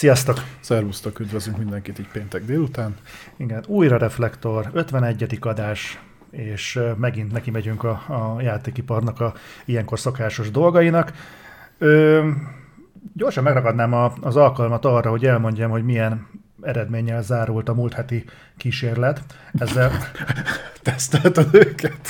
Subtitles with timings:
[0.00, 0.44] Sziasztok!
[0.60, 2.94] Szervusztok, üdvözlünk mindenkit így péntek délután.
[3.36, 5.38] Igen, újra Reflektor, 51.
[5.40, 9.34] adás, és megint neki megyünk a, a játékiparnak a
[9.64, 11.12] ilyenkor szokásos dolgainak.
[11.78, 12.28] Ö,
[13.14, 16.26] gyorsan megragadnám a, az alkalmat arra, hogy elmondjam, hogy milyen
[16.62, 18.24] eredménnyel zárult a múlt heti
[18.56, 19.22] kísérlet.
[19.58, 19.92] Ezzel,
[20.82, 22.08] Tesztelted őket?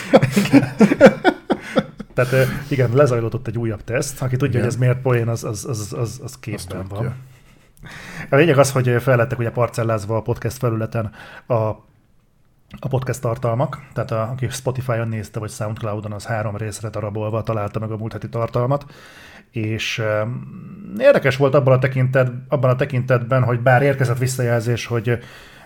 [2.15, 4.23] tehát igen, lezajlott egy újabb teszt.
[4.23, 4.61] Aki tudja, Igen.
[4.61, 7.15] hogy ez miért poén, az, az, az, az, az képben van.
[8.31, 11.11] A lényeg az, hogy fellettek ugye parcellázva a podcast felületen
[11.47, 11.55] a,
[12.79, 17.79] a podcast tartalmak, tehát a, aki Spotify-on nézte, vagy Soundcloud-on, az három részre darabolva találta
[17.79, 18.85] meg a múlt heti tartalmat,
[19.51, 25.19] és um, érdekes volt abban a, tekintet, abban a tekintetben, hogy bár érkezett visszajelzés, hogy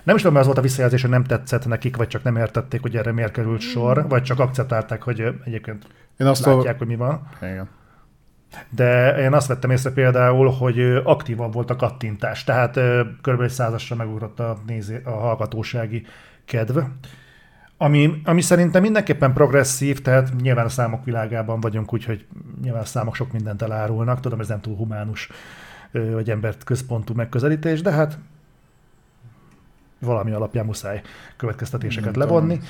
[0.03, 2.81] nem is tudom, az volt a visszajelzés, hogy nem tetszett nekik, vagy csak nem értették,
[2.81, 5.87] hogy erre miért került sor, vagy csak akceptálták, hogy egyébként
[6.17, 7.29] Én azt látják, hogy mi van.
[7.43, 7.69] Igen.
[8.71, 12.81] De én azt vettem észre például, hogy aktívabb volt a kattintás, tehát
[13.23, 13.41] kb.
[13.41, 16.07] egy százasra megugrott a, nézé, a hallgatósági
[16.45, 16.79] kedv.
[17.77, 22.27] Ami, ami szerintem mindenképpen progresszív, tehát nyilván a számok világában vagyunk, úgyhogy
[22.63, 24.21] nyilván a számok sok mindent elárulnak.
[24.21, 25.31] Tudom, ez nem túl humánus,
[26.13, 28.19] vagy embert központú megközelítés, de hát
[29.99, 31.03] valami alapján muszáj
[31.37, 32.61] következtetéseket Nem levonni.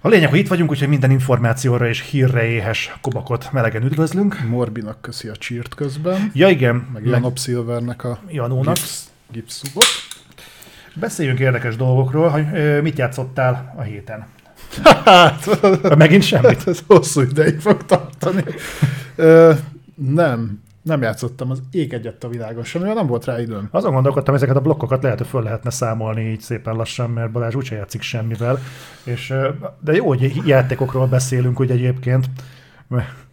[0.00, 4.40] A lényeg, hogy itt vagyunk, úgyhogy minden információra és hírre éhes kobakot melegen üdvözlünk.
[4.48, 8.74] Morbinak köszi a csírt közben, Ja igen, meg meg Janop Silvernek a Janónak.
[8.74, 9.84] gipsz, gipszubot.
[10.94, 14.26] Beszéljünk érdekes dolgokról, hogy ö, mit játszottál a héten.
[15.04, 15.60] Hát,
[15.96, 16.66] Megint semmit.
[16.66, 18.44] ez hosszú ideig fog tartani.
[19.16, 19.52] Ö,
[19.94, 23.68] nem, nem játszottam az ég egyet a világon semmivel, nem volt rá időm.
[23.70, 27.54] Azon gondolkodtam, ezeket a blokkokat lehet, hogy föl lehetne számolni így szépen lassan, mert Balázs
[27.54, 28.58] úgyse játszik semmivel.
[29.04, 29.34] És,
[29.80, 32.26] de jó, hogy játékokról beszélünk úgy egyébként.
[32.88, 33.26] Mert-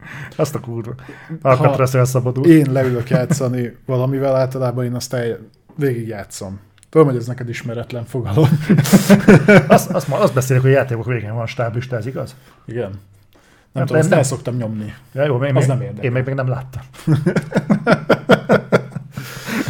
[0.36, 0.94] Azt a kurva.
[1.42, 2.46] Alcatraz elszabadul.
[2.46, 5.38] Én leülök játszani valamivel, általában én azt el,
[5.76, 6.60] végig játszom.
[6.88, 8.48] Tudom, hogy ez neked ismeretlen fogalom.
[9.68, 12.36] Azt, azt, azt beszélek, hogy a játékok végén van stáblista, ez igaz?
[12.64, 13.00] Igen.
[13.72, 14.18] Nem, Nem, tudom, azt nem.
[14.18, 14.94] el szoktam nyomni.
[15.12, 16.04] Ja, jó, én, Az még, nem érdekel.
[16.04, 16.82] én még, még nem láttam.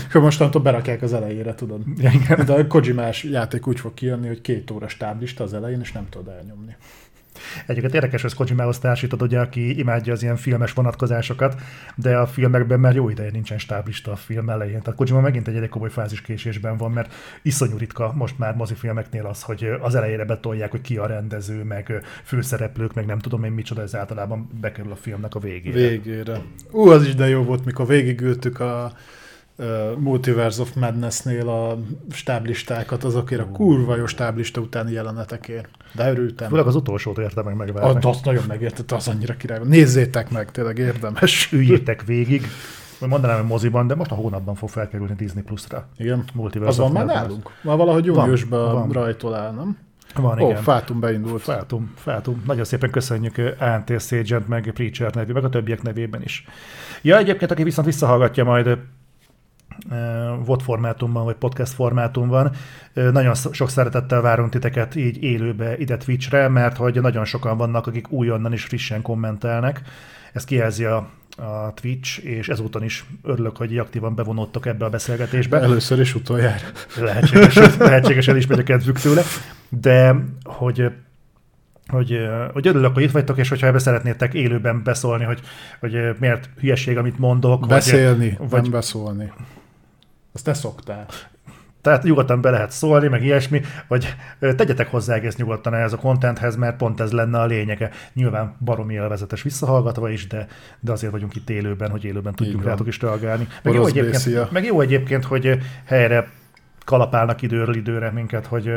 [0.09, 1.81] Akkor mostantól berakják az elejére, tudod.
[1.97, 2.47] Ja, igen.
[2.47, 6.09] De a Kojimás játék úgy fog kijönni, hogy két óra stáblista az elején, és nem
[6.09, 6.77] tudod elnyomni.
[7.67, 11.61] Egyébként érdekes, hogy Kojimához társítod, ugye, aki imádja az ilyen filmes vonatkozásokat,
[11.95, 14.83] de a filmekben már jó ideje nincsen stáblista a film elején.
[14.83, 19.43] Tehát Kojima megint egy elég komoly fáziskésésben van, mert iszonyú ritka most már mozifilmeknél az,
[19.43, 23.83] hogy az elejére betolják, hogy ki a rendező, meg főszereplők, meg nem tudom én micsoda,
[23.83, 25.89] ez általában bekerül a filmnek a végére.
[25.89, 26.41] Végére.
[26.71, 28.93] Ú, az is de jó volt, mikor végigültük a
[29.99, 31.79] Multiverse of Madness-nél a
[32.11, 35.69] stáblistákat, azokért a kurva jó stáblista utáni jelenetekért.
[35.95, 36.49] De örültem.
[36.49, 38.01] Főleg az utolsót érte meg A, megvárni.
[38.03, 39.59] azt nagyon megértette, az annyira király.
[39.65, 41.49] Nézzétek meg, tényleg érdemes.
[41.53, 42.47] Üljétek végig.
[43.09, 45.87] Mondanám, hogy moziban, de most a hónapban fog felkerülni Disney Plus-ra.
[45.97, 46.25] Igen.
[46.35, 47.51] Multiverse Az van már nálunk?
[47.63, 48.91] Már valahogy júniusban van.
[48.91, 49.77] rajtol áll, nem?
[50.15, 50.63] Van, Ó, igen.
[50.63, 51.43] Fátum beindult.
[51.43, 52.43] Feltum, feltum.
[52.47, 56.45] Nagyon szépen köszönjük ANT Sagent, meg Preacher nevű, meg a többiek nevében is.
[57.03, 58.79] Ja, egyébként, aki viszont visszahallgatja majd
[60.45, 62.51] VOD formátumban, vagy podcast formátumban,
[62.93, 68.11] nagyon sok szeretettel várunk titeket így élőbe ide Twitchre, mert hogy nagyon sokan vannak, akik
[68.11, 69.83] újonnan is frissen kommentelnek.
[70.33, 70.97] Ez kijelzi a,
[71.37, 75.61] a Twitch, és ezúton is örülök, hogy aktívan bevonódtok ebbe a beszélgetésbe.
[75.61, 76.67] Először és utoljára.
[77.01, 79.23] lehetséges, lehetséges elismegy a kedvük tőle,
[79.69, 80.93] de hogy
[81.87, 82.19] hogy,
[82.53, 85.41] hogy örülök, hogy itt vagytok, és hogyha ebbe szeretnétek élőben beszólni, hogy,
[85.81, 87.67] hogy miért hülyeség, amit mondok.
[87.67, 88.63] Beszélni, vagy, vagy...
[88.63, 89.33] nem beszólni.
[90.33, 91.07] Azt te szoktál.
[91.81, 96.57] Tehát nyugodtan be lehet szólni, meg ilyesmi, vagy tegyetek hozzá egész nyugodtan ehhez a contenthez,
[96.57, 97.91] mert pont ez lenne a lényege.
[98.13, 100.47] Nyilván baromi élvezetes visszahallgatva is, de,
[100.81, 102.71] de azért vagyunk itt élőben, hogy élőben tudjunk van.
[102.71, 103.49] rátok is reagálni.
[103.63, 104.49] Meg jó, Orosz egyébként, Bészia.
[104.53, 106.29] meg jó egyébként, hogy helyre
[106.85, 108.73] kalapálnak időről időre minket, hogy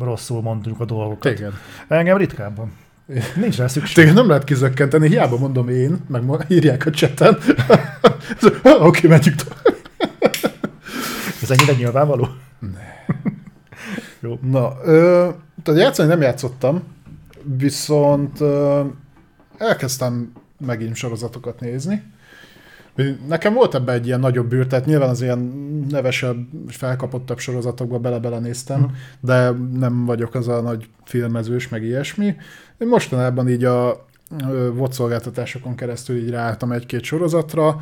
[0.00, 1.34] rosszul mondjuk a dolgokat.
[1.34, 1.52] Téged.
[1.88, 2.72] Engem ritkábban.
[3.36, 3.94] Nincs rá szükség.
[3.94, 7.38] Téged nem lehet kizökkenteni, hiába mondom én, meg írják a cseten.
[8.62, 9.74] Oké, okay, menjünk tovább.
[11.44, 12.28] Ez ennyire nyilvánvaló?
[14.40, 15.28] Na, ö,
[15.62, 16.82] tehát játszani nem játszottam,
[17.42, 18.80] viszont ö,
[19.58, 20.32] elkezdtem
[20.66, 22.02] megint sorozatokat nézni.
[23.28, 25.38] Nekem volt ebbe egy ilyen nagyobb bűr, tehát nyilván az ilyen
[25.90, 26.36] nevesebb,
[26.68, 28.92] felkapottabb sorozatokba bele-bele néztem, Mhm.
[29.20, 32.24] de nem vagyok az a nagy filmezős, meg ilyesmi.
[32.78, 34.06] Én mostanában így a
[34.72, 37.80] VOD szolgáltatásokon keresztül így ráálltam egy-két sorozatra,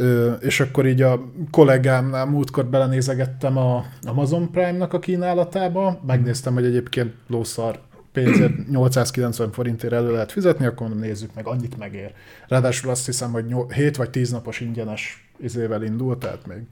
[0.00, 1.20] Ö, és akkor így a
[1.50, 7.78] kollégámnál múltkor belenézegettem a Amazon Prime-nak a kínálatába, megnéztem, hogy egyébként lószar
[8.12, 12.12] pénzért 890 forintért elő lehet fizetni, akkor mondom, nézzük meg, annyit megér.
[12.48, 16.62] Ráadásul azt hiszem, hogy 7 vagy 10 napos ingyenes izével indult, tehát még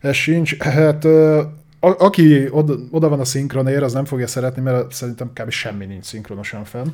[0.00, 0.58] ez sincs.
[0.58, 5.50] Hát a, aki oda, oda van a szinkronér, az nem fogja szeretni, mert szerintem kb.
[5.50, 6.86] semmi nincs szinkronosan fenn.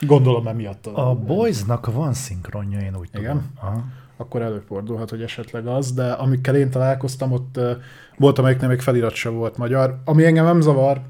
[0.00, 0.86] Gondolom emiatt.
[0.86, 3.22] A, a Boysnak van szinkronja, én úgy Igen?
[3.22, 3.50] tudom.
[3.60, 3.84] Aha.
[4.22, 7.60] Akkor előfordulhat, hogy esetleg az, de amikkel én találkoztam, ott
[8.16, 9.98] volt, amelyiknél még felirat sem volt magyar.
[10.04, 11.00] Ami engem nem zavar,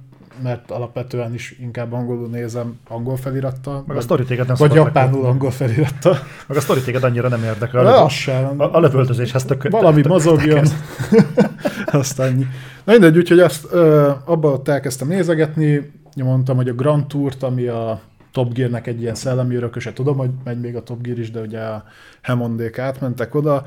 [0.42, 3.74] mert alapvetően is inkább angolul nézem angol felirattal.
[3.74, 6.18] Meg a vagy, sztori téged nem vagy japánul angol felirattal.
[6.46, 7.84] Meg a sztori téged annyira nem érdekel.
[7.84, 8.60] De A, az sem.
[8.60, 10.64] a, a lövöldözéshez tök, Valami tök- mozogjon.
[11.86, 12.46] Azt annyi.
[12.84, 17.66] Na mindegy, úgyhogy azt ö, abba ott elkezdtem nézegetni, mondtam, hogy a Grand Tourt, ami
[17.66, 18.00] a
[18.32, 21.40] Top Gear-nek egy ilyen szellemi örököse, tudom, hogy megy még a Top Gear is, de
[21.40, 21.84] ugye a
[22.22, 23.66] Hammondék átmentek oda.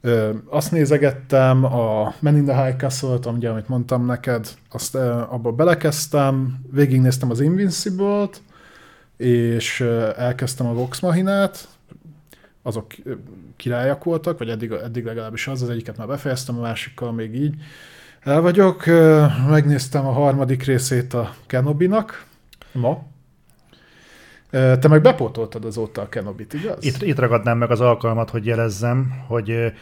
[0.00, 5.20] Ö, azt nézegettem, a Men in the High Castle-t, ugye, amit mondtam neked, azt ö,
[5.28, 8.42] abba belekezdtem, végignéztem az Invincible-t,
[9.16, 11.68] és ö, elkezdtem a Vox Machinát,
[12.62, 12.86] azok
[13.56, 17.54] királyak voltak, vagy eddig, eddig legalábbis az, az egyiket már befejeztem, a másikkal még így
[18.20, 18.84] el vagyok.
[19.48, 22.24] Megnéztem a harmadik részét a Kenobi-nak
[22.72, 23.02] ma.
[24.50, 26.84] Te meg bepótoltad azóta a Kenobit, igaz?
[26.84, 29.72] Itt, itt ragadnám meg az alkalmat, hogy jelezzem, hogy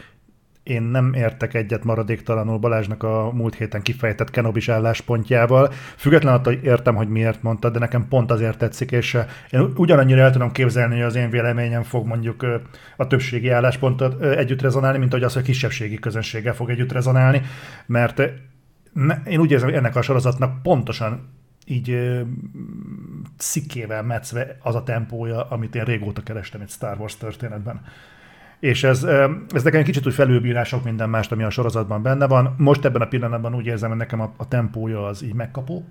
[0.63, 5.71] én nem értek egyet maradéktalanul Balázsnak a múlt héten kifejtett Kenobis álláspontjával.
[5.95, 9.17] Független attól, értem, hogy miért mondtad, de nekem pont azért tetszik, és
[9.49, 12.45] én ugyanannyira el tudom képzelni, hogy az én véleményem fog mondjuk
[12.97, 17.41] a többségi álláspontot együtt rezonálni, mint hogy az, hogy a kisebbségi közönséggel fog együtt rezonálni,
[17.85, 18.19] mert
[19.25, 21.38] én úgy érzem, hogy ennek a sorozatnak pontosan
[21.69, 22.21] így ö,
[23.37, 27.81] szikkével metszve az a tempója, amit én régóta kerestem egy Star Wars történetben.
[28.59, 32.01] És ez, ö, ez nekem egy kicsit úgy felülbírál sok minden mást, ami a sorozatban
[32.01, 32.55] benne van.
[32.57, 35.85] Most ebben a pillanatban úgy érzem, hogy nekem a, a tempója az így megkapó,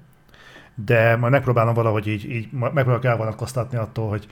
[0.85, 4.27] de majd megpróbálom valahogy így, így megpróbálok elvonatkoztatni attól, hogy,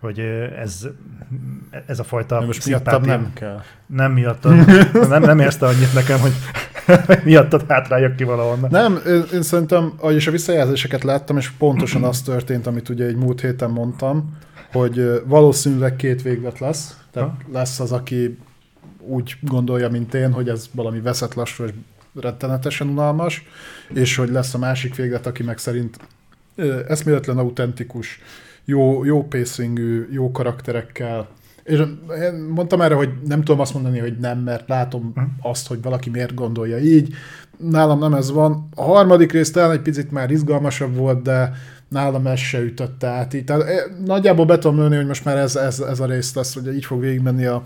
[0.00, 0.18] hogy
[0.58, 0.86] ez,
[1.86, 3.62] ez a fajta De most miattam nem kell.
[3.86, 4.66] nem miattad,
[5.08, 6.32] nem, nem érte annyit nekem, hogy
[7.24, 8.70] miattad hátráljak ki valahonnan.
[8.70, 13.16] Nem, én, én szerintem, és a visszajelzéseket láttam, és pontosan az történt, amit ugye egy
[13.16, 14.38] múlt héten mondtam,
[14.72, 16.96] hogy valószínűleg két véglet lesz.
[17.10, 18.38] Tehát lesz az, aki
[18.98, 21.70] úgy gondolja, mint én, hogy ez valami veszett lassú és
[22.20, 23.46] rettenetesen unalmas,
[23.88, 25.98] és hogy lesz a másik véglet, aki meg szerint
[26.88, 28.20] eszméletlen autentikus,
[28.64, 31.28] jó, jó pacingű, jó karakterekkel,
[31.64, 31.82] és
[32.22, 35.12] én mondtam erre, hogy nem tudom azt mondani, hogy nem, mert látom
[35.42, 37.14] azt, hogy valaki miért gondolja így.
[37.58, 38.68] Nálam nem ez van.
[38.74, 41.52] A harmadik rész talán egy picit már izgalmasabb volt, de
[41.88, 43.34] nálam ez se ütötte át.
[43.34, 43.44] Így.
[43.44, 46.54] Tehát eh, nagyjából be tudom lőni, hogy most már ez, ez, ez a rész lesz,
[46.54, 47.62] hogy így fog végigmenni a,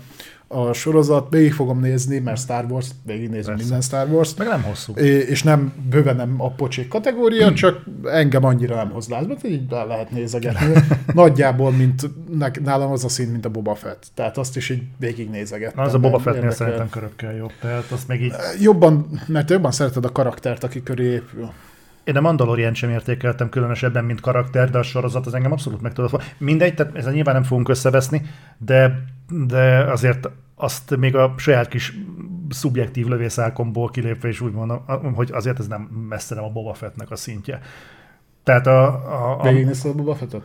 [0.51, 1.27] a sorozat.
[1.29, 3.61] Végig fogom nézni, mert Star Wars, végignézem Persze.
[3.61, 4.35] minden Star Wars.
[4.35, 4.93] Meg nem hosszú.
[4.93, 9.87] És nem bőven nem a pocsék kategória, csak engem annyira nem hoz lázba, így el
[9.87, 10.73] lehet nézegetni.
[11.13, 12.09] Nagyjából, mint
[12.63, 14.07] nálam az a szín, mint a Boba Fett.
[14.13, 15.83] Tehát azt is így végignézegettem.
[15.83, 17.51] Na, az a Boba Fettnél szerintem körökkel jobb.
[17.61, 18.33] Tehát azt meg így...
[18.59, 21.51] Jobban, mert jobban szereted a karaktert, aki köré épül.
[22.09, 25.93] Én a Mandalorian sem értékeltem különösebben, mint karakter, de a sorozat az engem abszolút meg
[25.93, 26.23] tudott.
[26.37, 28.21] Mindegy, tehát ezzel nyilván nem fogunk összeveszni,
[28.57, 29.03] de,
[29.47, 31.93] de azért azt még a saját kis
[32.49, 34.83] szubjektív lövészálkomból kilépve is úgy mondom,
[35.15, 37.59] hogy azért ez nem messze nem a Boba Fettnek a szintje.
[38.43, 40.43] Tehát a, a, a, Végignézted a Boba Fettet?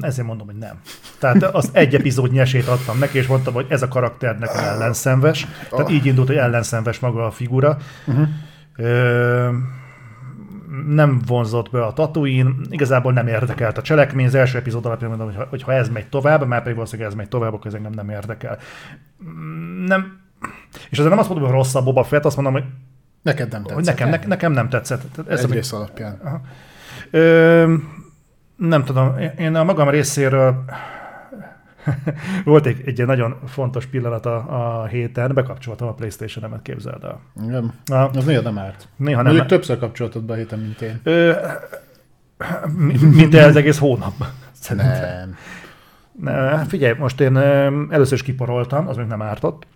[0.00, 0.80] ezért mondom, hogy nem.
[1.18, 5.46] Tehát azt egy epizódnyi esélyt adtam neki, és mondtam, hogy ez a karakter nekem ellenszenves.
[5.70, 7.76] Tehát így indult, hogy ellenszenves maga a figura.
[8.06, 8.28] Uh-huh.
[8.76, 9.50] Ö,
[10.86, 15.26] nem vonzott be a Tatooine, igazából nem érdekelt a cselekmény, az első epizód alapján mondom,
[15.26, 17.74] hogy ha, hogy ha ez megy tovább, már pedig valószínűleg ez megy tovább, akkor ez
[17.74, 18.58] engem nem érdekel.
[19.86, 20.20] Nem,
[20.90, 22.64] és azért nem azt mondom, hogy rossz a Boba Fett, azt mondom, hogy,
[23.22, 23.74] Neked nem tetszett.
[23.76, 25.02] hogy nekem, ne, nekem nem tetszett.
[25.14, 26.42] Tehát ez Egy a, rész alapján.
[27.10, 27.74] Ö,
[28.56, 30.64] nem tudom, én a magam részéről
[32.44, 34.36] volt egy, egy nagyon fontos pillanat a,
[34.80, 37.20] a héten, bekapcsoltam a Playstation-emet, képzeld el.
[37.44, 37.72] Igen.
[37.84, 38.88] Na, Az néha nem árt.
[38.96, 41.00] néha Mondjuk nem, többször kapcsoltad be a héten, mint én.
[41.02, 41.32] ö,
[42.76, 44.12] mi- mint az egész hónap.
[44.52, 45.00] Szerintem.
[45.00, 45.36] Nem.
[46.20, 47.36] Ne, figyelj, most én
[47.90, 49.66] először is kiporoltam, az még nem ártott,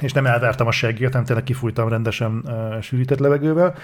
[0.00, 3.74] és nem elvertem a seggét, hanem tényleg kifújtam rendesen uh, sűrített levegővel,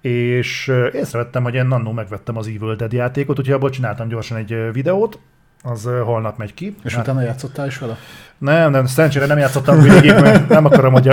[0.00, 4.72] és észrevettem, hogy én annó megvettem az Evil Dead játékot, úgyhogy abból csináltam gyorsan egy
[4.72, 5.18] videót,
[5.62, 6.76] az holnap megy ki.
[6.84, 7.96] És Hát- utána játszottál is vele?
[8.38, 11.08] nem, nem, szerencsére nem játszottam végig, mert nem akarom, hogy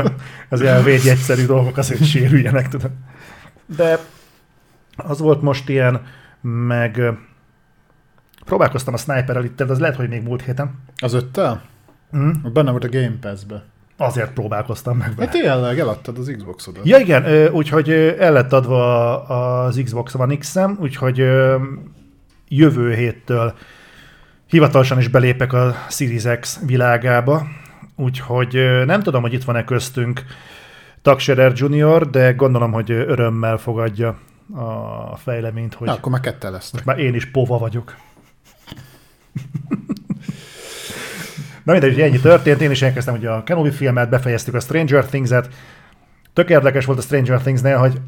[0.49, 2.91] az ilyen védj egyszerű dolgok azért sérüljenek, tudod.
[3.75, 3.99] De
[4.95, 6.01] az volt most ilyen,
[6.41, 7.01] meg
[8.45, 10.79] próbálkoztam a Sniper elite de az lehet, hogy még múlt héten.
[10.97, 11.61] Az öttel?
[12.17, 12.29] Mm.
[12.53, 13.63] Benne volt a Game Pass-be.
[13.97, 15.07] Azért próbálkoztam meg.
[15.07, 15.31] Hát vele.
[15.31, 16.87] tényleg, eladtad az Xboxodat.
[16.87, 21.17] Ja igen, úgyhogy el lett adva az Xbox One X-em, úgyhogy
[22.47, 23.53] jövő héttől
[24.47, 27.47] hivatalosan is belépek a Series X világába,
[27.95, 28.53] úgyhogy
[28.85, 30.23] nem tudom, hogy itt van-e köztünk
[31.01, 34.17] Taxerer Junior, de gondolom, hogy örömmel fogadja
[35.11, 36.85] a fejleményt, hogy Na, akkor már ketten lesznek.
[36.85, 37.95] most már én is pova vagyok.
[41.63, 45.05] Na mindegy, hogy ennyi történt, én is elkezdtem ugye a Kenobi filmet, befejeztük a Stranger
[45.05, 45.49] Things-et.
[46.33, 48.01] Tök érdekes volt a Stranger Things-nél, hogy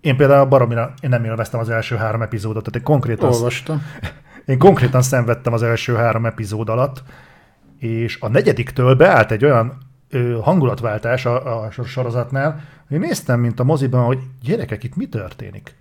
[0.00, 3.82] én például baromira, én nem élveztem az első három epizódot, tehát én konkrétan, Olvastam.
[4.44, 7.02] Én konkrétan szenvedtem az első három epizód alatt,
[7.78, 9.78] és a negyediktől beállt egy olyan
[10.10, 15.74] ö, hangulatváltás a, a sorozatnál, hogy néztem, mint a moziban, hogy gyerekek, itt mi történik?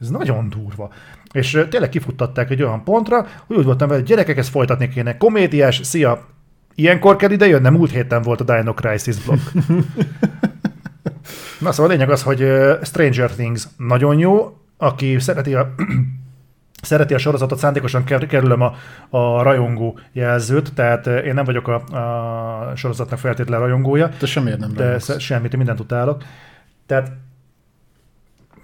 [0.00, 0.92] Ez nagyon durva.
[1.32, 5.16] És tényleg kifuttatták egy olyan pontra, hogy úgy voltam vele, hogy gyerekek, ezt folytatni kéne.
[5.16, 6.26] Komédiás, szia!
[6.74, 9.38] Ilyenkor kell ide jönni, múlt héten volt a Dino Crisis blog.
[11.60, 12.46] Na szóval a lényeg az, hogy
[12.82, 15.74] Stranger Things nagyon jó, aki szereti a
[16.82, 18.74] szereti a sorozatot, szándékosan ker- kerülöm a,
[19.10, 21.74] a rajongó jelzőt, tehát ö, én nem vagyok a,
[22.70, 25.18] a sorozatnak feltétlenül rajongója, De semmiért nem de rajongsz.
[25.20, 26.22] semmit, én mindent utálok.
[26.86, 27.12] Tehát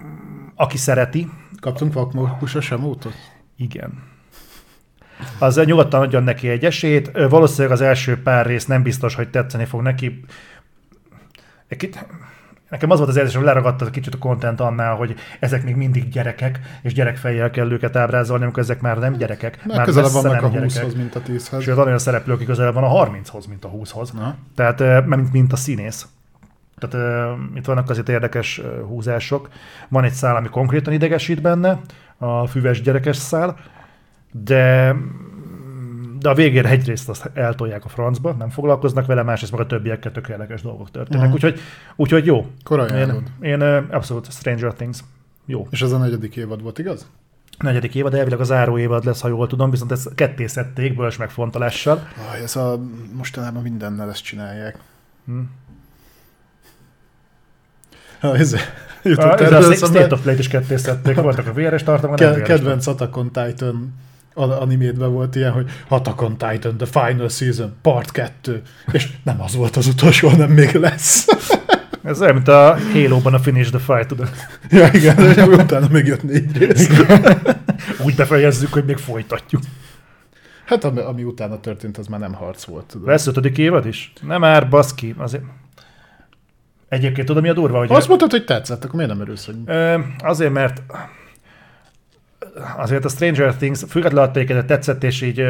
[0.05, 1.31] mm, aki szereti,
[1.61, 3.15] Kaptunk vakmókusa sem útot?
[3.57, 4.03] igen.
[5.39, 7.11] Az nyugodtan adjon neki egy esélyt.
[7.29, 10.25] Valószínűleg az első pár rész nem biztos, hogy tetszeni fog neki.
[11.69, 11.77] Egy
[12.71, 15.77] Nekem az volt az érzés, hogy leragadt egy kicsit a content annál, hogy ezek még
[15.77, 19.65] mindig gyerekek, és gyerekfejjel kell őket ábrázolni, amikor ezek már nem gyerekek.
[19.67, 20.83] Már már közelebb vannak a nem gyerekek.
[20.83, 21.63] 20-hoz, mint a 10-hez.
[21.63, 24.11] Sőt, olyan szereplő, aki közelebb van a 30-hoz, mint a 20-hoz.
[24.11, 24.37] Na.
[24.55, 26.07] Tehát, mint, mint a színész.
[26.79, 29.49] Tehát ö, itt vannak azért érdekes ö, húzások.
[29.89, 31.81] Van egy szál, ami konkrétan idegesít benne,
[32.19, 33.57] a füves gyerekes szál,
[34.33, 34.95] de
[36.27, 40.13] de a végére egyrészt azt eltolják a francba, nem foglalkoznak vele, másrészt meg a többiekkel
[40.13, 41.25] tök érdekes dolgok történnek.
[41.25, 41.35] Aha.
[41.35, 41.61] Úgyhogy,
[41.97, 42.47] úgyhogy jó.
[42.65, 44.99] Akkor Én, én abszolút Stranger Things.
[45.45, 45.67] Jó.
[45.71, 47.07] És ez a negyedik évad volt, igaz?
[47.59, 51.19] Negyedik évad, elvileg a záró évad lesz, ha jól tudom, viszont ezt ketté szedték bölcs
[51.19, 52.09] megfontolással.
[52.33, 52.81] Aj, ez a,
[53.17, 54.79] mostanában mindennel ezt csinálják.
[55.27, 55.41] Hm.
[58.21, 58.57] Ha, ez,
[59.03, 62.43] jutott Ah, Ez a State of Play-t is ketté szedték, voltak a véres tartalmak, Ke-
[62.43, 64.05] kedvenc Attack on Titan a-
[64.37, 68.63] animétben volt ilyen, hogy Attack on Titan, the final season, part 2.
[68.93, 71.27] És nem az volt az utolsó, hanem még lesz.
[72.03, 74.31] Ez olyan, mint a Halo-ban a Finish the Fight, tudod.
[74.71, 76.89] ja, igen, és utána még jött négy rész.
[78.05, 79.63] Úgy befejezzük, hogy még folytatjuk.
[80.65, 82.87] Hát ami, ami utána történt, az már nem harc volt.
[82.87, 83.07] Tudod.
[83.07, 84.13] Lesz ötödik évad is?
[84.21, 85.15] Nem már, baszki.
[85.19, 85.43] Azért...
[86.89, 87.93] Egyébként tudom, mi a durva, hogy...
[87.93, 89.57] Azt mondtad, hogy tetszett, akkor miért nem örülsz, hogy...
[90.19, 90.83] Azért, mert
[92.77, 95.45] azért a Stranger Things függetlenül attól, hogy tetszett, és így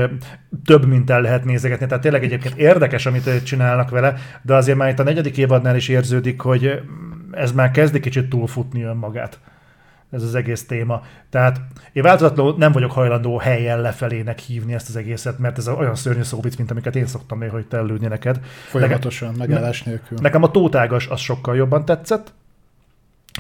[0.65, 1.87] több mint el lehet nézegetni.
[1.87, 5.89] Tehát tényleg egyébként érdekes, amit csinálnak vele, de azért már itt a negyedik évadnál is
[5.89, 6.83] érződik, hogy
[7.33, 9.39] ez már kezdi kicsit túlfutni önmagát.
[10.11, 11.03] Ez az egész téma.
[11.31, 11.61] Tehát
[11.93, 16.23] én változatlanul nem vagyok hajlandó helyen lefelének hívni ezt az egészet, mert ez olyan szörnyű
[16.23, 18.41] szóvic, mint amiket én szoktam néha, hogy tellődni neked.
[18.69, 20.19] Folyamatosan, megállás nélkül.
[20.21, 22.33] Nekem a tótágas az sokkal jobban tetszett,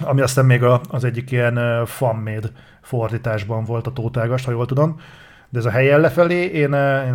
[0.00, 2.48] ami aztán még a, az egyik ilyen uh, fanmade
[2.86, 5.00] fordításban volt a tótágas, ha jól tudom.
[5.48, 7.06] De ez a helyen lefelé, én, uh,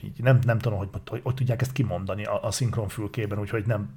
[0.00, 3.88] én nem, nem tudom, hogy, hogy, hogy tudják ezt kimondani a, a szinkronfülkében, úgyhogy nem.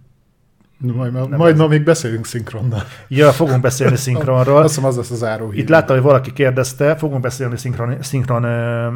[0.77, 2.81] Majd, ma, Nem majd ma még beszélünk szinkronnal.
[3.07, 4.57] Ja, fogunk beszélni szinkronról.
[4.57, 5.59] Azt hiszem, az lesz az hír.
[5.59, 8.93] Itt láttam, hogy valaki kérdezte, fogunk beszélni szinkron, szinkron uh,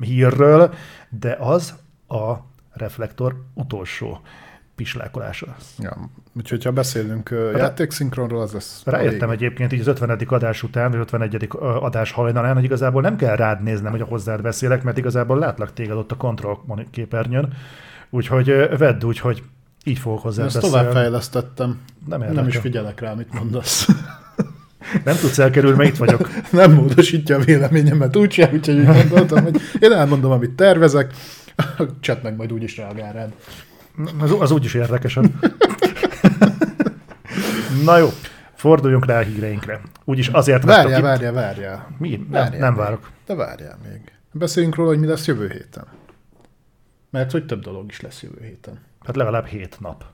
[0.00, 0.74] hírről,
[1.08, 1.74] de az
[2.08, 2.32] a
[2.72, 4.20] reflektor utolsó
[4.74, 5.56] pislákolása.
[5.78, 8.82] Ja, úgyhogy ha beszélünk Rá- játékszinkronról, az lesz.
[8.84, 9.32] Rájöttem vége.
[9.44, 10.10] egyébként így az 50.
[10.28, 11.48] adás után, vagy 51.
[11.60, 15.72] adás hajnalán, hogy igazából nem kell rád néznem, hogy a hozzád beszélek, mert igazából látlak
[15.72, 17.52] téged ott a kontroll moni- képernyőn.
[18.10, 19.42] Úgyhogy vedd úgy, hogy
[19.84, 20.76] így fogok Én hozzád ezt beszélni.
[20.76, 21.68] továbbfejlesztettem.
[22.06, 22.48] Nem, Nem érdekel.
[22.48, 23.88] is figyelek rá, mit mondasz.
[25.04, 26.28] nem tudsz elkerülni, mert itt vagyok.
[26.50, 31.12] nem módosítja a véleményemet úgyse, úgyhogy úgy gondoltam, hogy én elmondom, amit tervezek,
[31.56, 33.32] a chat meg majd úgyis reagál rád.
[34.20, 35.24] Az, az úgyis érdekesebb.
[37.84, 38.08] Na jó,
[38.54, 39.80] forduljunk rá a híreinkre.
[40.04, 41.34] Úgyis azért Várjál, vagytok itt.
[41.34, 41.88] várjál.
[41.98, 42.08] Mi?
[42.16, 42.82] Nem, Várjál nem még.
[42.82, 43.10] várok.
[43.26, 44.00] De várjál még.
[44.32, 45.84] Beszéljünk róla, hogy mi lesz jövő héten.
[47.10, 48.78] Mert hogy több dolog is lesz jövő héten.
[49.06, 50.04] Hát legalább hét nap.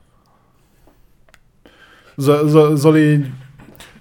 [2.15, 3.25] Z- Z- Zoli,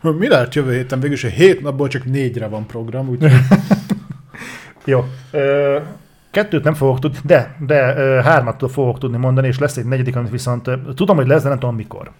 [0.03, 1.01] mi lehet jövő héten?
[1.01, 3.33] Végülis a hét napból csak négyre van program, úgyhogy
[4.85, 5.05] Jó.
[6.31, 7.77] Kettőt nem fogok tudni, de, de
[8.23, 11.59] hármat fogok tudni mondani, és lesz egy negyedik, amit viszont tudom, hogy lesz, de nem
[11.59, 12.11] tudom mikor.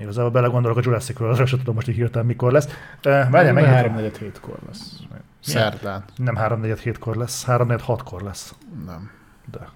[0.00, 2.68] Igazából belegondolok a Jurassic World-ra, se tudom most így hirtelen mikor lesz.
[3.02, 5.00] Várjál, meg három negyed hétkor lesz.
[5.40, 6.04] Szerdán.
[6.16, 8.54] Nem 3 4 hétkor lesz, 3 4 6 kor lesz.
[8.86, 9.10] Nem.
[9.50, 9.68] De.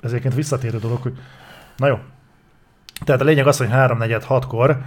[0.00, 1.18] Ez egyébként visszatérő dolog, hogy...
[1.76, 1.98] Na jó.
[3.04, 4.78] Tehát a lényeg az, hogy 3 4 6 kor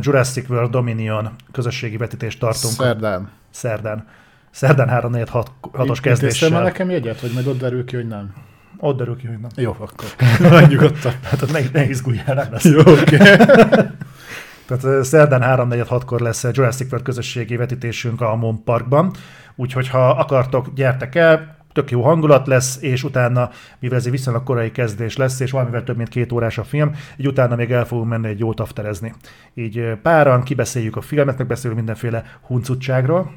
[0.00, 3.30] Jurassic World Dominion közösségi vetítést tartunk Szerdán.
[3.50, 4.06] szerdán.
[4.50, 6.50] Szerdán 3 4 6 6-os Intéztél kezdéssel.
[6.50, 8.34] már nekem jegyet, vagy majd ott derül ki, hogy nem?
[8.80, 9.50] Ott derül ki, hogy nem.
[9.56, 11.12] Jó, akkor nyugodtan.
[11.22, 12.64] Hát ne, ne izguljál, nem lesz.
[12.64, 13.16] Jó, oké.
[14.66, 19.12] Tehát ö, szerdán 3 4 6-kor lesz egy Jurassic World közösségi vetítésünk a Mon Parkban,
[19.56, 24.42] úgyhogy ha akartok, gyertek el, tök jó hangulat lesz, és utána, mivel ez egy viszonylag
[24.42, 27.84] korai kezdés lesz, és valamivel több mint két órás a film, így utána még el
[27.84, 29.14] fogunk menni egy jót afterezni.
[29.54, 33.32] Így páran kibeszéljük a filmet, megbeszélünk mindenféle huncutságról.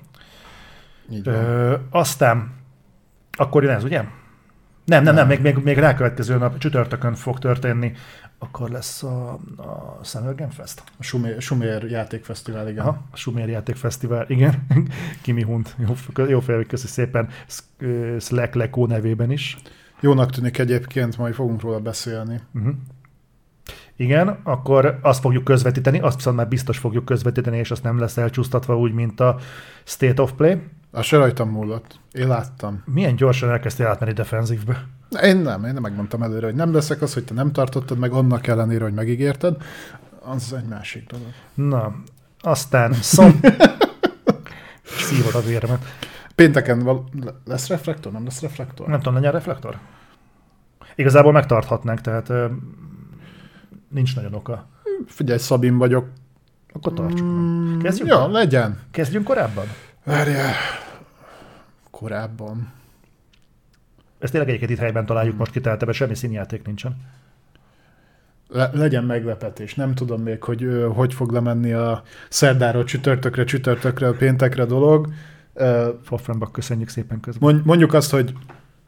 [1.24, 2.52] Ö, aztán,
[3.32, 4.04] akkor jön ez, ugye?
[4.86, 7.92] Nem, nem, nem, még, még, még rákövetkező nap, csütörtökön fog történni,
[8.40, 10.84] akkor lesz a, a Summer Game Fest.
[10.98, 12.86] A Sumér, Sumér játékfesztivál, igen.
[12.86, 14.68] Aha, a Sumér Játékfesztivál, igen.
[15.24, 15.76] Kimi Hunt,
[16.18, 17.30] jó, jó fel, köszi szépen,
[18.20, 19.58] Slack Lekó nevében is.
[20.00, 22.40] Jónak tűnik egyébként, majd fogunk róla beszélni.
[22.54, 22.74] Uh-huh.
[23.96, 28.18] Igen, akkor azt fogjuk közvetíteni, azt viszont már biztos fogjuk közvetíteni, és azt nem lesz
[28.18, 29.38] elcsúsztatva úgy, mint a
[29.84, 30.62] State of Play.
[30.96, 32.00] Az se rajtam múlott.
[32.12, 32.84] Én láttam.
[32.86, 34.86] Milyen gyorsan elkezdtél átmenni defenzívbe.
[35.24, 38.12] Én nem, én nem megmondtam előre, hogy nem leszek az, hogy te nem tartottad meg
[38.12, 39.56] annak ellenére, hogy megígérted.
[40.20, 41.28] Az egy másik dolog.
[41.54, 41.96] Na,
[42.40, 43.40] aztán szom...
[45.08, 45.86] Szívod a véremet.
[46.36, 48.12] Pénteken val- le- lesz reflektor?
[48.12, 48.88] Nem lesz reflektor?
[48.88, 49.78] Nem tudom, legyen reflektor?
[50.96, 52.46] Igazából megtarthatnánk, tehát ö,
[53.90, 54.68] nincs nagyon oka.
[55.08, 56.08] Figyelj, Szabin vagyok.
[56.74, 57.36] Akkor tartsuk meg.
[57.36, 58.10] Mm, Kezdjünk?
[58.10, 58.80] Ja, legyen.
[58.92, 59.66] Kezdjünk korábban?
[60.04, 60.52] Várjál.
[62.04, 62.72] Korábban.
[64.20, 66.96] Ezt tényleg egyiket itt helyben találjuk most ki, tehát ebben semmi színjáték nincsen.
[68.48, 69.76] Le- legyen meglepetés.
[69.76, 75.08] Nem tudom még, hogy hogy fog lemenni a szerdáról csütörtökre, csütörtökre, péntekre dolog.
[75.54, 77.54] Ö, Fofrenbach, köszönjük szépen közben.
[77.54, 78.34] Mond, mondjuk azt, hogy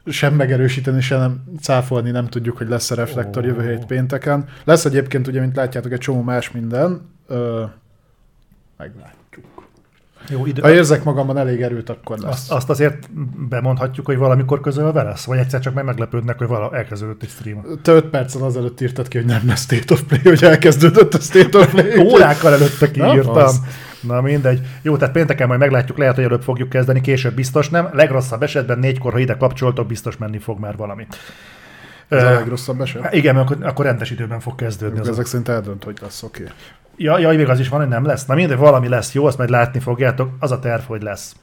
[0.06, 3.46] sem megerősíteni, sem nem cáfolni nem tudjuk, hogy lesz-e reflektor Ó.
[3.46, 4.48] jövő hét pénteken.
[4.64, 7.10] Lesz egyébként, ugye, mint látjátok, egy csomó más minden.
[7.26, 7.64] Ö,
[8.76, 9.25] meglátjuk.
[10.28, 12.32] Jó, idő, Ha érzek magamban elég erőt, akkor lesz.
[12.32, 13.10] azt, azt azért
[13.48, 15.24] bemondhatjuk, hogy valamikor közölve lesz?
[15.24, 17.64] Vagy egyszer csak meg meglepődnek, hogy vala elkezdődött egy stream.
[17.82, 21.18] Te öt perccel azelőtt írtad ki, hogy nem lesz State of Play, hogy elkezdődött a
[21.18, 21.98] State of Play.
[21.98, 23.54] Órákkal előtte Na, kiírtam.
[24.00, 24.60] Na mindegy.
[24.82, 27.88] Jó, tehát pénteken majd meglátjuk, lehet, hogy előbb fogjuk kezdeni, később biztos nem.
[27.92, 31.06] Legrosszabb esetben négykor, ha ide kapcsoltok, biztos menni fog már valami.
[32.08, 33.02] Ez a legrosszabb eset.
[33.02, 34.98] Hát igen, mert akkor, akkor rendes időben fog kezdődni.
[34.98, 35.28] Az Ezek a...
[35.28, 36.42] szerint eldönt, hogy lesz, oké.
[36.42, 36.54] Okay.
[36.96, 38.26] ja, ja, még az is van, hogy nem lesz.
[38.26, 40.30] Na mindegy, valami lesz, jó, azt majd látni fogjátok.
[40.38, 41.36] Az a terv, hogy lesz.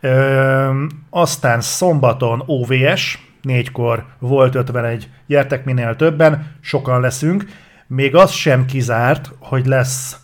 [0.00, 7.44] Ö, aztán szombaton OVS, négykor volt 51, gyertek minél többen, sokan leszünk.
[7.86, 10.16] Még az sem kizárt, hogy lesz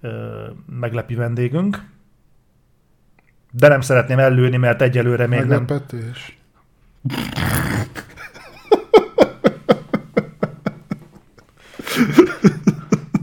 [0.00, 0.08] ö,
[0.80, 1.84] meglepi vendégünk,
[3.50, 5.66] de nem szeretném ellőni, mert egyelőre még nem.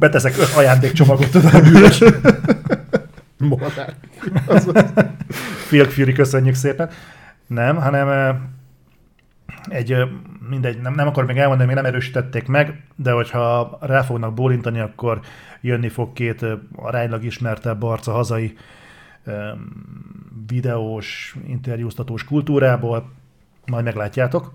[0.03, 1.41] Beteszek öt ajándékcsomagot, a.
[3.37, 3.95] Molnár.
[4.47, 4.71] Az-
[5.67, 6.89] Phil Fury, köszönjük szépen.
[7.47, 8.37] Nem, hanem
[9.69, 9.95] egy,
[10.49, 14.79] mindegy, nem, nem akarom még elmondani, még nem erősítették meg, de hogyha rá fognak bólintani,
[14.79, 15.19] akkor
[15.61, 18.57] jönni fog két aránylag ismertebb arca hazai
[20.47, 23.11] videós, interjúztatós kultúrából,
[23.65, 24.53] majd meglátjátok.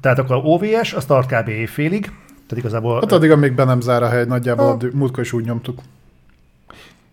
[0.00, 1.48] Tehát akkor a OVS, az tart kb.
[1.48, 2.12] évfélig,
[2.52, 3.00] tehát igazából...
[3.00, 5.80] Hát addig, amíg be nem zár a hely, nagyjából addig, múltkor is úgy nyomtuk.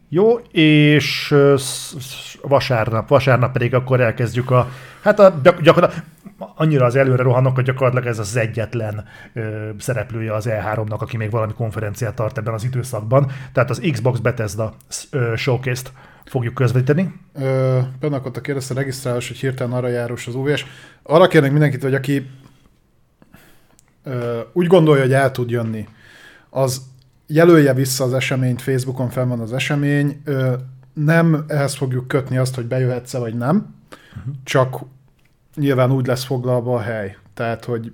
[0.09, 1.35] Jó, és
[2.41, 4.69] vasárnap, vasárnap pedig akkor elkezdjük a,
[5.01, 6.03] hát a gyak, gyakorlatilag
[6.55, 11.31] annyira az előre rohanok, hogy gyakorlatilag ez az egyetlen ö, szereplője az E3-nak, aki még
[11.31, 13.31] valami konferenciát tart ebben az időszakban.
[13.53, 14.73] Tehát az Xbox Bethesda
[15.11, 15.91] ö, showcase-t
[16.25, 17.13] fogjuk közvetíteni.
[17.33, 20.65] Ö, Pennakotta kérdezte, regisztrálás, hogy hirtelen arra járós az OVS.
[21.03, 22.29] Arra kérnék mindenkit, hogy aki
[24.53, 25.87] úgy gondolja, hogy el tud jönni,
[26.49, 26.81] az
[27.27, 30.21] jelölje vissza az eseményt, Facebookon fel van az esemény,
[30.93, 33.75] nem ehhez fogjuk kötni azt, hogy bejöhetsz-e vagy nem,
[34.17, 34.33] uh-huh.
[34.43, 34.81] csak
[35.55, 37.17] nyilván úgy lesz foglalva a hely.
[37.33, 37.91] Tehát, hogy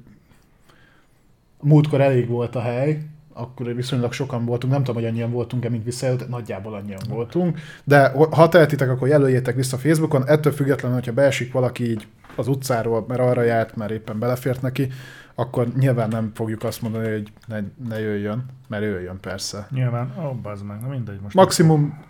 [1.61, 3.05] múltkor elég volt a hely,
[3.37, 8.11] akkor viszonylag sokan voltunk, nem tudom, hogy annyian voltunk-e, mint visszajött, nagyjából annyian voltunk, de
[8.31, 13.19] ha tehetitek, akkor jelöljétek vissza Facebookon, ettől függetlenül, hogyha beesik valaki így az utcáról, mert
[13.19, 14.87] arra járt, mert éppen belefért neki,
[15.35, 19.67] akkor nyilván nem fogjuk azt mondani, hogy ne, ne jöjjön, mert jöjjön persze.
[19.71, 21.35] Nyilván, ó, oh, bazd meg, na mindegy most.
[21.35, 22.03] Maximum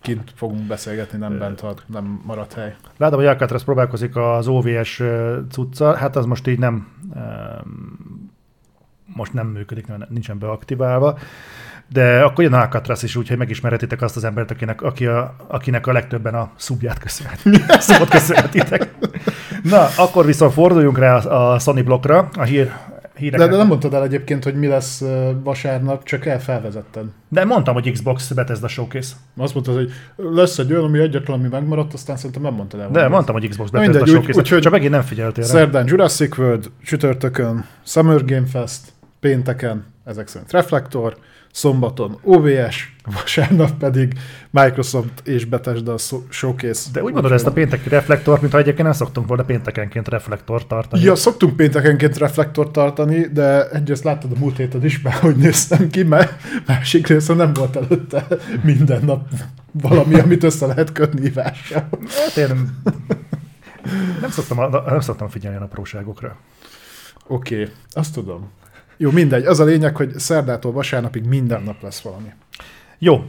[0.00, 2.76] kint fogunk beszélgetni, nem bent, ha nem maradt hely.
[2.96, 8.19] Látom, hogy Alcatraz próbálkozik az OVS ö, cuccal, hát az most így nem um,
[9.14, 11.18] most nem működik, mert nincsen beaktiválva,
[11.92, 15.92] de akkor jön Alcatraz is, úgyhogy megismerhetitek azt az embert, akinek, aki a, akinek a
[15.92, 17.40] legtöbben a szubját köszönhet.
[17.82, 18.88] Szóval köszönhetitek.
[19.62, 22.72] Na, akkor viszont forduljunk rá a, Sony blokkra, a hír,
[23.16, 23.46] híreket.
[23.46, 25.04] De, de nem mondtad el egyébként, hogy mi lesz
[25.44, 27.04] vasárnap, csak elfelvezetted.
[27.28, 29.14] De mondtam, hogy Xbox Bethesda Showcase.
[29.36, 32.90] Azt mondtad, hogy lesz egy olyan, ami egyetlen, ami megmaradt, aztán szerintem nem mondtad el.
[32.90, 34.38] De hogy mondtam, hogy Xbox Bethesda mindegy, úgy- Showcase.
[34.40, 35.50] úgyhogy- Csak megint nem figyeltél rá.
[35.50, 38.80] Szerdán Jurassic World, csütörtökön Summer Game Fest,
[39.20, 41.16] pénteken ezek szerint Reflektor,
[41.52, 44.12] szombaton OVS, vasárnap pedig
[44.50, 45.94] Microsoft és Bethesda
[46.28, 46.90] Showcase.
[46.92, 51.02] De úgy mondod ezt a pénteki reflektort, mintha egyébként nem szoktunk volna péntekenként reflektort tartani.
[51.02, 55.90] Ja, szoktunk péntekenként reflektort tartani, de egyrészt láttad a múlt héten is már, hogy néztem
[55.90, 58.26] ki, mert másik része nem volt előtte
[58.62, 59.28] minden nap
[59.72, 61.88] valami, amit össze lehet kötni ívással.
[62.08, 62.78] Hát én
[64.20, 66.36] nem szoktam, nem szoktam figyelni a apróságokra.
[67.26, 68.50] Oké, okay, azt tudom.
[69.02, 69.44] Jó, mindegy.
[69.44, 72.32] Az a lényeg, hogy szerdától vasárnapig minden nap lesz valami.
[72.98, 73.24] Jó.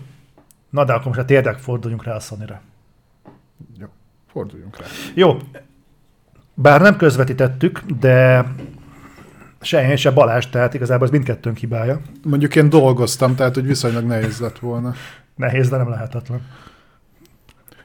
[0.69, 2.45] Na de akkor most a térdek forduljunk rá a sony
[3.79, 3.87] Jó,
[4.31, 4.85] forduljunk rá.
[5.13, 5.37] Jó.
[6.53, 8.45] Bár nem közvetítettük, de
[9.61, 12.01] se én, se Balázs, tehát igazából ez mindkettőnk hibája.
[12.23, 14.93] Mondjuk én dolgoztam, tehát hogy viszonylag nehéz lett volna.
[15.35, 16.41] Nehéz, de nem lehetetlen.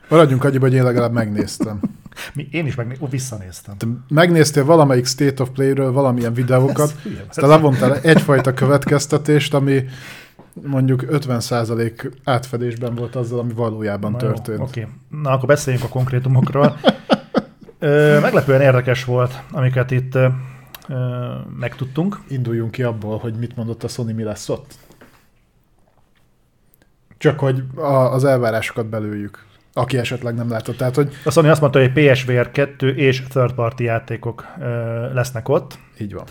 [0.09, 1.81] Maradjunk annyiba, hogy én legalább megnéztem.
[2.35, 3.77] Mi, én is meg ó, visszanéztem.
[3.77, 6.95] Te megnéztél valamelyik State of Play-ről valamilyen videókat,
[7.29, 9.85] Ez te levontál egyfajta következtetést, ami
[10.63, 14.61] mondjuk 50% átfedésben volt azzal, ami valójában Na jó, történt.
[14.61, 14.87] Oké,
[15.23, 16.77] na akkor beszéljünk a konkrétumokról.
[17.79, 20.29] Ö, meglepően érdekes volt, amiket itt ö,
[21.59, 22.21] megtudtunk.
[22.29, 24.75] Induljunk ki abból, hogy mit mondott a Sony, mi lesz ott.
[27.19, 29.45] Csak hogy a, az elvárásokat belőjük,
[29.77, 30.77] aki esetleg nem látott.
[30.77, 35.49] Tehát, hogy A Sony azt mondta, hogy PSVR 2 és third party játékok ö, lesznek
[35.49, 35.79] ott.
[35.99, 36.25] így van.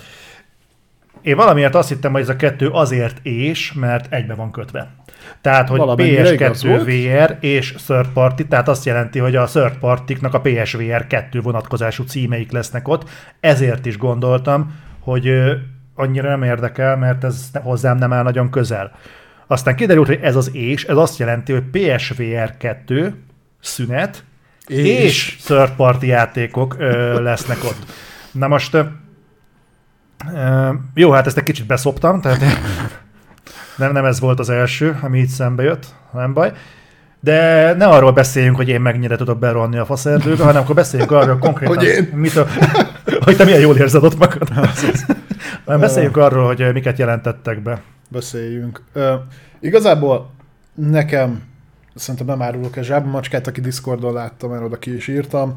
[1.22, 4.94] Én valamiért azt hittem, hogy ez a kettő azért és, mert egybe van kötve.
[5.42, 6.84] Tehát, hogy Valamennyire igaz PS2 volt.
[6.84, 12.04] VR és third party, tehát azt jelenti, hogy a third partiknak a PSVR 2 vonatkozású
[12.04, 13.10] címeik lesznek ott.
[13.40, 15.54] Ezért is gondoltam, hogy ö,
[15.96, 18.92] annyira nem érdekel, mert ez hozzám nem áll nagyon közel.
[19.48, 23.16] Aztán kiderült, hogy ez az és, ez azt jelenti, hogy PSVR 2
[23.66, 24.24] szünet,
[24.68, 25.38] és, És?
[25.44, 27.94] third party játékok ö, lesznek ott.
[28.32, 28.84] Na most, ö,
[30.94, 32.42] jó, hát ezt egy kicsit beszoptam, tehát
[33.78, 36.52] nem, nem ez volt az első, ami így szembe jött, nem baj.
[37.20, 41.38] De ne arról beszéljünk, hogy én mennyire tudok berohanni a faszerdőbe, hanem akkor beszéljünk arról
[41.38, 42.10] konkrétan, Hogy én?
[42.14, 42.48] Mit a,
[43.26, 44.50] hogy te milyen jól érzed ott magad.
[45.66, 47.82] hanem beszéljünk arról, hogy miket jelentettek be.
[48.10, 48.82] beszéljünk.
[48.94, 49.14] Ö,
[49.60, 50.32] igazából
[50.74, 51.42] nekem,
[51.96, 55.56] szerintem nem árulok a zsábmacskát, aki Discordon láttam, mert oda ki is írtam.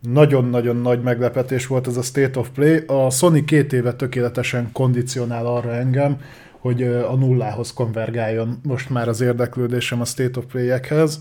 [0.00, 2.84] Nagyon-nagyon nagy meglepetés volt ez a State of Play.
[2.86, 6.20] A Sony két éve tökéletesen kondicionál arra engem,
[6.58, 11.20] hogy a nullához konvergáljon most már az érdeklődésem a State of Play-ekhez.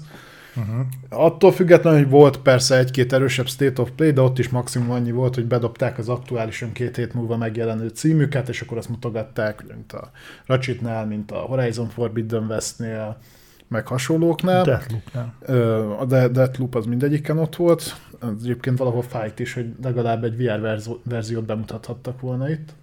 [0.56, 0.86] Uh-huh.
[1.10, 5.12] Attól függetlenül, hogy volt persze egy-két erősebb State of Play, de ott is maximum annyi
[5.12, 9.94] volt, hogy bedobták az aktuálisan két hét múlva megjelenő címüket, és akkor azt mutogatták, mint
[9.94, 10.12] a
[10.46, 13.18] Ratchetnál, mint a Horizon Forbidden Westnél,
[13.72, 14.64] meg hasonlóknál.
[14.64, 15.34] Deathloop-nál.
[16.00, 17.96] A De- Deathloop az mindegyiken ott volt.
[18.20, 22.74] Az egyébként valahol fájt is, hogy legalább egy VR verziót bemutathattak volna itt.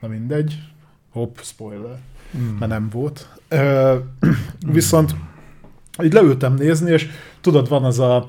[0.00, 0.58] Na mindegy.
[1.12, 1.98] Hopp, spoiler.
[2.38, 2.56] Mm.
[2.58, 3.28] Mert nem volt.
[3.48, 3.96] Ö,
[4.66, 5.14] viszont
[6.02, 7.08] így leültem nézni, és
[7.40, 8.26] tudod, van az a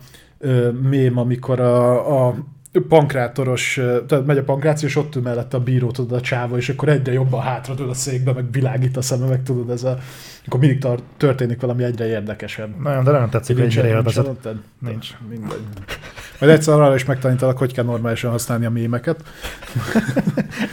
[0.82, 2.36] mém, amikor a, a
[2.80, 6.70] pankrátoros, tehát megy a pankráció, és ott ül mellette a bíró, tudod, a csáva, és
[6.70, 9.98] akkor egyre jobban hátradől a székbe, meg világít a szeme, meg tudod, ez a,
[10.46, 12.82] akkor mindig tar- történik valami egyre érdekesebb.
[12.84, 14.26] Nem, de nem tetszik, hogy ennyire élvezet.
[14.26, 14.58] előtted?
[14.80, 15.10] Nincs.
[15.30, 15.64] Mindegy.
[16.40, 19.24] Majd egyszer arra is megtanítalak, hogy kell normálisan használni a mémeket.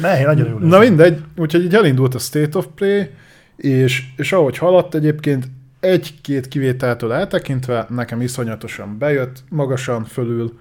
[0.00, 3.10] Ne, én nagyon jól Na mindegy, úgyhogy így elindult a State of Play,
[3.56, 5.48] és, és ahogy haladt egyébként,
[5.80, 10.58] egy-két kivételtől eltekintve nekem iszonyatosan bejött, magasan fölül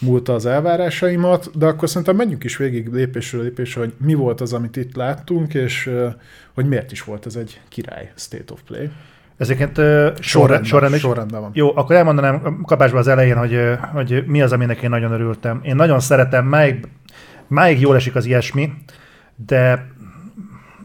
[0.00, 4.52] múlta az elvárásaimat, de akkor szerintem menjünk is végig lépésről lépésre, hogy mi volt az,
[4.52, 5.90] amit itt láttunk, és
[6.54, 8.90] hogy miért is volt ez egy király State of Play.
[9.36, 9.84] Ezeket uh,
[10.20, 11.50] sorrend, sorrend, is- sorrendben van.
[11.54, 13.60] Jó, akkor elmondanám kapásban az elején, hogy,
[13.92, 15.60] hogy mi az, aminek én nagyon örültem.
[15.62, 16.88] Én nagyon szeretem, máig,
[17.46, 18.72] máig jól esik az ilyesmi,
[19.46, 19.86] de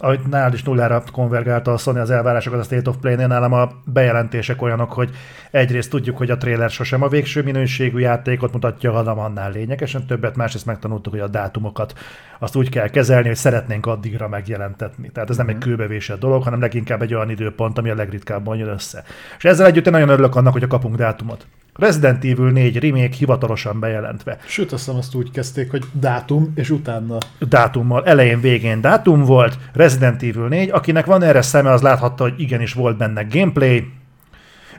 [0.06, 3.72] ahogy nálad is nullára konvergálta a Sony az elvárásokat a State of Play-nél, nálam a
[3.86, 5.10] bejelentések olyanok, hogy
[5.52, 10.36] egyrészt tudjuk, hogy a trailer sosem a végső minőségű játékot mutatja, hanem annál lényegesen többet,
[10.36, 11.94] másrészt megtanultuk, hogy a dátumokat
[12.40, 15.10] azt úgy kell kezelni, hogy szeretnénk addigra megjelentetni.
[15.10, 18.70] Tehát ez nem egy kőbevésett dolog, hanem leginkább egy olyan időpont, ami a legritkábban jön
[18.70, 19.04] össze.
[19.38, 21.48] És ezzel együtt én nagyon örülök annak, hogy a kapunk dátumot.
[21.76, 24.38] Resident Evil 4 remake hivatalosan bejelentve.
[24.46, 29.58] Sőt, azt hiszem azt úgy kezdték, hogy dátum, és utána dátummal, elején végén dátum volt,
[29.74, 33.92] Resident Evil 4, akinek van erre szeme, az láthatta, hogy igenis volt benne gameplay.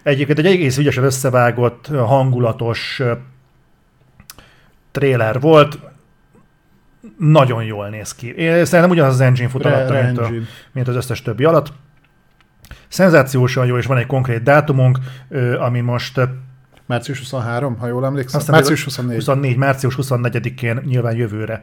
[0.03, 3.03] Egyébként egy egész ügyesen összevágott, hangulatos
[4.91, 5.79] trailer volt.
[7.19, 8.35] nagyon jól néz ki.
[8.35, 10.31] Én szerintem ugyanaz az engine fut Re- alatta, mint, a,
[10.73, 11.73] mint az összes többi alatt.
[12.89, 14.99] Szenzációsan jó, és van egy konkrét dátumunk,
[15.59, 16.21] ami most
[16.87, 18.41] Március 23, ha jól emlékszem.
[18.41, 19.17] Aztán Március 24.
[19.17, 21.63] 24, március 24-én nyilván jövőre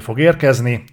[0.00, 0.84] fog érkezni,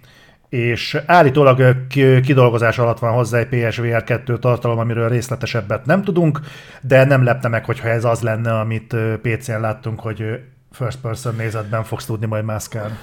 [0.48, 1.86] és állítólag
[2.22, 6.40] kidolgozás alatt van hozzá egy PSVR 2 tartalom, amiről részletesebbet nem tudunk,
[6.80, 10.40] de nem lepne meg, hogyha ez az lenne, amit ö, PC-n láttunk, hogy
[10.72, 12.94] first person nézetben fogsz tudni majd mászkálni.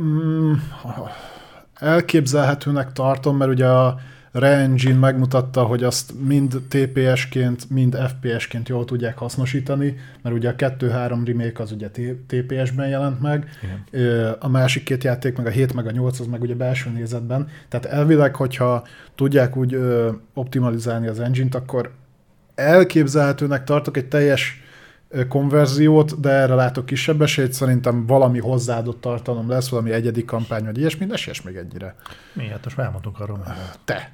[0.00, 0.52] Mm,
[1.74, 3.98] elképzelhetőnek tartom, mert ugye a
[4.32, 11.22] Re-Engine megmutatta, hogy azt mind TPS-ként, mind FPS-ként jól tudják hasznosítani, mert ugye a 2-3
[11.24, 11.90] remake az ugye
[12.26, 13.50] TPS-ben jelent meg,
[13.90, 16.90] Ö, a másik két játék, meg a 7 meg a 8 az meg ugye belső
[16.90, 19.78] nézetben, tehát elvileg, hogyha tudják úgy
[20.34, 21.90] optimalizálni az engine-t, akkor
[22.54, 24.60] elképzelhetőnek tartok egy teljes
[25.28, 30.78] konverziót, de erre látok kisebb esélyt, szerintem valami hozzáadott tartalom lesz, valami egyedi kampány, vagy
[30.78, 31.94] ilyesmi, de se még ennyire.
[32.32, 32.48] Mi?
[32.48, 33.42] Hát most elmondtunk arról,
[33.84, 34.12] Te.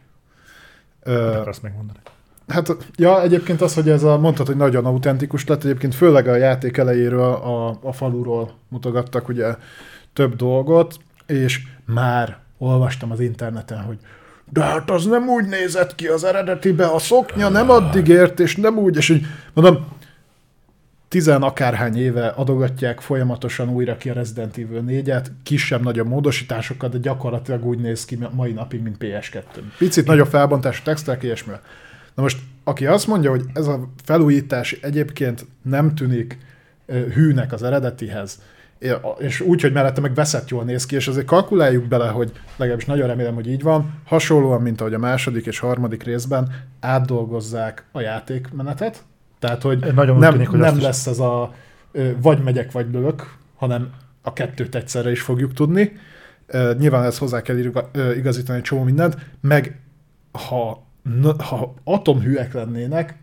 [1.02, 1.98] Ö, akarsz megmondani.
[2.48, 6.36] Hát, ja, egyébként az, hogy ez a, mondtad, hogy nagyon autentikus lett, egyébként főleg a
[6.36, 9.56] játék elejéről a, a faluról mutogattak ugye
[10.12, 13.98] több dolgot, és már olvastam az interneten, hogy
[14.52, 18.56] de hát az nem úgy nézett ki az eredetibe, a szoknya nem addig ért, és
[18.56, 19.86] nem úgy, és így mondom,
[21.08, 27.64] tizen akárhány éve adogatják folyamatosan újra ki a Resident Evil 4-et, kisebb-nagyobb módosításokkal, de gyakorlatilag
[27.64, 29.42] úgy néz ki mai napig, mint PS2.
[29.78, 31.52] Picit nagyobb felbontású textek, ilyesmi.
[32.14, 36.38] Na most, aki azt mondja, hogy ez a felújítás egyébként nem tűnik
[36.86, 38.42] hűnek az eredetihez,
[39.18, 42.86] és úgy, hogy mellette meg veszett jól néz ki, és azért kalkuláljuk bele, hogy legalábbis
[42.86, 48.00] nagyon remélem, hogy így van, hasonlóan, mint ahogy a második és harmadik részben átdolgozzák a
[48.00, 49.02] játékmenetet,
[49.38, 51.54] tehát, hogy Nagyon nem, tűnik, hogy nem lesz ez a
[52.22, 53.90] vagy megyek, vagy lövök, hanem
[54.22, 55.92] a kettőt egyszerre is fogjuk tudni.
[56.78, 57.56] Nyilván ez hozzá kell
[58.16, 59.80] igazítani egy csomó mindent, meg
[60.32, 60.86] ha,
[61.38, 63.16] ha atomhűek lennének,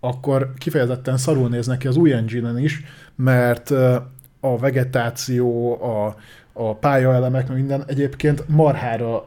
[0.00, 2.82] akkor kifejezetten szarul néznek ki az új engine is,
[3.14, 3.70] mert
[4.40, 6.16] a vegetáció, a,
[6.52, 9.24] a pályaelemek, minden egyébként marhára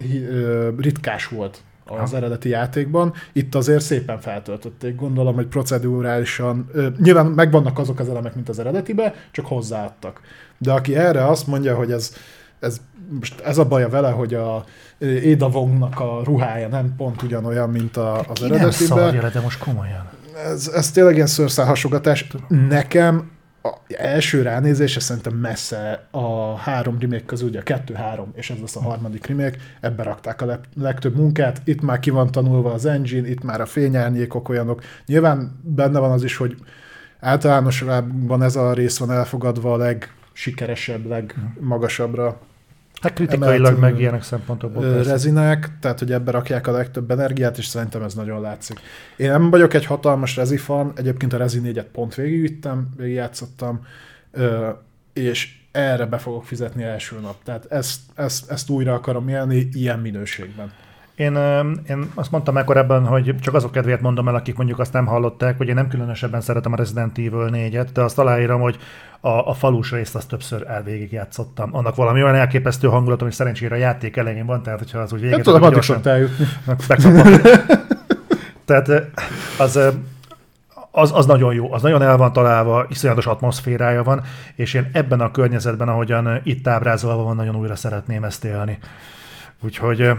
[0.78, 3.14] ritkás volt az eredeti játékban.
[3.34, 8.60] Itt azért szépen feltöltötték, gondolom, hogy procedurálisan, ö, nyilván megvannak azok az elemek, mint az
[8.60, 10.22] eredetibe, csak hozzáadtak.
[10.58, 12.14] De aki erre azt mondja, hogy ez,
[12.60, 14.64] ez most ez a baja vele, hogy a
[14.98, 19.40] ö, Ada Wongnak a ruhája nem pont ugyanolyan, mint a, az Ki nem szarja de
[19.40, 20.10] most komolyan.
[20.46, 22.28] ez, ez tényleg ilyen szőrszálhasogatás.
[22.48, 23.32] Nekem
[23.68, 28.76] a első ránézése szerintem messze a három remake közül, ugye a kettő-három, és ez lesz
[28.76, 32.86] a harmadik remake, ebbe rakták a leg, legtöbb munkát, itt már ki van tanulva az
[32.86, 34.84] engine, itt már a fényárnyékok olyanok.
[35.06, 36.56] Nyilván benne van az is, hogy
[37.20, 42.40] általánosságban ez a rész van elfogadva a legsikeresebb, legmagasabbra
[43.02, 45.12] Hát kritikailag Emellett, meg ilyenek szempontokból persze.
[45.12, 48.80] rezinák, tehát hogy ebbe rakják a legtöbb energiát, és szerintem ez nagyon látszik.
[49.16, 53.86] Én nem vagyok egy hatalmas rezi fan, egyébként a rezi 4-et pont végigvittem, végigjátszottam,
[55.14, 57.36] és erre be fogok fizetni első nap.
[57.44, 60.72] Tehát ezt, ezt, ezt újra akarom élni ilyen minőségben.
[61.18, 61.36] Én,
[61.90, 65.06] én azt mondtam már korábban, hogy csak azok kedvéért mondom el, akik mondjuk azt nem
[65.06, 68.78] hallották, hogy én nem különösebben szeretem a Resident Evil 4-et, de azt aláírom, hogy
[69.20, 71.70] a, a falus részt azt többször elvégig játszottam.
[71.76, 75.20] Annak valami olyan elképesztő hangulat, ami szerencsére a játék elején van, tehát hogyha az úgy
[75.20, 75.36] véget...
[75.36, 76.46] Nem tudom, addig szoktál jutni.
[78.66, 79.00] Tehát ö,
[79.58, 79.90] az, ö,
[80.92, 84.22] az, az nagyon jó, az nagyon el van találva, iszonyatos atmoszférája van,
[84.56, 88.78] és én ebben a környezetben, ahogyan itt ábrázolva van, nagyon újra szeretném ezt élni.
[89.62, 90.12] Úgyhogy ö,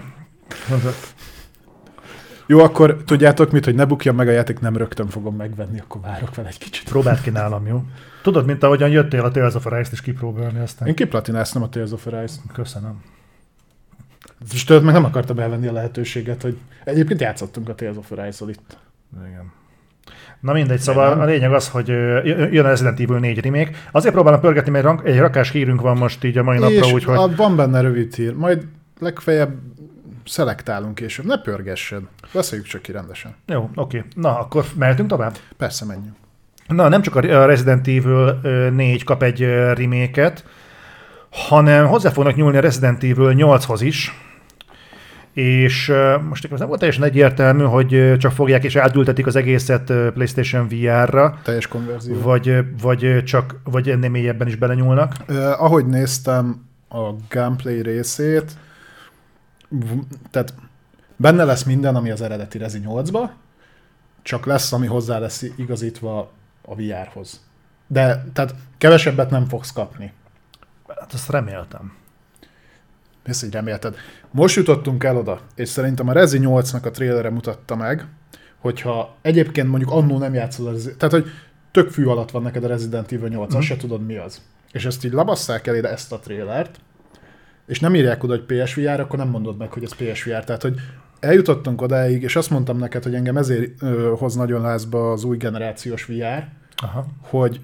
[2.46, 6.00] Jó, akkor tudjátok mit, hogy ne bukjon meg a játék, nem rögtön fogom megvenni, akkor
[6.00, 6.88] várok vele egy kicsit.
[6.88, 7.82] próbáld ki nálam, jó?
[8.22, 10.88] Tudod, mint ahogyan jöttél a Tales of Arise-t is kipróbálni aztán.
[10.88, 12.34] Én kiplatináztam a Tales of Arise.
[12.52, 13.02] Köszönöm.
[14.52, 18.50] És tőled meg nem akartam elvenni a lehetőséget, hogy egyébként játszottunk a Tales of Arise-ol
[18.50, 18.78] itt.
[19.26, 19.52] Igen.
[20.40, 23.70] Na mindegy, szóval a lényeg az, hogy jön a Resident Evil 4 remake.
[23.90, 27.36] Azért próbálom pörgetni, mert egy rakás hírünk van most így a mai napra, úgyhogy...
[27.36, 28.66] van benne rövid hír, majd
[28.98, 29.54] legfeljebb
[30.28, 31.26] szelektálunk később.
[31.26, 32.02] Ne pörgessed.
[32.32, 33.34] Beszéljük csak ki rendesen.
[33.46, 34.04] Jó, oké.
[34.14, 35.36] Na, akkor mehetünk tovább?
[35.56, 36.16] Persze, menjünk.
[36.66, 40.32] Na, nem csak a Resident Evil ö, 4 kap egy ö, remake
[41.30, 44.12] hanem hozzá fognak nyúlni a Resident Evil 8-hoz is,
[45.32, 45.92] és
[46.28, 51.38] most ez nem volt teljesen egyértelmű, hogy csak fogják és átültetik az egészet PlayStation VR-ra,
[51.42, 52.20] Teljes konverzió.
[52.20, 55.14] vagy, vagy csak, vagy ennél mélyebben is belenyúlnak.
[55.28, 58.52] Uh, ahogy néztem a gameplay részét,
[60.30, 60.54] tehát
[61.16, 63.30] benne lesz minden, ami az eredeti Rezi 8-ba,
[64.22, 66.30] csak lesz, ami hozzá lesz igazítva
[66.62, 67.46] a VR-hoz.
[67.86, 70.12] De tehát kevesebbet nem fogsz kapni.
[70.88, 71.92] Hát azt reméltem.
[73.22, 73.96] ezt így remélted.
[74.30, 78.06] Most jutottunk el oda, és szerintem a Rezi 8-nak a trailere mutatta meg,
[78.58, 81.30] hogyha egyébként mondjuk annó nem játszol az, tehát hogy
[81.70, 83.56] tök fű alatt van neked a Resident Evil 8, mm.
[83.56, 84.42] azt se tudod mi az.
[84.72, 86.80] És ezt így labasszák el ide ezt a trailert,
[87.68, 90.44] és nem írják oda, hogy PSVR, akkor nem mondod meg, hogy ez PSVR.
[90.44, 90.74] Tehát, hogy
[91.20, 95.36] eljutottunk odáig, és azt mondtam neked, hogy engem ezért ö, hoz nagyon lázba az új
[95.36, 97.06] generációs VR, Aha.
[97.20, 97.60] hogy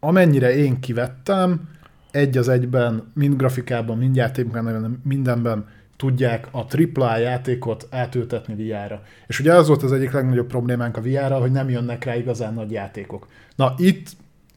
[0.00, 1.68] amennyire én kivettem,
[2.10, 9.02] egy az egyben, mind grafikában, mind játékban, mindenben tudják a AAA játékot átültetni VR-ra.
[9.26, 12.54] És ugye az volt az egyik legnagyobb problémánk a vr hogy nem jönnek rá igazán
[12.54, 13.28] nagy játékok.
[13.56, 14.06] Na itt,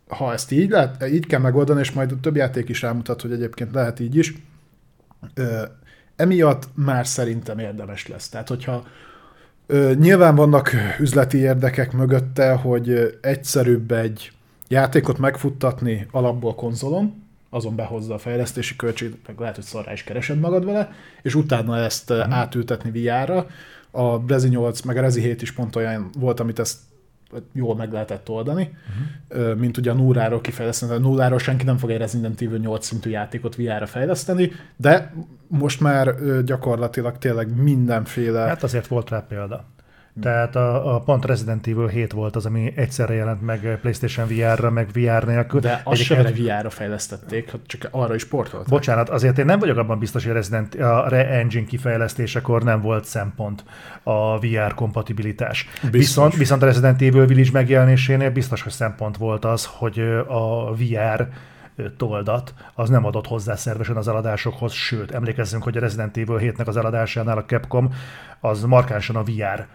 [0.08, 3.32] ha ezt így, lehet, így kell megoldani, és majd a több játék is rámutat, hogy
[3.32, 4.34] egyébként lehet így is,
[5.34, 5.64] ö,
[6.16, 8.30] emiatt már szerintem érdemes lesz.
[8.30, 8.84] Tehát, hogyha
[9.68, 14.32] ö, nyilván vannak üzleti érdekek mögötte, hogy egyszerűbb egy
[14.68, 20.40] játékot megfuttatni alapból konzolon, azon behozza a fejlesztési költséget, meg lehet, hogy szarrá is keresed
[20.40, 22.32] magad vele, és utána ezt mm.
[22.32, 23.48] átültetni VR-ra.
[23.92, 26.78] A Rezi 8, meg a Rezi 7 is pont olyan volt, amit ezt
[27.54, 28.76] jól meg lehetett oldani,
[29.30, 29.56] uh-huh.
[29.56, 30.94] mint ugye a Núráról kifejleszteni.
[30.94, 35.14] A Núráról senki nem fog egy Resident Evil 8 szintű játékot VR-ra fejleszteni, de
[35.48, 38.40] most már gyakorlatilag tényleg mindenféle...
[38.40, 39.66] Hát azért volt rá példa.
[40.22, 44.70] Tehát a, a pont Resident Evil 7 volt az, ami egyszerre jelent meg PlayStation VR-ra,
[44.70, 45.60] meg VR nélkül.
[45.60, 48.70] De azt sem VR-ra fejlesztették, csak arra is portolták.
[48.70, 53.06] Bocsánat, azért én nem vagyok abban biztos, hogy a Resident a Re-Engine kifejlesztésekor nem volt
[53.06, 53.64] szempont
[54.04, 55.68] a VR kompatibilitás.
[55.92, 61.28] Viszont, viszont a Resident Evil Village megjelenésénél biztos, hogy szempont volt az, hogy a VR
[61.98, 66.68] toldat, az nem adott hozzá szervesen az eladásokhoz, sőt, emlékezzünk, hogy a Resident Evil 7-nek
[66.68, 67.94] az eladásánál a Capcom
[68.40, 69.68] az markánsan a VR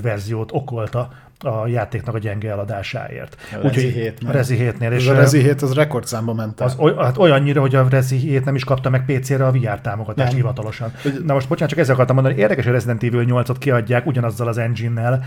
[0.00, 1.10] verziót okolta
[1.44, 3.36] a játéknak a gyenge eladásáért.
[3.52, 4.90] A Rezi Úgyhogy 7 a Rezi 7-nél.
[4.90, 6.66] És a Rezi 7 az rekordszámba ment el.
[6.66, 9.80] Az, oly, hát olyannyira, hogy a Rezi 7 nem is kapta meg PC-re a VR
[9.80, 10.36] támogatást nem.
[10.36, 10.92] hivatalosan.
[11.24, 14.48] Na most bocsánat, csak ezzel akartam mondani, hogy érdekes, hogy Resident Evil 8-ot kiadják ugyanazzal
[14.48, 15.24] az engine-nel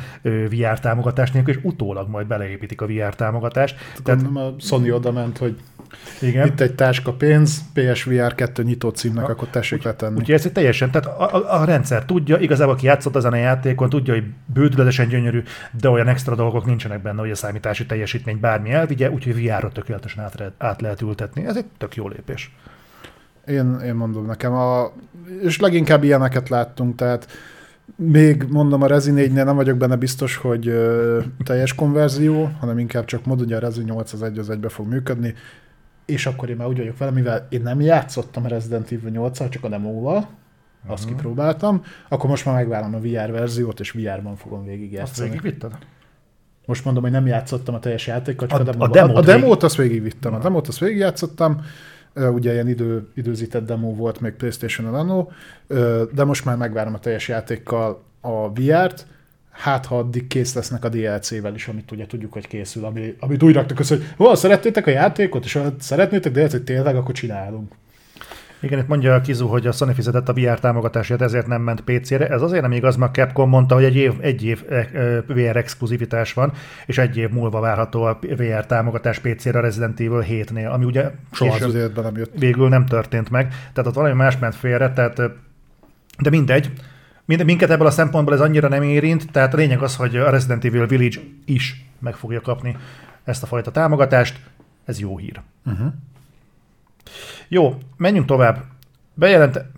[0.50, 3.76] VR támogatást nélkül, és utólag majd beleépítik a VR támogatást.
[4.04, 5.58] Tehát, Tehát a Sony oda ment, hogy
[6.22, 6.48] igen.
[6.48, 10.18] Itt egy táska pénz, PSVR 2 nyitó címnek, ha, akkor tessék úgy, letenni.
[10.18, 13.36] Úgyhogy ez egy teljesen, tehát a, a, a, rendszer tudja, igazából aki játszott ezen a
[13.36, 18.40] játékon, tudja, hogy bődületesen gyönyörű, de olyan extra dolgok nincsenek benne, hogy a számítási teljesítmény
[18.40, 21.46] bármi elvigye, úgyhogy VR-ra tökéletesen át, át lehet ültetni.
[21.46, 22.56] Ez egy tök jó lépés.
[23.46, 24.92] Én, én mondom nekem, a,
[25.42, 27.28] és leginkább ilyeneket láttunk, tehát
[27.96, 33.06] még mondom, a Rezi 4-nél nem vagyok benne biztos, hogy ö, teljes konverzió, hanem inkább
[33.06, 35.34] csak mod, ugye a Rezi 8 az egy az egybe fog működni
[36.06, 39.50] és akkor én már úgy vagyok vele, mivel én nem játszottam a Resident Evil 8
[39.50, 40.28] csak a demóval.
[40.88, 41.16] Azt mhm.
[41.16, 45.30] kipróbáltam, akkor most már megvárom a VR verziót, és VR-ban fogom végigjátszani.
[45.30, 45.72] Azt végigvitted?
[46.66, 48.90] Most mondom, hogy nem játszottam a teljes játékot, csak a, a demóval.
[48.90, 51.62] A demót, a, a demót azt végigvittem, a demót azt végigjátszottam,
[52.16, 55.32] ugye ilyen idő, időzített demo volt még Playstation-on annó,
[56.14, 59.08] de most már megvárom a teljes játékkal a VR-t,
[59.50, 63.44] hát ha addig kész lesznek a DLC-vel is, amit ugye tudjuk, hogy készül, ami, amit
[63.44, 67.72] úgy raktak össze, hogy hol szeretnétek a játékot, és ha szeretnétek DLC-t tényleg, akkor csinálunk.
[68.64, 71.82] Igen, itt mondja a Kizu, hogy a Sony fizetett a VR támogatásért, ezért nem ment
[71.82, 72.28] PC-re.
[72.28, 75.58] Ez azért nem igaz, mert Capcom mondta, hogy egy év, egy év e, e, VR
[75.58, 76.52] exkluzivitás van,
[76.86, 81.12] és egy év múlva várható a VR támogatás PC-re a Resident Evil 7-nél, ami ugye
[81.32, 82.34] soha az életben nem jött.
[82.40, 83.48] Végül nem történt meg.
[83.48, 85.22] Tehát ott valami más ment félre, tehát
[86.20, 86.72] de mindegy.
[87.26, 90.30] Mind, minket ebből a szempontból ez annyira nem érint, tehát a lényeg az, hogy a
[90.30, 92.78] Resident Evil Village is meg fogja kapni
[93.24, 94.40] ezt a fajta támogatást.
[94.86, 95.42] Ez jó hír.
[95.66, 95.94] Uh-huh.
[97.48, 98.64] Jó, menjünk tovább.
[99.14, 99.70] Bejelente...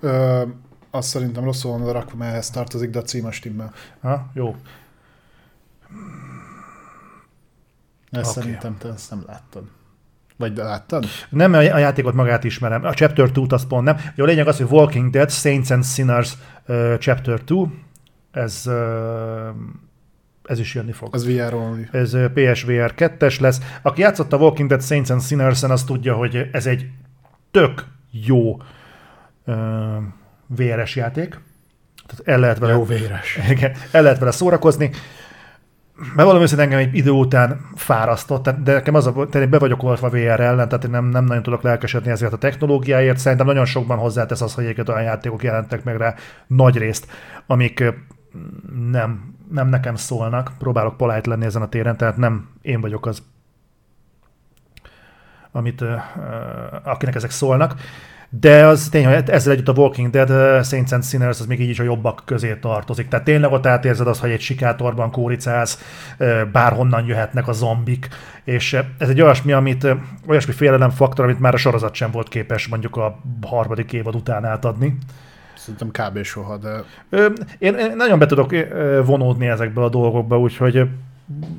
[0.00, 0.42] Ö,
[0.90, 3.72] azt szerintem rosszul van rakva, mert ehhez tartozik, de a cím a stimmel.
[4.00, 4.56] Ha, jó.
[8.10, 8.42] Ezt okay.
[8.42, 9.64] szerintem te ezt nem láttad.
[10.36, 11.04] Vagy láttad?
[11.28, 12.84] Nem, a játékot magát ismerem.
[12.84, 13.96] A Chapter 2-t az pont nem.
[14.14, 17.66] Jó, a lényeg az, hogy Walking Dead, Saints and Sinners uh, Chapter 2.
[18.30, 18.74] Ez, uh,
[20.48, 21.14] ez is jönni fog.
[21.14, 21.88] Az VR only.
[21.92, 23.60] Ez PSVR 2-es lesz.
[23.82, 26.86] Aki a Walking Dead Saints and Sinners-en, az tudja, hogy ez egy
[27.50, 28.62] tök jó
[29.44, 29.54] uh,
[30.46, 31.40] VR-es játék.
[32.06, 33.38] Tehát el lehet vele, jó véres.
[33.50, 34.90] Igen, el lehet vele szórakozni
[36.14, 39.82] valami őszintén engem egy idő után fárasztott, de nekem az a, tehát én be vagyok
[39.82, 43.18] oltva VR ellen, tehát én nem, nem nagyon tudok lelkesedni ezért a technológiáért.
[43.18, 46.14] Szerintem nagyon sokban hozzátesz az, hogy egyébként olyan játékok jelentek meg rá
[46.46, 47.06] nagy részt,
[47.46, 47.84] amik
[48.90, 50.52] nem, nem nekem szólnak.
[50.58, 53.22] Próbálok polite lenni ezen a téren, tehát nem én vagyok az,
[55.52, 55.84] amit,
[56.82, 57.74] akinek ezek szólnak.
[58.30, 61.68] de az tény, hogy ezzel együtt a Walking Dead Saints and Sinners az még így
[61.68, 63.08] is a jobbak közé tartozik.
[63.08, 65.82] Tehát tényleg ott átérzed azt, hogy egy sikátorban kóricálsz,
[66.52, 68.08] bárhonnan jöhetnek a zombik,
[68.44, 69.86] és ez egy olyasmi, amit,
[70.26, 74.44] olyasmi félelem faktor, amit már a sorozat sem volt képes mondjuk a harmadik évad után
[74.44, 74.98] átadni.
[75.58, 76.22] Szerintem kb.
[76.22, 76.84] soha, de...
[77.08, 77.28] Ö,
[77.58, 78.50] én, én nagyon be tudok
[79.04, 80.88] vonódni ezekbe a dolgokba, úgyhogy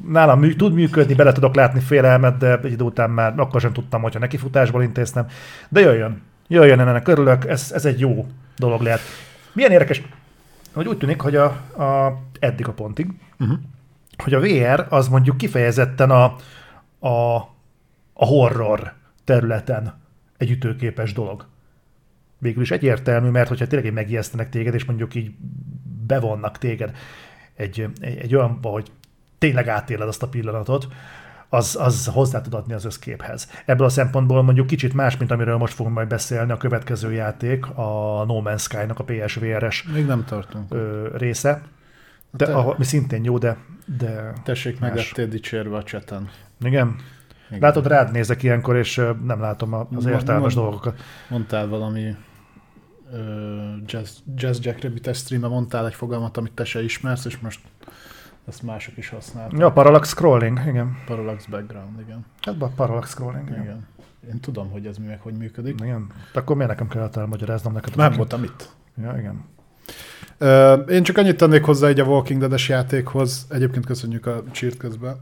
[0.07, 3.73] nálam mű, tud működni, bele tudok látni félelmet, de egy idő után már akkor sem
[3.73, 5.27] tudtam, hogyha nekifutásból intéztem.
[5.69, 8.27] De jöjjön, jöjjön ennek örülök, ez, ez egy jó
[8.57, 8.99] dolog lehet.
[9.53, 10.01] Milyen érdekes,
[10.73, 11.45] hogy úgy tűnik, hogy a,
[11.83, 13.07] a eddig a pontig,
[13.39, 13.57] uh-huh.
[14.23, 16.23] hogy a VR az mondjuk kifejezetten a,
[17.07, 17.35] a,
[18.13, 18.93] a horror
[19.23, 19.93] területen
[20.37, 21.45] egy ütőképes dolog
[22.39, 25.31] végül is egyértelmű, mert hogyha tényleg megijesztenek téged, és mondjuk így
[26.07, 26.95] bevonnak téged
[27.55, 28.91] egy, egy, egy olyanba, hogy
[29.37, 30.87] tényleg átéled azt a pillanatot,
[31.49, 33.49] az, az hozzá tud adni az összképhez.
[33.65, 37.65] Ebből a szempontból mondjuk kicsit más, mint amiről most fogunk majd beszélni, a következő játék,
[37.65, 40.73] a No Man's Sky-nak a PSVR-es Még nem tartunk.
[40.73, 41.61] Ö, része,
[42.31, 43.57] de, te- ahol, mi szintén jó, de,
[43.97, 44.89] de Tessék, más.
[44.89, 46.29] meg lettél dicsérve a cseten.
[46.61, 46.95] Igen.
[47.47, 47.61] Igen.
[47.61, 50.99] Látod, rád nézek ilyenkor, és nem látom az értelmes mo- dolgokat.
[51.29, 52.15] Mondtál valami
[53.85, 57.59] Jazz, Jazz Jack Rabbit streambe mondtál egy fogalmat, amit te se ismersz, és most
[58.47, 59.59] ezt mások is használták.
[59.59, 60.97] Ja, parallax scrolling, igen.
[61.05, 62.25] Parallax background, igen.
[62.41, 63.61] Hát parallax scrolling, igen.
[63.61, 63.87] igen.
[64.29, 65.79] Én tudom, hogy ez mi meg hogy működik.
[65.81, 66.07] Igen.
[66.33, 67.95] De akkor miért nekem kellett elmagyaráznom neked?
[67.95, 68.69] Nem voltam itt.
[69.01, 69.45] Ja, igen.
[70.89, 75.17] Én csak annyit tennék hozzá egy a Walking Dead-es játékhoz, egyébként köszönjük a csírt közben,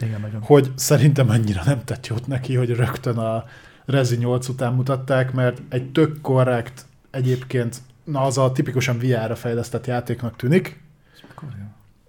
[0.00, 0.40] Igen, nagyon.
[0.42, 3.44] hogy szerintem annyira nem tett jót neki, hogy rögtön a
[3.84, 9.86] Rezi 8 után mutatták, mert egy tök korrekt, egyébként, na az a tipikusan VR-ra fejlesztett
[9.86, 10.82] játéknak tűnik.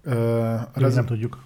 [0.04, 1.44] Ö, Rezi, nem tudjuk.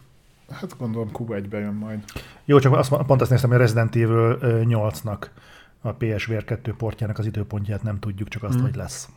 [0.50, 2.00] hát gondolom Q1-be jön majd.
[2.46, 5.26] Jó, csak azt, pont azt néztem, hogy a Resident Evil ö, 8-nak
[5.82, 8.64] a PSVR 2 portjának az időpontját nem tudjuk, csak azt, Hmm.
[8.64, 9.10] hogy lesz.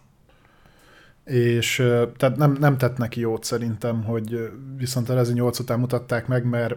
[1.25, 1.77] És
[2.17, 6.45] tehát nem, nem tett neki jót szerintem, hogy viszont a Rezi 8 után mutatták meg,
[6.45, 6.77] mert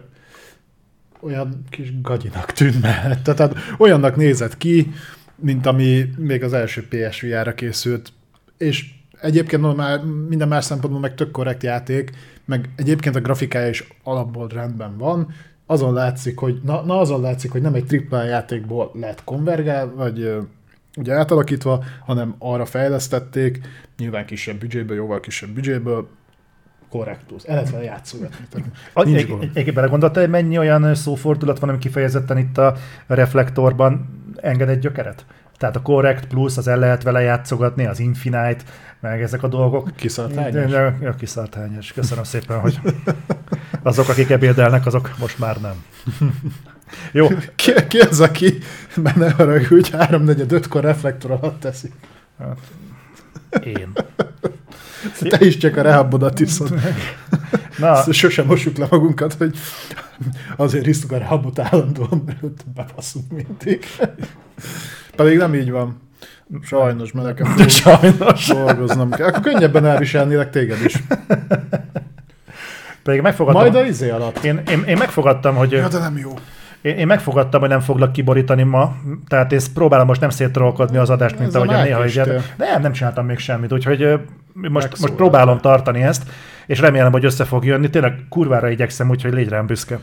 [1.26, 3.34] olyan kis gagyinak tűnt mellette.
[3.34, 4.92] Tehát olyannak nézett ki,
[5.36, 8.12] mint ami még az első PSVR-ra készült.
[8.58, 12.10] És egyébként no, már minden más szempontból meg tök korrekt játék,
[12.44, 15.28] meg egyébként a grafikája is alapból rendben van.
[15.66, 20.36] Azon látszik, hogy, na, na azon látszik, hogy nem egy AAA játékból lett konvergál, vagy
[20.96, 23.60] ugye átalakítva, hanem arra fejlesztették,
[23.98, 26.08] nyilván kisebb büdzséből, jóval kisebb büdzséből,
[26.90, 27.42] korrektus.
[27.42, 28.46] El lehet vele játszogatni.
[28.94, 32.76] Egyébként belegondoltál, hogy mennyi olyan szófordulat van, ami kifejezetten itt a
[33.06, 35.24] reflektorban enged egy gyökeret?
[35.58, 38.58] Tehát a Correct Plus, az el lehet vele játszogatni, az Infinite,
[39.00, 39.90] meg ezek a dolgok.
[39.96, 40.70] Kiszartányos.
[41.00, 41.92] Ja, kiszartányos.
[41.92, 42.80] Köszönöm szépen, hogy
[43.82, 45.84] azok, akik ebédelnek, azok most már nem.
[47.12, 48.58] Jó, Ki, ki az, aki,
[48.96, 51.92] mert ne haragudj, hogy háromnegyed ötkor reflektor alatt teszi.
[52.38, 52.58] hát
[53.64, 53.92] én.
[55.28, 56.74] Te is csak a rehabodat iszod.
[57.78, 59.56] Na, Sosem mossuk le magunkat, hogy
[60.56, 63.84] azért isztuk a rehabot állandóan, mert bepasszunk mindig.
[65.16, 66.00] Pedig nem így van.
[66.62, 68.46] Sajnos, mert nekem de sajnos.
[68.46, 69.26] dolgoznom kell.
[69.28, 71.02] Akkor könnyebben elviselnélek téged is.
[73.02, 74.44] Pedig megfogadtam, Majd a izé alatt.
[74.44, 76.38] én, én, én megfogadtam, hogy Ja, de nem jó.
[76.86, 78.96] Én, én megfogadtam, hogy nem foglak kiborítani ma,
[79.28, 82.42] tehát én próbálom most nem szétrolkodni az adást, mint Ez a ahogy néha Mike is.
[82.56, 84.20] nem, nem csináltam még semmit, úgyhogy
[84.52, 86.22] most, most próbálom tartani ezt,
[86.66, 87.90] és remélem, hogy össze fog jönni.
[87.90, 89.98] Tényleg kurvára igyekszem, úgyhogy légy rám büszke.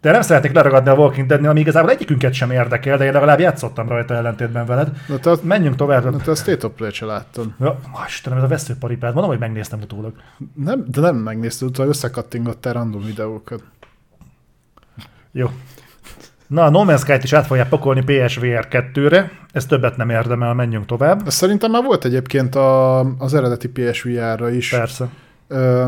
[0.00, 3.38] De nem szeretnék leragadni a Walking Dead-nél, ami igazából egyikünket sem érdekel, de én legalább
[3.38, 4.90] játszottam rajta ellentétben veled.
[5.08, 6.10] Na te, Menjünk tovább.
[6.10, 7.46] na te a State of Play se láttad.
[7.60, 9.12] Ja, Istenem, ez a veszőparipád.
[9.12, 10.12] Mondom, hogy megnéztem utólag.
[10.54, 13.62] Nem, de nem megnézted, utána összekattingottál random videókat.
[15.32, 15.50] Jó.
[16.46, 19.30] Na, a No Man's Sky-t is át fogják pakolni PSVR 2-re.
[19.52, 21.26] Ez többet nem érdemel, menjünk tovább.
[21.26, 24.70] Ez szerintem már volt egyébként a, az eredeti PSVR-ra is.
[24.70, 25.08] Persze.
[25.48, 25.86] Ö,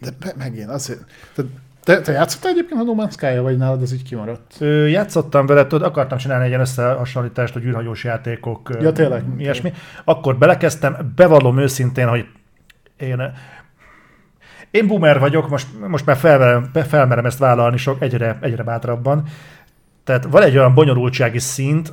[0.00, 1.00] de me- megint azért.
[1.34, 1.42] Te,
[1.84, 4.54] te, te játszottál egyébként a No Man's Sky-ja, vagy nálad ez így kimaradt?
[4.58, 9.22] Ö, játszottam vele, tudod, akartam csinálni egy ilyen összehasonlítást, hogy űrhajós játékok, Ja, tényleg?
[9.38, 9.72] ilyesmi.
[10.04, 12.26] Akkor belekezdtem, bevallom őszintén, hogy
[12.96, 13.32] én,
[14.70, 19.22] én boomer vagyok, most, most már felmerem, felmerem ezt vállalni sok, egyre, egyre bátrabban.
[20.08, 21.92] Tehát van egy olyan bonyolultsági szint,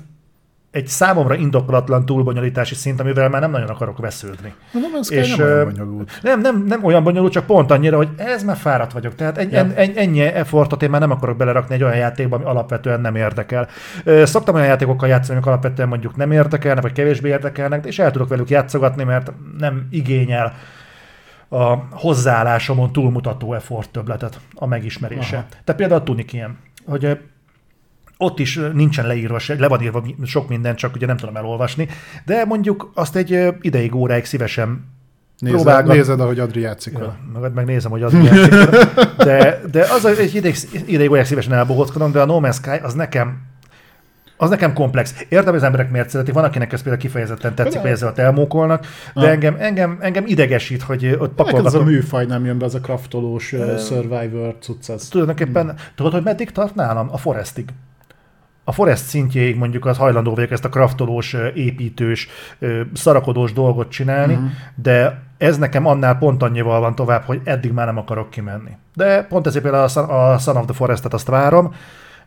[0.71, 4.53] egy számomra indokolatlan túlbonyolítási szint, amivel már nem nagyon akarok vesződni.
[4.73, 6.19] A No Man's Sky És, nem olyan bonyolult.
[6.21, 9.15] Nem, nem, nem olyan bonyolult, csak pont annyira, hogy ez már fáradt vagyok.
[9.15, 9.59] Tehát en, Ja.
[9.59, 13.15] en, en, ennyi effortot én már nem akarok belerakni egy olyan játékba, ami alapvetően nem
[13.15, 13.67] érdekel.
[14.23, 18.27] Szoktam olyan játékokkal játszani, amik alapvetően mondjuk nem érdekelnek, vagy kevésbé érdekelnek, és el tudok
[18.27, 20.53] velük játszogatni, mert nem igényel
[21.49, 25.35] a hozzáállásomon túlmutató effort többletet a megismerése.
[25.35, 25.45] Aha.
[25.63, 27.17] Tehát például a Tunic ilyen, hogy
[28.17, 31.87] ott is nincsen leírva, le van írva sok minden, csak ugye nem tudom elolvasni,
[32.25, 34.93] de mondjuk azt egy ideig, óráig szívesen
[35.39, 36.97] Nézed, próbálgat- nézed, ahogy Adri játszik.
[36.97, 38.53] Ja, meg megnézem, hogy milyen cikk.
[39.17, 40.55] de, de az egy ideig,
[40.85, 43.41] ideig olyan szívesen elbohózkodom, de a No Man's Sky az nekem
[44.37, 45.15] az nekem komplex.
[45.29, 48.85] Értem, hogy az emberek miért szeretik, van, akinek ez például kifejezetten tetszik, hogy ezzel elmókolnak,
[49.13, 49.29] de Ah.
[49.29, 51.85] engem, engem, engem idegesít, hogy ott Neked az a pakolgatom.
[51.85, 56.75] műfaj nem jön be, az a craftolós uh, Survivor cucc, Tulajdonképpen, tudod, hogy meddig tart
[56.75, 57.09] nálam?
[57.11, 57.69] A Forestig.
[58.67, 62.27] A Forest szintjéig mondjuk az hajlandó vagyok ezt a kraftolós, építős,
[62.93, 64.45] szarakodós dolgot csinálni, Mhm.
[64.75, 68.71] de ez nekem annál pont annyival van tovább, hogy eddig már nem akarok kimenni.
[68.93, 71.73] De pont ezért például a Son- a Son of the Forest-et azt várom,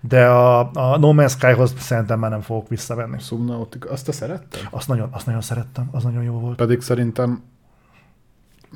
[0.00, 3.18] de a, a No Man's Sky-hoz szerintem már nem fogok visszavenni.
[3.20, 3.90] Subnautica.
[3.90, 4.60] Azt te szeretted?
[4.70, 6.56] Azt nagyon, azt nagyon szerettem, az nagyon jó volt.
[6.56, 7.42] Pedig szerintem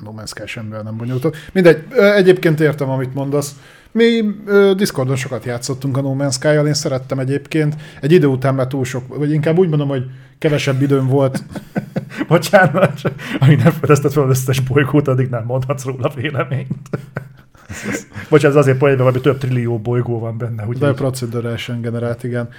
[0.03, 1.33] No Man's Sky semmivel nem bonyolultabb.
[1.53, 3.55] Mindegy, egyébként értem, amit mondasz.
[3.93, 7.75] Mi ö, Discordon sokat játszottunk a No Man's Sky-jal, én szerettem egyébként.
[8.01, 10.03] Egy idő után már túl sok, vagy inkább úgy mondom, hogy
[10.39, 11.43] kevesebb időm volt.
[12.27, 13.01] Bocsánat,
[13.39, 16.89] amíg nem fedezted fel az összes bolygót, addig nem mondhatsz róla véleményt.
[18.29, 20.61] Bocsánat, ez azért poénben, hogy több trillió bolygó van benne.
[20.61, 20.93] De Úgyhogy...
[20.93, 22.49] procedurálesen generált, igen.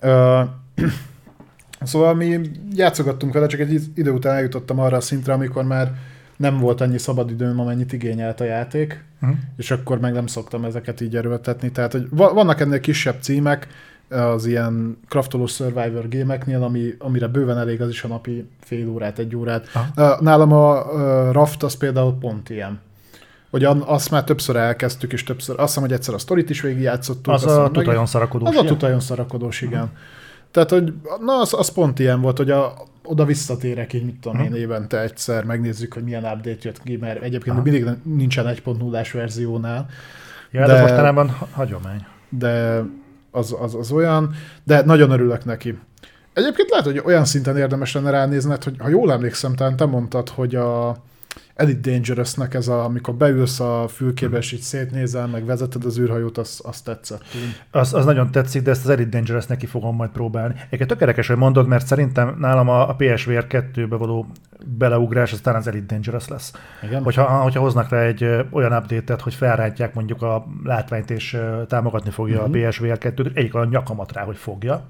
[0.00, 0.40] Ö,
[1.82, 2.40] szóval mi
[2.74, 5.92] játszogattunk vele, csak egy idő után eljutottam arra a szintre, amikor már
[6.36, 9.32] nem volt annyi szabadidőm, amennyit igényelt a játék, Mhm.
[9.56, 11.70] és akkor meg nem szoktam ezeket így erőltetni.
[11.72, 13.66] Tehát, hogy va- vannak ennél kisebb címek,
[14.08, 19.18] az ilyen craftolós survivor gémeknél, ami, amire bőven elég az is a napi fél órát,
[19.18, 19.66] egy órát.
[19.96, 20.16] Aha.
[20.20, 20.82] Nálam a
[21.32, 22.80] Raft az például pont ilyen.
[23.50, 27.32] Hogy azt már többször elkezdtük, és többször, azt hiszem, hogy egyszer a sztorit is végigjátszottuk.
[27.32, 28.48] Az a tutajon szarakodós.
[28.56, 29.90] az a tutajon szarakodós, igen.
[30.50, 32.74] Tehát, hogy na, az, az pont ilyen volt, hogy a,
[33.04, 37.22] oda visszatérek így, mit tudom én, évente egyszer, megnézzük, hogy milyen update jött ki, mert
[37.22, 37.62] egyébként Aha.
[37.64, 39.86] mindig nincsen 1.0-ás verziónál,
[40.50, 42.06] Ja, de, de- mostanában ha- hagyomány.
[42.28, 42.82] de
[43.30, 44.34] az, az, az olyan,
[44.64, 45.78] de nagyon örülök neki.
[46.32, 50.28] Egyébként lehet, hogy olyan szinten érdemes lenne ránézned, hogy ha jól emlékszem, talán te mondtad,
[50.28, 50.96] hogy a
[51.54, 56.38] Elite Dangerous-nek ez a, amikor beülsz a fülkébe, és így szétnézel, meg vezeted az űrhajót,
[56.38, 57.24] az, az tetszett.
[57.70, 60.54] Az, az nagyon tetszik, de ezt az Elite Dangerous neki fogom majd próbálni.
[60.54, 64.26] Egyébként tök érdekes, hogy mondod, mert szerintem nálam a, a PSVR 2-be való
[64.66, 66.52] beleugrás, az talán az Elite Dangerous lesz.
[66.82, 67.02] Igen?
[67.02, 71.62] Hogyha, hogyha hoznak rá egy ö, olyan update-et, hogy felrántják mondjuk a látványt és ö,
[71.68, 72.50] támogatni fogja Mhm.
[72.50, 72.64] uh-huh.
[72.66, 74.84] a PSVR 2-t, egyik a nyakamat rá, hogy fogja.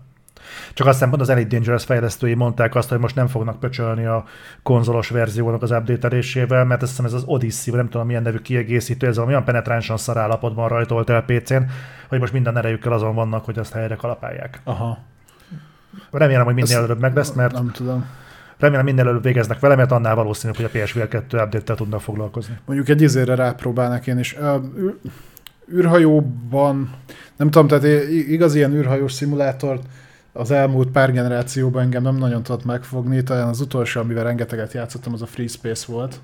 [0.73, 4.25] Csak azt pont az Elite Dangerous fejlesztői mondták azt, hogy most nem fognak pöcsölni a
[4.63, 9.07] konzolos verziónak az update-elésével, mert azt hiszem ez az Odyssey, nem tudom milyen nevű kiegészítő,
[9.07, 11.63] ez olyan penetránsan szar állapotban rajtolt el PC-n,
[12.09, 14.61] hogy most minden erejükkel azon vannak, hogy azt helyre kalapálják.
[14.65, 14.99] Aha.
[16.11, 18.07] Remélem, hogy minél előbb meg lesz, mert Nem tudom.
[18.59, 22.59] remélem minél előbb végeznek vele, mert annál valószínűbb, hogy a PSVR 2 update-tel tudnak foglalkozni.
[22.67, 24.37] Mondjuk egy izére rápróbálnak én is.
[24.79, 25.01] Űr-
[25.73, 26.91] űrhajóban,
[27.37, 29.79] nem tudom, tehát igaz ilyen űrhajós szimulátor
[30.37, 35.13] az elmúlt pár generációban engem nem nagyon tudott megfogni, talán az utolsó, amivel rengeteget játszottam,
[35.13, 36.21] az a Free Space volt.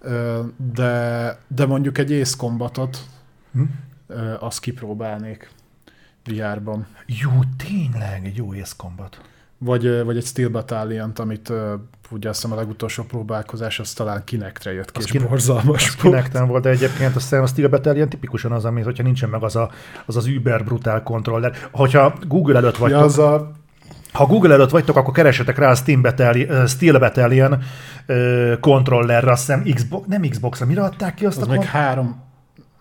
[0.00, 0.40] Ö,
[0.74, 2.98] De, de mondjuk egy Ace Combatot,
[4.06, 5.50] ö, azt kipróbálnék
[6.24, 6.86] VR-ban.
[7.06, 9.20] Jó, tényleg, egy jó Ace Combat.
[9.64, 11.52] Vagy, vagy egy Steel Battalion-t, amit
[12.10, 15.88] ugye azt hiszem a legutolsó próbálkozás, az talán Kinectre jött ki, Az és Kinect- borzalmas
[15.88, 16.28] Az volt.
[16.28, 19.42] kinek volt, de egyébként azt hiszem a Steel Battalion tipikusan az, amit, hogyha nincsen meg
[19.42, 19.70] az a,
[20.06, 21.52] az, az über brutál kontroller.
[21.70, 23.50] Hogyha Google előtt vagytok, Ja, az a
[24.12, 27.58] ha Google előtt vagytok, akkor keresetek rá a Steam Battalion, Steel Battalion
[28.08, 31.66] uh, kontrollerre, azt hiszem Xbox, nem Xbox-ra, mire adták ki azt Az a még kon-
[31.68, 32.22] három,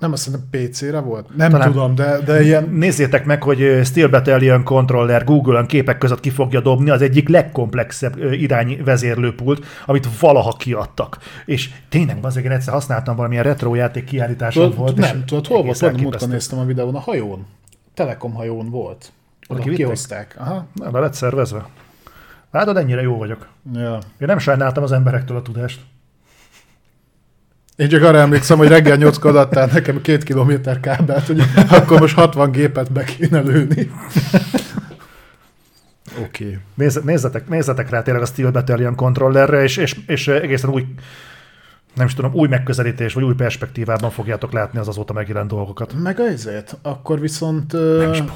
[0.02, 1.36] nem azt hiszem PC-re volt?
[1.36, 6.20] Nem Talán- tudom, de, de ilyen, Nézzétek meg, hogy Steel Battalion controller Google-on képek között
[6.20, 11.18] ki fogja dobni az egyik legkomplexebb irányvezérlőpult, amit valaha kiadtak.
[11.46, 14.96] És tényleg, azért én egyszer használtam valamilyen retro játék kiállításon tudod, volt.
[14.98, 15.80] nem, tudod, hol volt?
[15.80, 17.46] Pont múltkor néztem a videón, a hajón.
[17.94, 19.12] Telekom hajón volt.
[19.48, 20.36] Oda kihozták.
[20.40, 20.68] Aha.
[20.74, 21.66] Na, be lett szervezve.
[22.52, 23.48] Látod, ennyire jó vagyok.
[23.74, 23.94] Ja.
[23.94, 25.82] Én nem sajnáltam az emberektől a tudást.
[27.82, 32.16] Én csak arra emlékszem, hogy reggel nyolckor adtál nekem két kilométer kábelt, hogy akkor most
[32.16, 33.92] 60 gépet be kéne lőni.
[36.20, 36.46] Oké.
[36.46, 36.58] Okay.
[36.74, 40.86] Nézz, nézzetek, nézzetek rá tényleg a Steel Battalion kontrollerre, és, és, és egészen új,
[41.96, 45.94] nem is tudom, új megközelítés, vagy új perspektívában fogjátok látni az azóta megjelent dolgokat.
[45.94, 48.32] Meg azért, akkor viszont Nem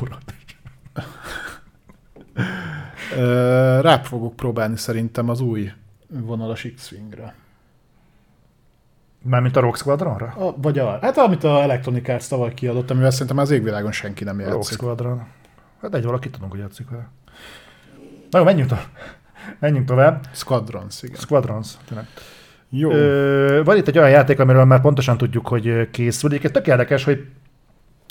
[3.18, 5.72] ö, rá fogok próbálni szerintem az új
[6.08, 7.36] vonalas X-Wingre.
[9.28, 10.26] Mármint a Rock Squadronra?
[10.26, 14.23] A, vagy a, hát amit a Electronic Arts tavaly kiadott, amivel szerintem az égvilágon senki
[14.23, 14.78] nem A Rock játszik.
[14.78, 15.23] Squadron.
[15.82, 17.09] Hát egy valaki tudunk, hogy játszik vele.
[18.30, 18.86] Na jó, menjünk tovább.
[19.59, 20.26] Menjünk tovább.
[20.32, 21.15] Squadrons, igen.
[21.19, 21.73] Squadrons.
[21.88, 22.07] tényleg.
[22.69, 22.91] Jó.
[22.91, 26.30] Ö, van itt egy olyan játék, amiről már pontosan tudjuk, hogy készül.
[26.30, 27.26] Egyébként tök érdekes, hogy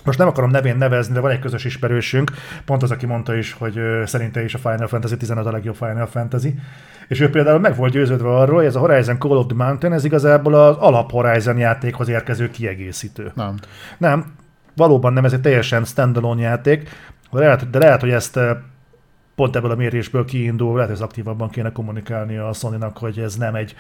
[0.05, 2.31] most nem akarom nevén nevezni, de van egy közös ismerősünk,
[2.65, 6.07] pont az, aki mondta is, hogy szerinte is a Final Fantasy 15 a legjobb Final
[6.07, 6.55] Fantasy.
[7.09, 9.93] És ő például meg volt győződve arról, hogy ez a Horizon Call of the Mountain,
[9.93, 13.33] ez igazából az alap Horizon játékhoz érkező kiegészítő.
[13.35, 13.55] Nem.
[13.99, 14.35] Nem,
[14.77, 16.89] valóban nem, ez egy teljesen standalone játék,
[17.31, 18.39] de lehet, de lehet hogy ezt
[19.35, 23.35] pont ebből a mérésből kiindul, lehet, hogy ez aktívabban kéne kommunikálni a sony hogy ez
[23.35, 23.75] nem egy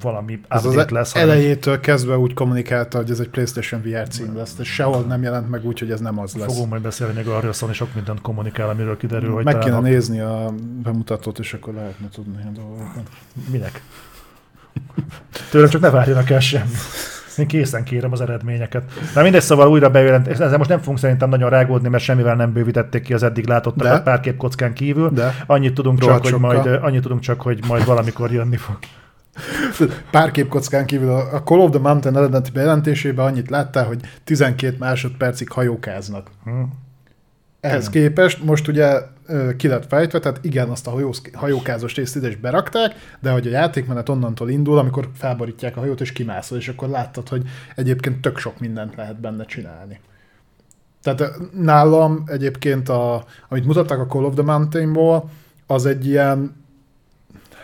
[0.00, 1.14] valami ez az lesz.
[1.14, 1.80] elejétől hanem...
[1.80, 5.64] kezdve úgy kommunikálta, hogy ez egy PlayStation VR cím lesz, és sehol nem jelent meg
[5.64, 6.52] úgy, hogy ez nem az lesz.
[6.52, 9.80] Fogunk majd beszélni még arról, hogy sok mindent kommunikál, amiről kiderül, hogy Meg kéne a...
[9.80, 13.02] nézni a bemutatót, és akkor lehetne tudni a dolgokat.
[13.50, 13.82] Minek?
[15.50, 16.70] Tőlem csak ne várjanak el semmi.
[17.36, 18.92] Én készen kérem az eredményeket.
[19.14, 22.52] Na mindegy, szóval újra bejelent, ezzel most nem fogunk szerintem nagyon rágódni, mert semmivel nem
[22.52, 25.10] bővítették ki az eddig látottakat pár képkockán kívül.
[25.10, 25.34] De.
[25.46, 28.78] Annyit tudunk, csak, hogy majd, annyit tudunk csak, hogy majd valamikor jönni fog.
[30.10, 35.50] Pár képkockán kívül a Call of the Mountain eredeti bejelentésében annyit láttál, hogy 12 másodpercig
[35.50, 36.30] hajókáznak.
[36.44, 36.72] Hmm.
[37.60, 38.02] Ehhez Igen.
[38.02, 39.00] képest most ugye
[39.56, 43.46] ki lett fejtve, tehát igen, azt a hajós, hajókázos részt ide is berakták, de hogy
[43.46, 47.42] a játékmenet onnantól indul, amikor felborítják a hajót és kimászol, és akkor láttad, hogy
[47.76, 50.00] egyébként tök sok mindent lehet benne csinálni.
[51.02, 55.30] Tehát nálam egyébként, a, amit mutatták a Call of the Mountain-ból,
[55.66, 56.56] az egy ilyen,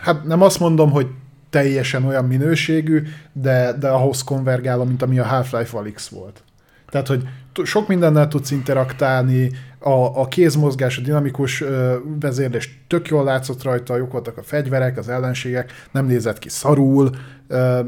[0.01, 1.07] hát nem azt mondom, hogy
[1.49, 6.43] teljesen olyan minőségű, de, de ahhoz konvergál, mint ami a Half-Life Alyx volt.
[6.89, 7.23] Tehát, hogy
[7.63, 13.97] sok mindennel tudsz interaktálni, a, a kézmozgás, a dinamikus ö, vezérlés tök jól látszott rajta,
[13.97, 17.09] jók voltak a fegyverek, az ellenségek, nem nézett ki szarul.
[17.47, 17.79] Ö,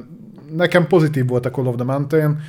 [0.56, 2.40] nekem pozitív volt a Call of the Mountain,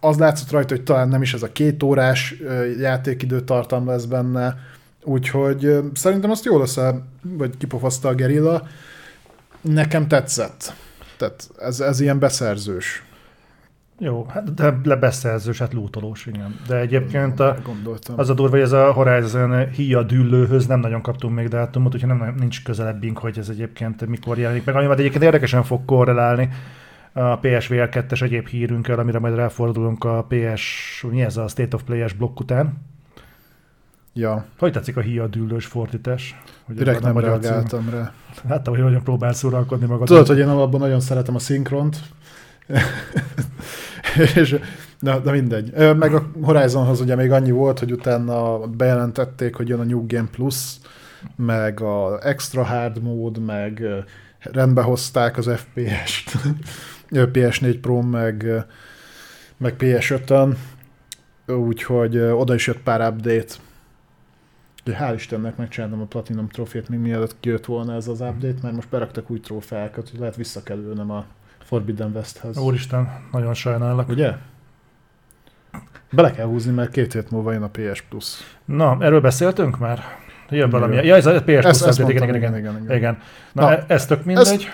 [0.00, 2.34] az látszott rajta, hogy talán nem is ez a két órás
[2.78, 4.56] játékidő tartalma lesz benne,
[5.04, 8.66] úgyhogy szerintem azt jól össze, vagy kipofaszta a gerilla.
[9.64, 10.74] Nekem tetszett.
[11.16, 13.02] Tehát ez, ez ilyen beszerzős.
[13.98, 16.60] Jó, hát de lebeszerzős, hát lútolós, igen.
[16.66, 17.56] De egyébként a,
[18.16, 22.08] az a durva, hogy ez a Horizon híja düllőhöz nem nagyon kaptunk még dátumot, úgyhogy
[22.08, 24.74] nem, nincs közelebbink, hogy ez egyébként mikor jelenik meg.
[24.74, 26.48] Ami majd egyébként érdekesen fog korrelálni
[27.12, 31.82] a PSVR 2-es egyéb hírünkkel, amire majd ráfordulunk a PS, mi ez a State of
[31.82, 32.82] Play-es blokk után.
[34.16, 34.44] Ja.
[34.58, 36.40] Hogy tetszik a híja düllős fordítás?
[36.64, 38.12] Hogy Direkt nem reagáltam rá.
[38.48, 40.06] Láttam, hogy nagyon próbálsz szórakodni magad.
[40.06, 41.96] Tudod, hogy én abban nagyon szeretem a szinkront,
[44.34, 44.58] és,
[44.98, 45.96] na, de mindegy.
[45.96, 50.28] Meg a Horizonhoz ugye még annyi volt, hogy utána bejelentették, hogy jön a New Game
[50.32, 50.74] Plus,
[51.36, 53.82] meg a Extra Hard mód, meg
[54.38, 56.36] rendbe hozták az FPS-t,
[57.10, 58.64] PS4 Pro, meg,
[59.56, 60.56] meg PS5-ön,
[61.46, 63.54] úgyhogy oda is jött pár update.
[64.84, 68.74] De hál' Istennek megcsináltam a Platinum trófét, még mielőtt kijött volna ez az update, mert
[68.74, 71.24] most beraktak új trófeákat, hogy lehet visszakerülnem a
[71.62, 72.58] Forbidden Westhez.
[72.58, 74.08] Úristen, nagyon sajnálok.
[74.08, 74.32] Ugye?
[76.10, 78.36] Bele kell húzni, mert két hét múlva jön a PS Plus.
[78.64, 80.02] Na, erről beszéltünk már?
[80.48, 80.96] Jön valami.
[80.96, 81.64] Ja, ez a PS Plus.
[81.64, 83.18] Ezt, ezt mondtam, igen, igen, igen, igen, igen.
[83.52, 84.68] Na, Na e- ez tök mindegy.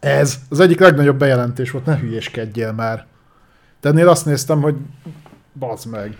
[0.00, 3.06] Ez, ez az egyik legnagyobb bejelentés volt, ne hülyéskedjél már.
[3.80, 4.76] De ennél azt néztem, hogy
[5.58, 6.16] bazd meg.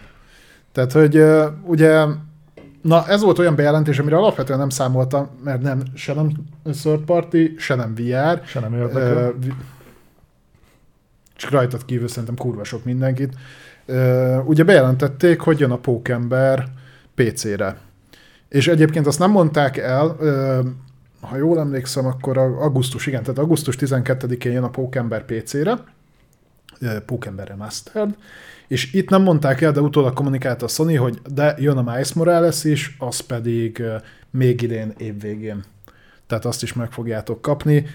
[0.73, 1.23] Tehát, hogy
[1.63, 2.05] ugye
[2.85, 6.33] Na, ez volt olyan bejelentés, amire alapvetően nem számoltam, mert nem, se nem
[6.83, 8.41] third party, se nem VR.
[8.47, 9.29] Se nem érdekel.
[9.29, 9.45] Uh,
[11.37, 13.35] csak rajtad kívül szerintem kurva sok mindenkit.
[13.87, 16.65] Uh, ugye bejelentették, hogy jön a Pókember
[17.15, 17.77] PC-re.
[18.49, 20.67] És egyébként azt nem mondták el, uh,
[21.21, 25.79] ha jól emlékszem, akkor augusztus, igen, tehát augusztus 12-én jön a Pókember PC-re,
[27.07, 28.17] Pókember Remastered,
[28.69, 32.13] és itt nem mondták el, de utólag kommunikált a Sony, hogy de jön a Miles
[32.13, 33.83] Morales is, az pedig
[34.31, 35.65] még idén évvégén.
[36.27, 37.87] Tehát azt is meg fogjátok kapni.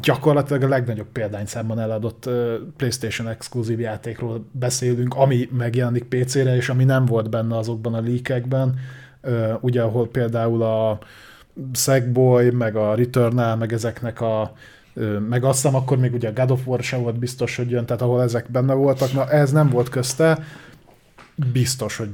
[0.00, 2.30] Gyakorlatilag a legnagyobb példányszámban eladott
[2.76, 8.78] PlayStation exkluzív játékról beszélünk, ami megjelenik PC-re, és ami nem volt benne azokban a leakekben.
[9.60, 10.98] Ugye, ahol például a
[11.72, 14.52] Sackboy, meg a Returnal, meg ezeknek a
[15.28, 17.86] meg azt hiszem akkor még ugye a God of War sem volt biztos, hogy jön,
[17.86, 20.38] tehát ahol ezek benne voltak, na ez nem volt közte,
[21.52, 22.08] biztos, hogy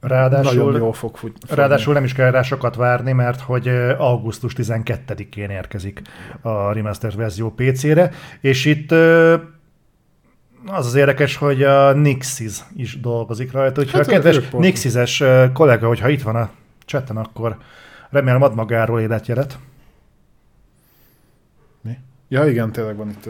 [0.00, 1.54] Ráadásul, nagyon jól fog futni.
[1.54, 6.02] Ráadásul nem is kell rá sokat várni, mert hogy augusztus 12-én érkezik
[6.40, 8.10] a remastered verzió PC-re,
[8.40, 8.92] és itt
[10.66, 15.86] az az érdekes, hogy a Nixis is dolgozik rajta, úgyhogy hát a kedves Nixis-es kollega,
[15.86, 16.50] hogyha itt van a
[16.84, 17.56] chatten, akkor
[18.10, 19.58] remélem ad magáról életjelet.
[22.28, 23.28] Ja, igen, tényleg van itt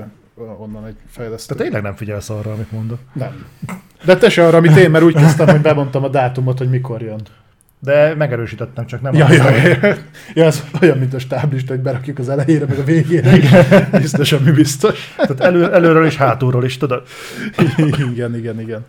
[0.58, 1.54] onnan egy fejlesztő.
[1.54, 2.98] Tehát tényleg nem figyelsz arra, amit mondok?
[3.12, 3.46] Nem.
[4.04, 7.02] De te se arra, amit én, mert úgy kezdtem, hogy bemondtam a dátumot, hogy mikor
[7.02, 7.20] jön.
[7.80, 9.14] De megerősítettem, csak nem.
[9.14, 9.94] Ja, ja, ja.
[10.34, 13.36] ja, az olyan, mint a stáblista, hogy berakjuk az elejére, meg a végére.
[13.36, 13.88] Igen.
[13.90, 15.14] Biztos, ami biztos.
[15.16, 17.02] Tehát elő, előről és hátulról is, tudod?
[18.12, 18.84] igen, igen, igen.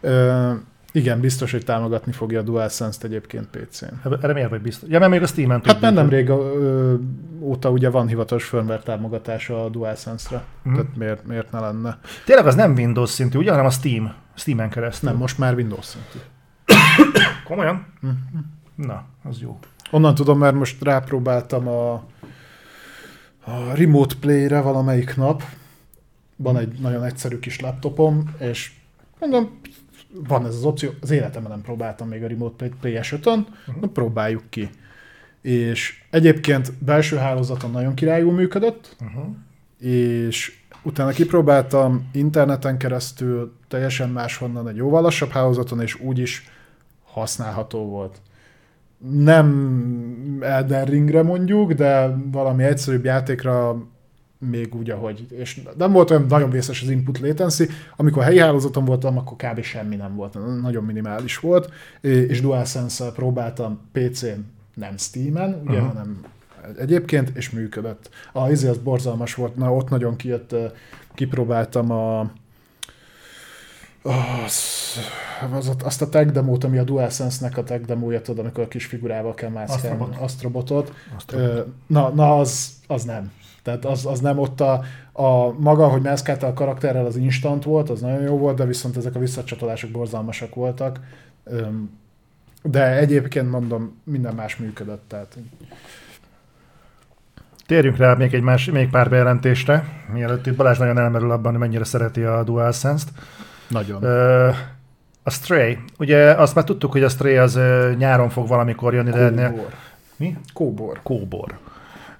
[0.00, 0.50] Ö,
[0.96, 4.08] igen, biztos, hogy támogatni fogja a DualSense-t egyébként PC-n.
[4.22, 4.88] Erre miért vagy biztos?
[4.88, 6.94] Ja, mert még a Steam-en Hát nem rég ö,
[7.40, 10.44] óta ugye van hivatalos firmware támogatása a DualSense-re.
[10.62, 10.74] Mhm.
[10.74, 11.98] Tehát miért, miért ne lenne?
[12.24, 14.12] Tényleg az nem Windows szintű, ugye, hanem a Steam.
[14.34, 15.08] Steam-en keresztül.
[15.08, 16.18] Nem, most már Windows szintű.
[17.48, 17.86] Komolyan?
[18.00, 18.12] Mhm.
[18.74, 19.58] Na, az jó.
[19.90, 21.92] Onnan tudom, mert most rápróbáltam a,
[23.44, 25.42] a Remote Play-re valamelyik nap.
[26.36, 28.72] Van egy nagyon egyszerű kis laptopom, és
[29.20, 29.60] mondom,
[30.28, 30.90] van ez az opció.
[31.00, 33.46] Az életemben nem próbáltam még a Remote Play PS 5-ön,
[33.80, 34.70] na próbáljuk ki.
[35.42, 39.34] És egyébként belső hálózaton nagyon királyul működött, Uh-huh.
[39.78, 46.50] és utána kipróbáltam interneten keresztül, teljesen máshonnan egy jóval lassabb hálózaton, és úgy is
[47.04, 48.20] használható volt.
[49.10, 53.82] Nem Elden Ringre mondjuk, de valami egyszerűbb játékra
[54.38, 55.26] még úgy, ahogy.
[55.30, 57.64] És nem volt olyan nagyon vészes az input latency.
[57.96, 59.62] Amikor helyi hálózaton voltam, akkor kb.
[59.62, 60.60] semmi nem volt.
[60.62, 61.72] Nagyon minimális volt.
[62.00, 64.40] És DualSense-szel próbáltam PC-n,
[64.74, 65.86] nem Steam-en, ugye, Aha.
[65.86, 66.24] hanem
[66.78, 68.10] egyébként, és működött.
[68.32, 70.54] A izé az borzalmas volt, na ott nagyon kijött,
[71.14, 72.30] kipróbáltam a
[74.46, 74.98] az,
[75.52, 78.86] az, azt a tech demót, ami a DualSense-nek a tech demója, tudod, amikor a kis
[78.86, 79.88] figurával kell mászkálni.
[79.88, 80.16] Astrobot.
[80.20, 80.92] Astrobotot.
[81.16, 83.32] Azt Ö, Na, na az, az nem.
[83.66, 87.90] Tehát az, az nem ott a, a maga, hogy mászkáltál a karakterrel, az instant volt,
[87.90, 91.00] az nagyon jó volt, de viszont ezek a visszacsatolások borzalmasak voltak.
[92.62, 95.04] De egyébként mondom, minden más működött.
[95.08, 95.38] Tehát
[97.66, 101.60] Térjünk rá még egy más, még pár bejelentésre, mielőtt itt Balázs nagyon elmerül abban, hogy
[101.60, 103.08] mennyire szereti a DualSense-t.
[103.68, 104.02] nagyon.
[104.02, 104.48] Ö,
[105.22, 107.58] a Stray, ugye azt már tudtuk, hogy a Stray az
[107.98, 109.50] nyáron fog valamikor jönni, de ennél...
[109.50, 109.72] Kóbor.
[110.16, 110.36] Mi?
[110.52, 111.00] Kóbor.
[111.02, 111.58] Kóbor.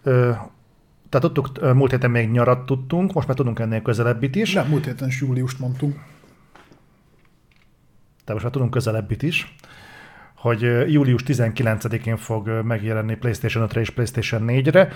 [0.03, 0.31] Ö,
[1.09, 4.53] tehát tudtuk, múlt héten még nyarat tudtunk, most már tudunk ennél közelebbit is.
[4.53, 5.95] Nem, múlt héten is júliust mondtunk.
[8.25, 9.55] Tehát most már tudunk közelebbit is,
[10.35, 10.61] hogy
[10.93, 14.89] július 19-én fog megjelenni PlayStation 5-re és PlayStation 4-re,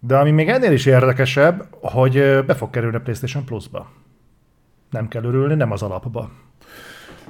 [0.00, 3.90] de ami még ennél is érdekesebb, hogy be fog kerülni a PlayStation Plus-ba.
[4.90, 6.30] Nem kell örülni, nem az alapba.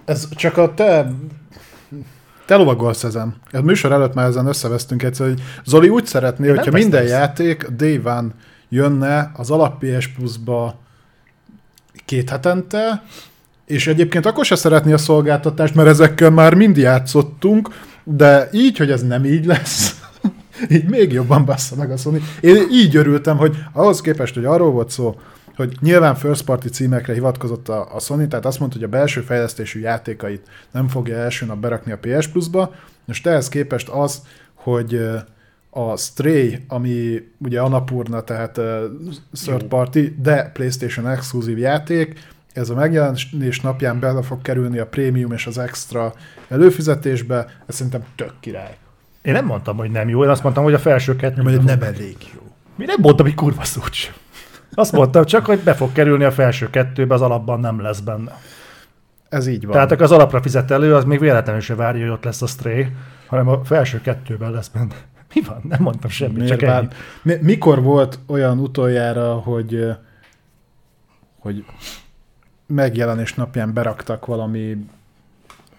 [0.05, 1.13] Ez csak a te
[2.47, 3.35] te lovagolsz ezen.
[3.53, 7.19] A műsor előtt már ezen összevesztünk egyszer, hogy Zoli úgy szeretné, Én hogyha minden vesztem
[7.19, 8.29] játék Day One
[8.69, 10.81] jönne az alap PS Plus-ba
[12.05, 13.03] két hetente,
[13.67, 17.69] és egyébként akkor se szeretné a szolgáltatást, mert ezekkel már mind játszottunk,
[18.05, 20.01] de így, hogy ez nem így lesz,
[20.75, 22.23] így még jobban bassza meg a Sony.
[22.41, 25.21] Én így örültem, hogy ahhoz képest, hogy arról volt szó,
[25.57, 29.21] hogy nyilván first party címekre hivatkozott a, a Sony, tehát azt mondta, hogy a belső
[29.21, 32.75] fejlesztésű játékait nem fogja első nap berakni a PS Plus-ba,
[33.07, 34.23] és ehhez képest az,
[34.55, 35.01] hogy
[35.71, 38.65] a Stray, ami ugye Annapurna, tehát uh,
[39.33, 42.21] third party, de PlayStation exkluzív játék,
[42.53, 46.15] ez a megjelenés napján bele fog kerülni a prémium és az extra
[46.49, 48.77] előfizetésbe, ez szerintem tök király.
[49.23, 51.43] Én nem mondtam, hogy nem jó, én azt mondtam, hogy a felső kettő.
[51.83, 52.41] elég jó.
[52.77, 54.15] Mi nem mondtam, hogy kurva szót sem.
[54.75, 58.39] Azt mondtam csak, hogy be fog kerülni a felső kettőbe, az alapban nem lesz benne.
[59.29, 59.73] Ez így van.
[59.73, 62.87] Tehát az alapra fizet elő, az még véletlenül se várja, hogy ott lesz a Stray,
[63.27, 64.95] hanem a felső kettőben lesz benne.
[65.35, 65.61] Mi van?
[65.69, 66.89] Nem mondtam semmit, Miért csak ennyi.
[67.23, 69.97] Mi, mikor volt olyan utoljára, hogy
[71.39, 71.65] hogy
[72.67, 74.77] megjelenés napján beraktak valami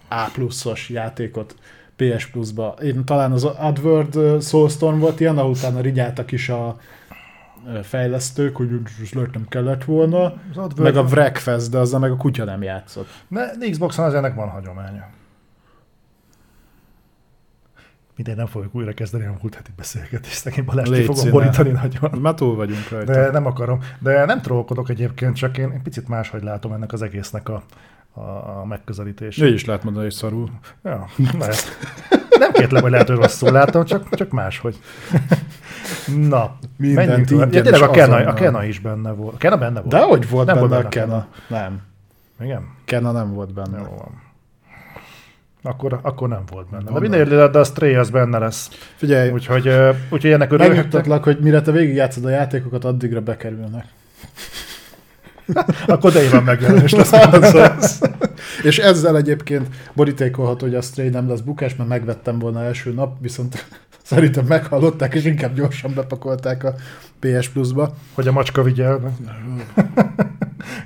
[0.08, 1.54] A pluszos játékot
[1.96, 2.74] PS Plus-ba.
[2.82, 6.78] Én talán az Adword Soulstorm volt ilyen, ahol utána rigyáltak is a
[7.82, 8.68] fejlesztők, hogy
[9.02, 10.34] ez lehet nem kellett volna.
[10.76, 13.08] Meg a Wreckfest, de azzal meg a kutya nem játszott.
[13.28, 15.08] Ne, Xboxon az ennek van hagyománya.
[18.16, 22.20] Mindegy, nem fogjuk újra kezdeni a múlt heti beszélgetést, szegény Balázs ki fogom borítani nagyon.
[22.20, 23.12] Már túl vagyunk rajta.
[23.12, 23.80] De nem akarom.
[23.98, 27.62] De nem trollkodok egyébként, csak én egy picit máshogy látom ennek az egésznek a,
[28.12, 28.20] a,
[28.60, 29.44] a megközelítését.
[29.44, 30.50] Így is lehet mondani, hogy szarul.
[30.82, 31.06] Ja,
[31.38, 31.64] lehet.
[32.38, 34.76] Nem kétlem, hogy lehet, hogy rosszul látom, csak, csak máshogy.
[36.28, 37.52] Na, Mindent menjünk tovább.
[37.52, 38.32] Ja, tényleg a Kena, a.
[38.34, 39.34] Kena is benne volt.
[39.34, 39.88] A Kena benne volt?
[39.88, 41.26] De hogy volt Nem benne volt a benne a Kena?
[41.48, 41.80] Nem.
[42.42, 42.62] Igen?
[42.84, 43.78] Kena nem volt benne.
[43.78, 44.22] Jó van.
[45.62, 46.90] Akkor, akkor nem volt benne.
[46.92, 48.68] De minden de a Stray az benne lesz.
[48.96, 49.68] Figyelj, Úgyhogy,
[50.10, 51.06] úgyhogy ennek örülhettek.
[51.24, 53.86] hogy mire te végigjátszod a játékokat, addigra bekerülnek.
[55.86, 57.12] Akkor de van megjelenés lesz.
[57.12, 58.00] Azaz.
[58.62, 63.16] És ezzel egyébként borítékolható, hogy a Stray nem lesz bukás, mert megvettem volna első nap,
[63.20, 63.66] viszont
[64.02, 66.74] szerintem meghallották, és inkább gyorsan bepakolták a
[67.18, 67.94] PS Plus-ba.
[68.14, 69.00] Hogy a macska vigye el.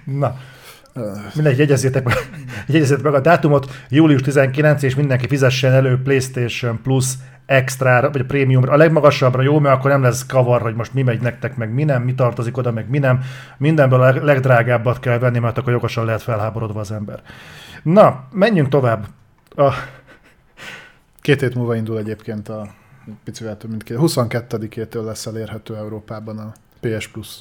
[0.05, 0.37] Na,
[1.35, 2.15] mindegy, jegyezzétek meg,
[2.67, 7.07] jegyezzétek meg a dátumot, július 19, és mindenki fizessen elő PlayStation Plus
[7.49, 11.03] extra vagy a prémiumra, a legmagasabbra, jó, mert akkor nem lesz kavar, hogy most mi
[11.03, 13.21] megy nektek, meg mi nem, mi tartozik oda, meg mi nem.
[13.57, 17.23] Mindenből a leg- legdrágábbat kell venni, mert akkor jogosan lehet felháborodva az ember.
[17.83, 19.07] Na, menjünk tovább.
[19.57, 19.73] A,
[21.21, 22.69] Két hét múlva indul egyébként a
[23.25, 23.97] picivel több mint két.
[24.01, 27.39] 22-től lesz elérhető Európában a PS Plus.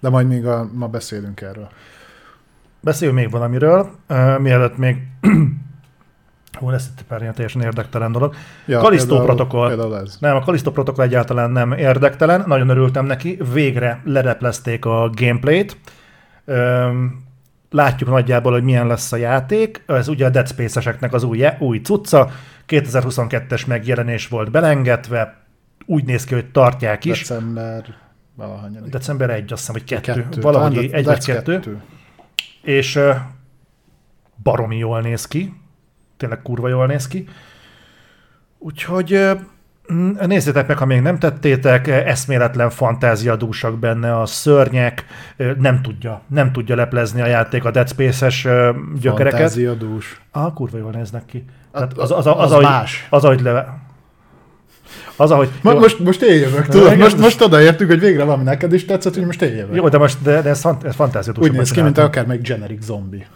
[0.00, 1.68] De majd még a, ma beszélünk erről.
[2.80, 4.96] beszéljünk még valamiről, uh, mielőtt még
[6.60, 8.34] Hú, lesz itt pár ilyen teljesen érdektelen dolog.
[8.66, 9.68] Kalisztó például- protokoll.
[9.68, 10.16] Például ez.
[10.20, 15.76] Nem, a Kalisztó protokoll egyáltalán nem érdektelen, nagyon örültem neki, végre lereplezték a gameplayt.
[16.44, 17.24] Öm,
[17.70, 19.82] látjuk nagyjából, hogy milyen lesz a játék.
[19.86, 22.30] Ez ugye a Dead Space-eseknek az új, új cucca.
[22.68, 25.36] 2022-es megjelenés volt belengedve,
[25.86, 27.18] úgy néz ki, hogy tartják is.
[27.18, 27.84] December
[28.34, 28.92] valahanyadik.
[28.92, 30.22] December 1, azt hiszem, vagy kettő.
[30.22, 30.40] Kettő.
[30.40, 31.80] Valahogy Talán így, egy Dec vagy kettő.
[32.62, 33.12] És ö,
[34.42, 35.59] baromi jól néz ki.
[36.20, 37.28] Tényleg kurva jól néz ki.
[38.58, 39.20] Úgyhogy
[39.92, 45.04] mm, nézzétek meg, ha még nem tettétek, eszméletlen fantáziadúsak benne a szörnyek,
[45.58, 48.42] nem tudja, nem tudja leplezni a játék a Dead Space-es
[49.00, 49.38] gyökereket.
[49.38, 50.20] Fantáziadús.
[50.30, 51.44] Ah, kurva jól néznek ki.
[51.72, 53.06] Tehát Az- az, az, az, az ahogy, más.
[53.10, 53.78] az, ahogy le...
[55.16, 55.48] Az, ahogy...
[55.62, 56.96] Ma, jó, most, most én jövök, tudod?
[56.96, 59.74] Most, most odaértük, hogy végre valami neked is tetszett, hogy most én jövök.
[59.74, 61.48] jó, de most de, de ez, fant, ez fantáziadús.
[61.48, 63.26] Úgy néz ki, mint akármelyik generic zombi.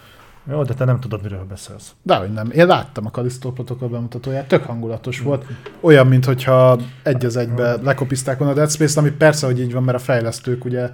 [0.50, 1.92] Jó, de te nem tudod, miről beszélsz.
[2.02, 2.50] De hogy nem.
[2.50, 5.44] Én láttam a Kalisztó protokoll bemutatóját, tök hangulatos volt.
[5.80, 9.82] Olyan, mintha egy az egybe lekopizták volna a Dead Space-t, ami persze, hogy így van,
[9.82, 10.90] mert a fejlesztők ugye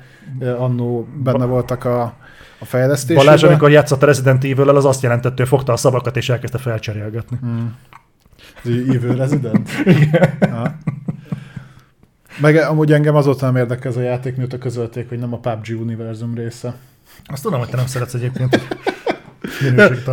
[0.58, 2.02] annó benne voltak a,
[2.58, 3.24] a fejlesztésben.
[3.24, 6.58] Balázs, amikor játszott a Resident evil az azt jelentette, hogy fogta a szavakat és elkezdte
[6.58, 7.38] felcserélgetni.
[8.64, 9.70] Evil Resident?
[12.40, 15.80] Meg amúgy engem azóta nem érdekel ez a játék, mióta közölték, hogy nem a PUBG
[15.80, 16.74] univerzum része.
[17.26, 18.58] Azt tudom, hogy te nem szeretsz egyébként.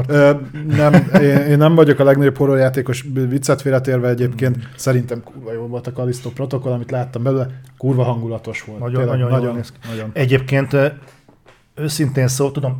[0.07, 0.31] Ö,
[0.67, 4.57] nem, én, én, nem vagyok a legnagyobb horrorjátékos, viccet félretérve egyébként.
[4.75, 7.47] Szerintem kurva jó volt a Kalisztó protokoll, amit láttam belőle.
[7.77, 8.79] Kurva hangulatos volt.
[8.79, 10.09] Nagyon- Tényleg, nagyon nagyon, nagyon.
[10.13, 10.75] Egyébként
[11.75, 12.77] őszintén szó, tudom,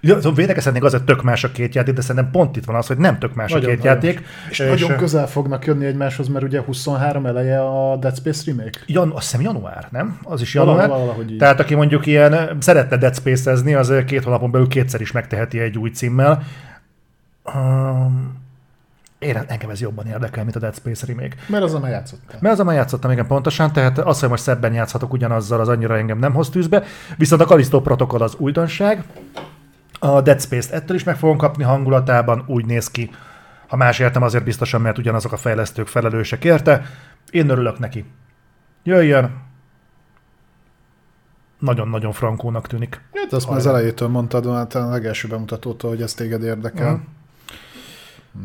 [0.00, 2.76] Ja, szóval védekezhetnék az, hogy tök más a két játék, de szerintem pont itt van
[2.76, 3.94] az, hogy nem tök más Nagyon, a két nagyon.
[3.94, 4.22] játék.
[4.50, 8.78] És, nagyon közel fognak jönni egymáshoz, mert ugye 23 eleje a Dead Space remake.
[8.86, 10.18] Jan, azt hiszem január, nem?
[10.22, 11.00] Az is Valahogy, január.
[11.00, 11.38] valahogy így.
[11.38, 15.78] Tehát aki mondjuk ilyen szeretne Dead Space-ezni, az két hónapon belül kétszer is megteheti egy
[15.78, 16.42] új címmel.
[17.54, 18.38] Um,
[19.18, 21.36] én, engem ez jobban érdekel, mint a Dead Space remake.
[21.46, 22.38] Mert az, amely játszottál.
[22.40, 25.96] Mert az, amely játszottam, igen, pontosan, tehát az, hogy most szebben játszhatok ugyanazzal, az annyira
[25.96, 26.82] engem nem hoz tűzbe.
[27.16, 29.04] Viszont a Callisto protokoll az újdonság.
[30.02, 33.10] A Dead Space-t ettől is meg fogom kapni hangulatában, úgy néz ki.
[33.66, 36.82] Ha más értem, azért biztosan, mert ugyanazok a fejlesztők felelősek érte.
[37.30, 38.04] Én örülök neki.
[38.82, 39.30] Jöjjön.
[41.58, 43.00] Nagyon-nagyon frankónak tűnik.
[43.14, 46.92] Hát azt már az elejétől mondtad, hát a legelső bemutatótól, hogy ez téged érdekel.
[46.92, 47.00] Mhm.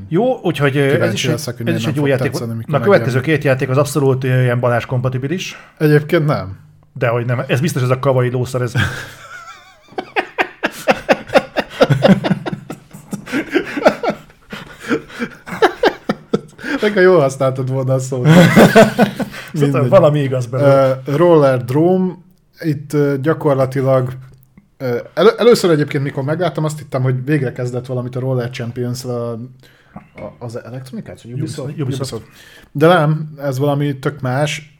[0.07, 2.31] Jó, úgyhogy ez is, leszek, ez is egy jó játék.
[2.31, 5.55] tetszeni, Na, a következő két játék az abszolút ö, ilyen Balázs kompatibilis.
[5.77, 6.59] Egyébként nem.
[6.93, 8.73] De hogy nem, ez biztos ez a kavai lószar, ez...
[16.93, 18.27] Ha jól használtad volna a szót.
[19.53, 20.91] Szóval valami igaz benne.
[20.91, 22.13] Uh, Roller Drome,
[22.59, 24.13] itt uh, gyakorlatilag
[24.79, 29.03] uh, elő, először egyébként, mikor megláttam, azt hittem, hogy végre kezdett valamit a Roller Champions
[29.03, 29.39] a, a,
[30.39, 31.79] az elektronikát, vagy Ubisoft?
[31.79, 32.23] Ubisoft.
[32.71, 34.79] De nem, ez valami tök más.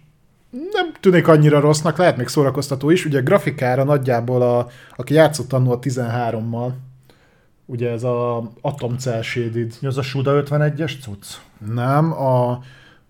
[0.49, 3.06] Nem tűnik annyira rossznak, lehet még szórakoztató is.
[3.06, 6.72] Ugye grafikára nagyjából, a, aki játszott annó a 13-mal,
[7.66, 11.26] ugye ez a Atom Cell Shaded az a Suda 51-es cucc?
[11.74, 12.59] nem, a,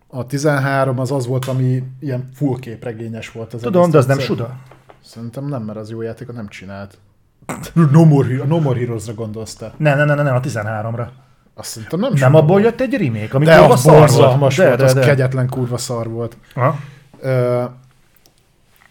[0.08, 3.54] a 13 az az volt, ami ilyen full képregényes volt.
[3.54, 4.20] Az Tudom, de az nem.
[4.20, 4.56] Suda.
[5.04, 6.98] Szerintem nem, mert az jó játékot nem csinált.
[7.92, 9.74] No More, Hero- no More Heroes-ra gondolsz te.
[9.78, 11.08] Ne, ne, ne, ne, a 13-ra.
[11.54, 14.56] Azt szerintem nem Nem abból jött egy remake, ami De kurva az szar volt.
[14.56, 15.02] De, volt, de, az de.
[15.02, 16.38] kegyetlen kurva szar volt.
[16.56, 16.76] Aha.
[17.20, 17.64] Ö,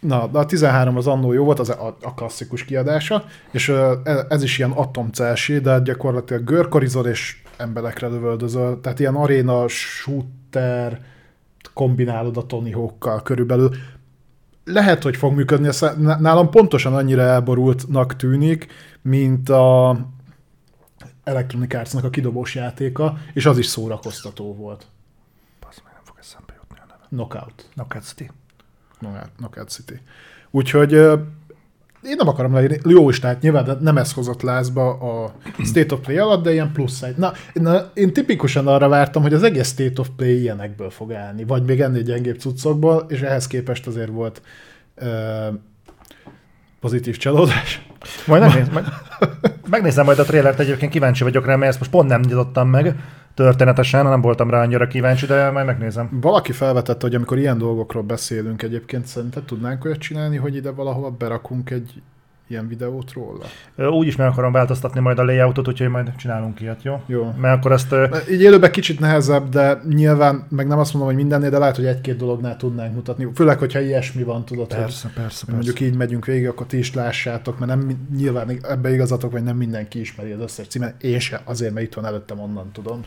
[0.05, 4.27] Na, de a 13 az annó jó volt, az a, a klasszikus kiadása, és e-
[4.29, 11.01] ez is ilyen atomcelsé, de gyakorlatilag görkorizol és emberekre lövöldözöl, tehát ilyen aréna shooter
[11.75, 13.71] kombinálod a Tony Hawkkal körülbelül.
[14.65, 18.67] Lehet, hogy fog működni, ez nálam pontosan annyira elborultnak tűnik,
[19.03, 19.97] mint a
[21.25, 24.87] Electronic Arts-nak a kidobós játéka, és az is szórakoztató volt.
[25.61, 27.07] Basz, meg nem fog eszembe jutni a neve.
[27.09, 27.69] Knockout.
[27.75, 28.31] Knockout City.
[29.37, 30.01] Knockout, City.
[30.51, 30.93] Úgyhogy
[32.05, 35.33] én nem akarom leírni, jó is, tehát nyilván nem ez hozott lázba a
[35.65, 37.17] State of Play alatt, de ilyen plusz egy.
[37.17, 41.45] Na, na, én tipikusan arra vártam, hogy az egész State of Play ilyenekből fog állni,
[41.45, 44.43] vagy még ennél gyengébb cuccokból, és ehhez képest azért volt
[44.95, 45.47] ö,
[46.81, 47.87] pozitív csalódás.
[48.27, 48.87] Majd megnéz, majd,
[49.71, 52.97] megnézem majd a trailert, egyébként kíváncsi vagyok rá, mert ezt most pont nem nyitottam meg
[53.35, 56.09] történetesen, nem voltam rá annyira kíváncsi, de majd megnézem.
[56.21, 61.11] Valaki felvetette, hogy amikor ilyen dolgokról beszélünk egyébként, szerinted tudnánk olyat csinálni, hogy ide valahova
[61.11, 62.03] berakunk egy
[62.47, 63.45] ilyen videót róla?
[63.91, 67.03] Úgy is meg akarom változtatni majd a layoutot, úgyhogy majd csinálunk ilyet, jó?
[67.07, 67.35] Jó.
[67.41, 67.95] Mert akkor ezt...
[68.31, 71.87] Így élőben kicsit nehezebb, de nyilván, meg nem azt mondom, hogy mindennél, de lehet, hogy
[71.87, 73.29] egy-két dolognál tudnánk mutatni.
[73.35, 75.53] Főleg, hogyha ilyesmi van, tudod, hogy Persze, persze, persze.
[75.53, 79.57] mondjuk így megyünk végig, akkor ti is lássátok, mert nem, nyilván ebbe igazatok, hogy nem
[79.57, 81.03] mindenki ismeri az összes címet.
[81.03, 83.01] Én se, azért, mert itt van előttem, onnan tudom.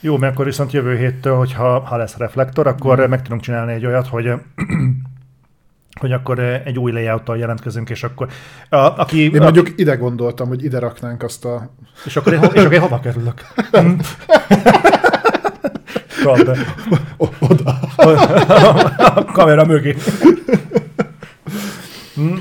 [0.00, 3.08] Jó, mert akkor viszont jövő héttől, hogyha ha lesz reflektor, akkor mm.
[3.08, 4.24] meg tudunk csinálni egy olyat, hogy
[6.00, 8.28] hogy akkor egy új layouttal jelentkezünk, és akkor
[8.68, 9.32] a, aki...
[9.34, 11.70] Én mondjuk ide gondoltam, hogy ide raknánk azt a...
[12.04, 13.46] És akkor én, és akkor én hova kerülök?
[13.70, 13.84] Be.
[17.38, 17.78] Oda.
[18.96, 19.96] a kamera mögé.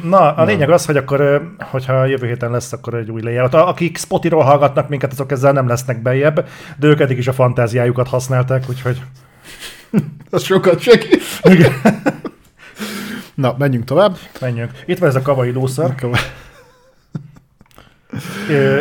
[0.04, 3.54] Na, a lényeg az, hogy akkor, ö, hogyha jövő héten lesz, akkor egy új layout.
[3.54, 6.48] Akik Spotify-ról hallgatnak minket, azok ezzel nem lesznek bejebb,
[6.78, 9.02] de ők eddig is a fantáziájukat használták, úgyhogy...
[10.30, 11.22] Az sokat segít.
[13.36, 14.18] Na, menjünk tovább.
[14.42, 14.72] Menjünk.
[14.86, 15.96] Itt van ez a kavai lószar.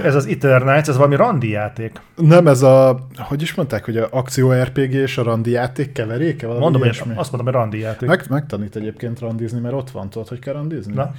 [0.05, 2.01] Ez az Eternights, ez valami randi játék.
[2.17, 6.47] Nem ez a, hogy is mondták, hogy a akció RPG és a randi játék keveréke?
[6.47, 7.13] Valami Mondom, ilyesmi?
[7.17, 8.09] azt mondom, hogy randi játék.
[8.09, 10.93] Meg, megtanít egyébként randizni, mert ott van, tudod, hogy kell randizni?
[10.93, 11.13] Na.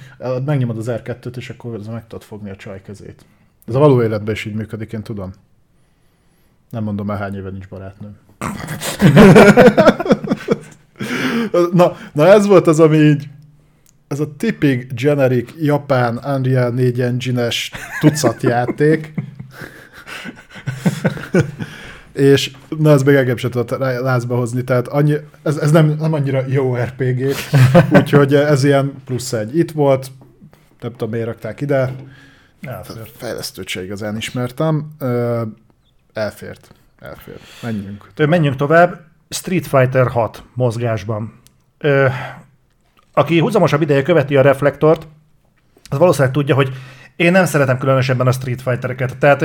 [0.44, 3.24] Megnyomod az R2-t, és akkor meg tudod fogni a csaj kezét.
[3.66, 5.32] Ez a való életben is így működik, én tudom.
[6.70, 8.16] Nem mondom már hány éve nincs barátnőm.
[11.72, 13.28] na, na ez volt az, ami így
[14.08, 19.14] ez a tipik generic japán Unreal 4 engine-es tucat játék.
[22.12, 26.12] és na, ez még engem sem tudott lázba hozni, tehát annyi, ez, ez nem, nem
[26.12, 27.34] annyira jó RPG,
[27.92, 29.58] úgyhogy ez ilyen plusz egy.
[29.58, 30.10] Itt volt,
[30.80, 31.94] nem tudom miért rakták ide,
[32.62, 33.10] Elfér.
[33.16, 34.88] fejlesztőt se igazán ismertem,
[36.12, 37.40] elfért, elfért.
[37.62, 38.08] Menjünk.
[38.16, 39.00] Ö, Menjünk tovább.
[39.32, 41.40] Street Fighter 6 mozgásban.
[41.78, 42.06] Ö,
[43.12, 45.06] aki húzamosabb ideje követi a reflektort,
[45.90, 46.72] az valószínűleg tudja, hogy
[47.16, 49.16] én nem szeretem különösebben a Street Fightereket.
[49.16, 49.44] Tehát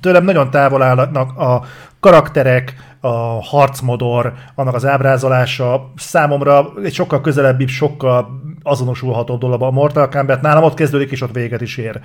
[0.00, 1.64] tőlem nagyon távol állnak a
[2.00, 5.92] karakterek, a harcmodor, annak az ábrázolása.
[5.96, 10.40] Számomra egy sokkal közelebbi, sokkal azonosulható dolog a Mortal Kombat.
[10.40, 12.00] Nálam ott kezdődik, és ott véget is ér.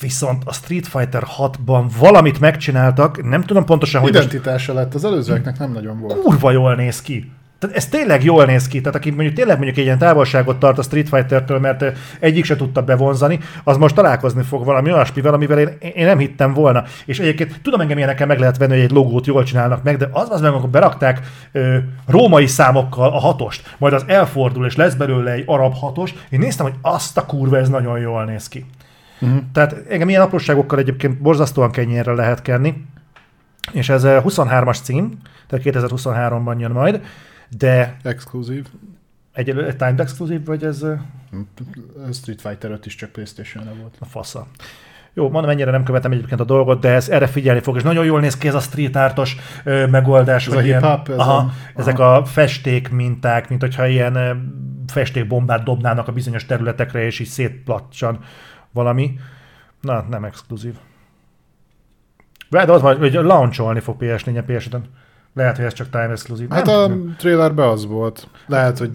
[0.00, 5.04] Viszont a Street Fighter 6-ban valamit megcsináltak, nem tudom pontosan, hogy most Identitása lett, az
[5.04, 6.20] előzőeknek nem nagyon volt.
[6.22, 7.32] kurva jól néz ki.
[7.58, 8.80] Tehát ez tényleg jól néz ki.
[8.80, 11.84] Tehát aki mondjuk tényleg mondjuk egy ilyen távolságot tart a Street Fighter-től, mert
[12.20, 16.52] egyik se tudta bevonzani, az most találkozni fog valami olyasmivel, amivel én, én nem hittem
[16.52, 16.84] volna.
[17.04, 20.08] És egyébként tudom engem ilyenekkel meg lehet venni, hogy egy logót jól csinálnak meg, de
[20.12, 21.20] az az meg, amikor berakták
[21.52, 21.76] ö,
[22.06, 26.66] római számokkal a hatost, majd az elfordul, és lesz belőle egy arab hatos, én néztem,
[26.66, 28.66] hogy azt a kurva, ez nagyon jól néz ki.
[29.20, 29.38] Uh-huh.
[29.52, 32.84] Tehát engem ilyen apróságokkal egyébként borzasztóan kenyérre lehet kenni,
[33.72, 37.00] és ez ö, 23-as cím, tehát 2023-ban jön majd,
[37.58, 38.66] de Exkluzív.
[39.32, 40.94] egy, egy timed exclusive, vagy ez ö,
[42.12, 43.96] Street Fighter 5 is csak Playstation-re volt.
[44.00, 44.46] a fasza.
[45.14, 48.04] Jó, mondom, ennyire nem követem egyébként a dolgot, de ez erre figyelni fog, és nagyon
[48.04, 50.46] jól néz ki ez a street artos ö, megoldás.
[50.46, 54.16] Ez hogy a ilyen- hip-hop, ez aha, a- ezek a festék minták, mint hogyha ilyen
[54.86, 58.18] festékbombát dobnának a bizonyos területekre, és így szétplatsan
[58.72, 59.18] valami.
[59.80, 60.74] Na, nem exkluzív.
[62.50, 64.68] De az van, hogy launcholni fog PS4-en, ps
[65.34, 66.54] Lehet, hogy ez csak time exclusive.
[66.54, 67.14] Hát nem a tudom.
[67.18, 68.28] trailerben az volt.
[68.46, 68.90] Lehet, hogy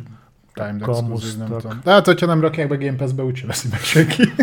[0.53, 1.79] timed exclusive, nem tudom.
[1.83, 4.23] Lehet, hogyha nem rakják be Game Pass-be, úgyse veszi meg senki.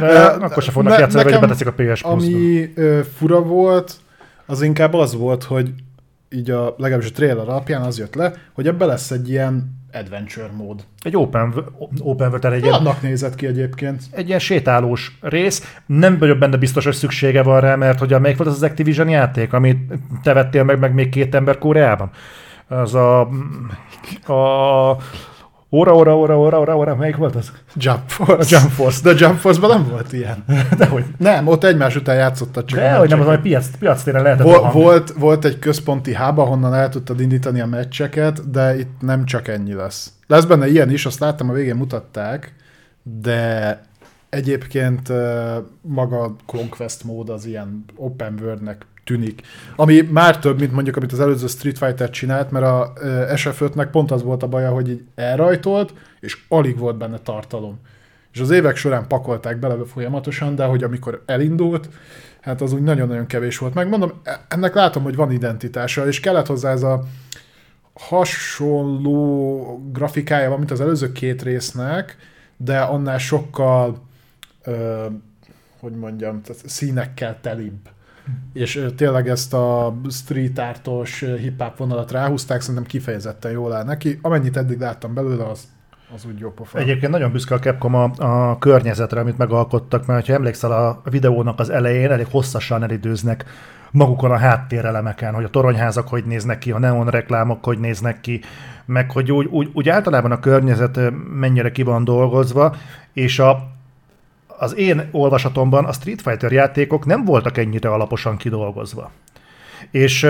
[0.00, 2.08] De akkor se fognak ne- játszani, hogy nekem beteszik a PS Plus-ba.
[2.10, 3.94] Ami ö, fura volt,
[4.46, 5.72] az inkább az volt, hogy
[6.28, 10.50] így a, legalábbis a trailer alapján az jött le, hogy ebbe lesz egy ilyen adventure
[10.56, 10.84] mód.
[11.02, 11.54] Egy open,
[11.98, 14.02] open world, egy, ilyen, Annak nézett ki egyébként.
[14.10, 15.76] egy ilyen sétálós rész.
[15.86, 18.62] Nem vagyok benne biztos, hogy szüksége van rá, mert hogy a, melyik volt az az
[18.62, 22.10] Activision játék, amit te vettél meg, meg még két ember Koreában?
[22.68, 23.20] Az a...
[24.26, 24.96] a
[25.76, 27.52] Óra, óra, óra, óra, óra, óra, melyik volt az?
[27.74, 28.56] Jump Force.
[28.56, 29.00] A Jump Force.
[29.02, 30.44] De Jump Force-ban nem volt ilyen.
[30.78, 31.04] Dehogy.
[31.18, 32.78] Nem, ott egymás után játszottak csak.
[32.78, 36.14] a De, hogy nem, az valami piac, piac téren lehetett Vol, volt, volt egy központi
[36.14, 40.12] hub, ahonnan el tudtad indítani a meccseket, de itt nem csak ennyi lesz.
[40.26, 42.54] Lesz benne ilyen is, azt láttam, a végén mutatták,
[43.02, 43.80] de
[44.28, 45.12] egyébként
[45.80, 49.42] maga a Conquest mód az ilyen open worldnek tűnik.
[49.76, 53.88] Ami már több, mint mondjuk, amit az előző Street Fighter csinált, mert a ö, SF5-nek
[53.90, 57.78] pont az volt a baja, hogy így elrajtolt, és alig volt benne tartalom.
[58.32, 61.88] És az évek során pakolták bele folyamatosan, de hogy amikor elindult,
[62.40, 63.74] hát az úgy nagyon-nagyon kevés volt.
[63.74, 67.04] Megmondom, e- ennek látom, hogy van identitása, és kellett hozzá ez a
[67.94, 72.16] hasonló grafikája van, mint az előző két résznek,
[72.56, 74.02] de annál sokkal,
[74.64, 75.06] ö,
[75.80, 77.94] hogy mondjam, színekkel telibb.
[78.52, 84.18] És tényleg ezt a street artos, hip-hop vonalat ráhúzták, szerintem kifejezetten jól áll neki.
[84.22, 85.68] Amennyit eddig láttam belőle, az
[86.14, 86.78] az úgy jó pofa.
[86.78, 91.58] Egyébként nagyon büszke a Capcom a, a környezetre, amit megalkottak, mert ha emlékszel a videónak
[91.58, 93.44] az elején, elég hosszasan elidőznek
[93.90, 98.40] magukon a háttérelemeken, hogy a toronyházak hogy néznek ki, a neon reklámok hogy néznek ki,
[98.84, 101.00] meg hogy úgy, úgy, úgy általában a környezet
[101.30, 102.76] mennyire ki van dolgozva,
[103.12, 103.75] és a,
[104.58, 109.10] az én olvasatomban a Street Fighter játékok nem voltak ennyire alaposan kidolgozva.
[109.90, 110.26] És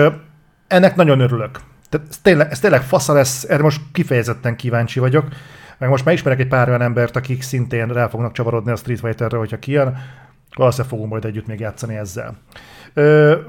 [0.67, 1.59] ennek nagyon örülök.
[1.89, 5.27] Tehát ez tényleg, ez tényleg fasza lesz, erre most kifejezetten kíváncsi vagyok.
[5.77, 8.99] Meg most már ismerek egy pár olyan embert, akik szintén rá fognak csavarodni a Street
[8.99, 9.97] Fighterre, hogyha kijön.
[10.55, 12.37] Valószínűleg fogunk majd együtt még játszani ezzel.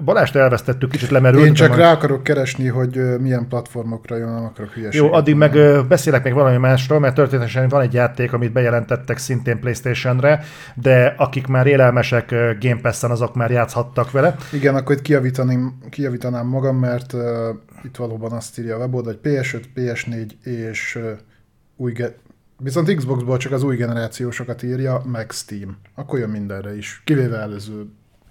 [0.05, 1.47] Balást elvesztettük, kicsit lemerült.
[1.47, 1.81] Én csak majd...
[1.81, 5.07] rá akarok keresni, hogy milyen platformokra jön, nem akarok hülyeséget.
[5.07, 9.61] Jó, addig meg beszélek még valami másról, mert történetesen van egy játék, amit bejelentettek szintén
[9.61, 10.45] Playstation-re,
[10.75, 12.31] de akik már élelmesek
[12.61, 14.37] Game Pass-en, azok már játszhattak vele.
[14.53, 17.23] Igen, akkor itt kijavítanám, kijavítanám magam, mert uh,
[17.85, 21.11] itt valóban azt írja a weboldal, hogy PS5, PS4 és uh,
[21.77, 22.19] új ge-
[22.63, 25.79] Viszont Xboxból csak az új generációsokat írja, meg Steam.
[25.95, 27.87] Akkor jön mindenre is, kivéve előző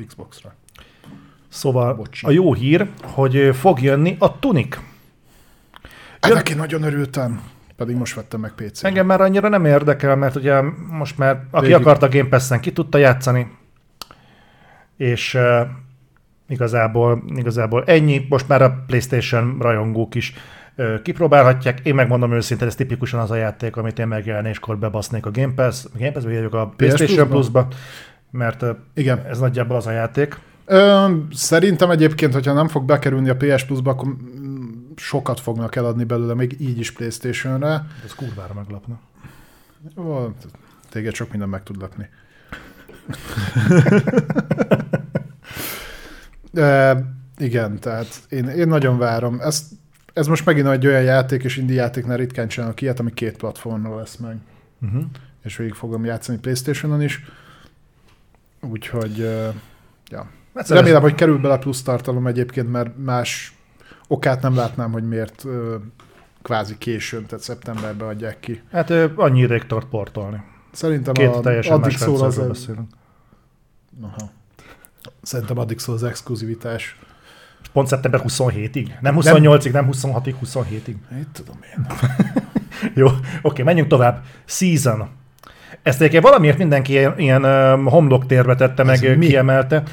[0.07, 0.53] Xbox-ra.
[1.49, 2.25] Szóval Bocsi.
[2.25, 4.77] a jó hír, hogy fog jönni a Tunic.
[6.19, 7.41] Ennek én nagyon örültem,
[7.75, 8.85] pedig most vettem meg PC-t.
[8.85, 11.81] Engem már annyira nem érdekel, mert ugye most már aki Végig.
[11.81, 13.47] akarta Game Pass-en ki tudta játszani,
[14.97, 15.67] és uh,
[16.47, 18.25] igazából, igazából ennyi.
[18.29, 20.33] Most már a PlayStation rajongók is
[20.75, 21.79] uh, kipróbálhatják.
[21.79, 25.85] Én megmondom őszintén, ez tipikusan az a játék, amit én megjelenéskor bebasznék a Game Pass,
[25.85, 27.67] a Game Pass, vagy a PlayStation Plus-ba,
[28.31, 29.25] mert uh, Igen.
[29.29, 30.39] ez nagyjából az a játék.
[30.69, 34.15] Ö, szerintem egyébként, hogyha nem fog bekerülni a PS Plus-ba, akkor
[34.95, 37.87] sokat fognak eladni belőle, még így is Playstation-re.
[38.05, 38.99] Ez kurvára meglapna.
[39.95, 40.33] Jó,
[40.89, 42.09] téged sok minden meg tud lepni.
[46.51, 47.03] De,
[47.37, 49.39] igen, tehát én, én nagyon várom.
[49.39, 49.67] Ez,
[50.13, 53.97] ez most megint egy olyan játék, és indie játéknál ritkán csinálnak ilyet, ami két platformon
[53.97, 54.37] lesz meg.
[54.81, 55.03] Uh-huh.
[55.43, 57.25] És végig fogom játszani Playstation-on is.
[58.61, 59.53] Úgyhogy, uh,
[60.09, 60.29] ja.
[60.57, 63.53] Hát Remélem, hogy kerül bele plusz tartalom egyébként, mert más
[64.07, 65.45] okát nem látnám, hogy miért
[66.41, 68.61] kvázi későn, tehát szeptemberben adják ki.
[68.71, 70.43] Hát annyi ideig tart portolni.
[70.71, 72.37] Szerintem Két a, teljesen addig szól az...
[72.47, 72.89] Beszélünk.
[74.01, 74.29] Aha.
[75.21, 76.99] Szerintem addig szól az exkluzivitás.
[77.73, 78.99] Pont szeptember 27-ig?
[79.01, 80.95] Nem 28-ig, nem 26-ig, 27-ig.
[81.19, 81.85] Itt tudom én.
[83.01, 83.07] Jó,
[83.41, 84.23] oké, menjünk tovább.
[84.45, 85.09] Season.
[85.81, 87.43] Ezt egyébként valamiért mindenki ilyen, ilyen
[87.83, 89.25] homloktérbe tette, Ez meg mi?
[89.27, 89.83] kiemelte.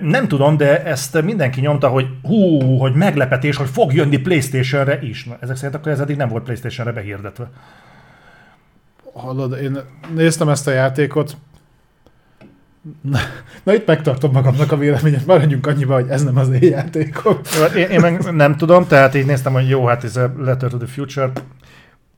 [0.00, 5.24] Nem tudom, de ezt mindenki nyomta, hogy hú, hogy meglepetés, hogy fog jönni Playstation-re is.
[5.24, 7.50] Na, ezek szerint akkor ez eddig nem volt Playstation-re behirdetve.
[9.14, 9.78] Hallod, én
[10.14, 11.36] néztem ezt a játékot,
[13.02, 13.18] Na,
[13.62, 17.38] na itt megtartom magamnak a véleményet, maradjunk annyiba, hogy ez nem az én játékom.
[17.76, 20.76] Én, én meg nem tudom, tehát így néztem, hogy jó, hát ez a Letter to
[20.76, 21.30] the Future,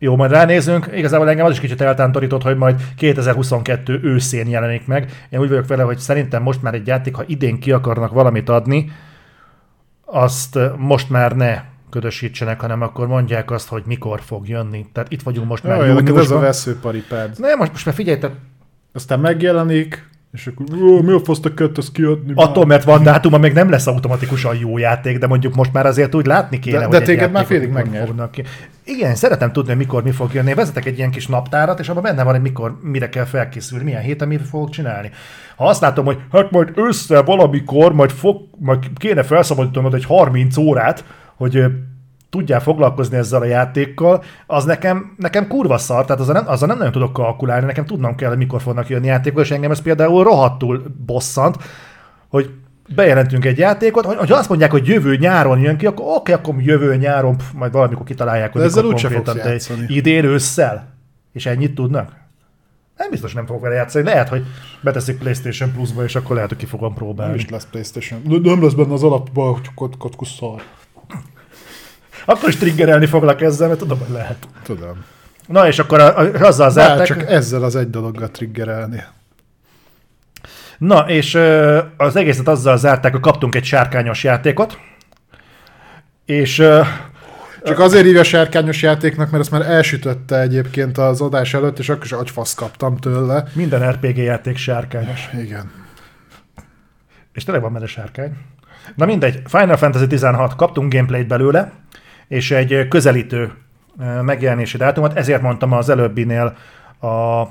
[0.03, 0.88] jó, majd ránézünk.
[0.94, 5.26] Igazából engem az is kicsit eltántorított, hogy majd 2022 őszén jelenik meg.
[5.30, 8.48] Én úgy vagyok vele, hogy szerintem most már egy játék, ha idén ki akarnak valamit
[8.48, 8.92] adni,
[10.05, 14.86] azt most már ne ködösítsenek, hanem akkor mondják azt, hogy mikor fog jönni.
[14.92, 15.86] Tehát itt vagyunk most már.
[15.86, 17.34] Jó, ez a veszőparipád.
[17.38, 18.36] Nem, most, most már figyelj, tehát
[18.92, 22.32] aztán megjelenik, és akkor ó, mi a faszta kett ezt kiadni?
[22.34, 26.14] Attól, mert van dátum, még nem lesz automatikusan jó játék, de mondjuk most már azért
[26.14, 28.30] úgy látni kéne, de, hogy De téged már félig megnyert.
[28.30, 28.42] Ki.
[28.84, 30.54] Igen, szeretem tudni, hogy mikor mi fog jönni.
[30.54, 34.02] Vezetek egy ilyen kis naptárat, és abban benne van, hogy mikor, mire kell felkészülni, milyen
[34.02, 35.10] héten mi fogok csinálni.
[35.56, 40.56] Ha azt látom, hogy hát majd össze valamikor, majd, fog, majd kéne felszabadítanod egy 30
[40.56, 41.04] órát,
[41.36, 41.64] hogy
[42.32, 46.76] tudjál foglalkozni ezzel a játékkal, az nekem, nekem kurva szar, tehát azzal nem, azzal nem
[46.76, 50.24] nagyon tudok kalkulálni, nekem tudnom kell, hogy mikor fognak jönni játékok, és engem ez például
[50.24, 51.56] rohadtul bosszant,
[52.28, 52.50] hogy
[52.94, 56.54] bejelentünk egy játékot, hogy, ha azt mondják, hogy jövő nyáron jön ki, akkor oké, akkor
[56.59, 59.86] jövő nyáron, pff, majd valamikor kitalálják, hogy de ezzel úgyse fogsz játszani.
[59.88, 60.94] idén ősszel.
[61.32, 62.12] És ennyit tudnak?
[62.96, 64.04] Nem biztos nem fogok vele játszani.
[64.04, 64.44] Lehet, hogy
[64.80, 67.32] beteszik PlayStation Plus-ba, és akkor lehet, hogy ki fogom próbálni.
[67.32, 68.22] Nem is lesz PlayStation.
[68.24, 70.62] De nem lesz benne az alapban, hogy kotkus szar.
[72.24, 74.49] Akkor is triggerelni foglak ezzel, mert tudom, hogy lehet.
[74.62, 75.05] Tudom.
[75.47, 77.07] Na és akkor a, a, azzal zárták...
[77.07, 79.05] csak ezzel az egy dologgal triggerelni.
[80.78, 84.78] Na, és ö, az egészet azzal zárták, hogy kaptunk egy sárkányos játékot,
[86.24, 86.59] és...
[86.59, 86.81] Ö,
[87.65, 92.05] csak azért hívja sárkányos játéknak, mert ezt már elsütötte egyébként az adás előtt, és akkor
[92.05, 93.44] is agyfasz kaptam tőle.
[93.53, 95.28] Minden RPG játék sárkányos.
[95.43, 95.70] Igen.
[97.32, 98.36] És tényleg van benne sárkány.
[98.97, 101.73] Na mindegy, Final Fantasy 16 kaptunk gameplayt belőle,
[102.32, 103.50] és egy közelítő
[104.22, 106.56] megjelenési dátumot, ezért mondtam az előbbinél
[107.00, 107.42] a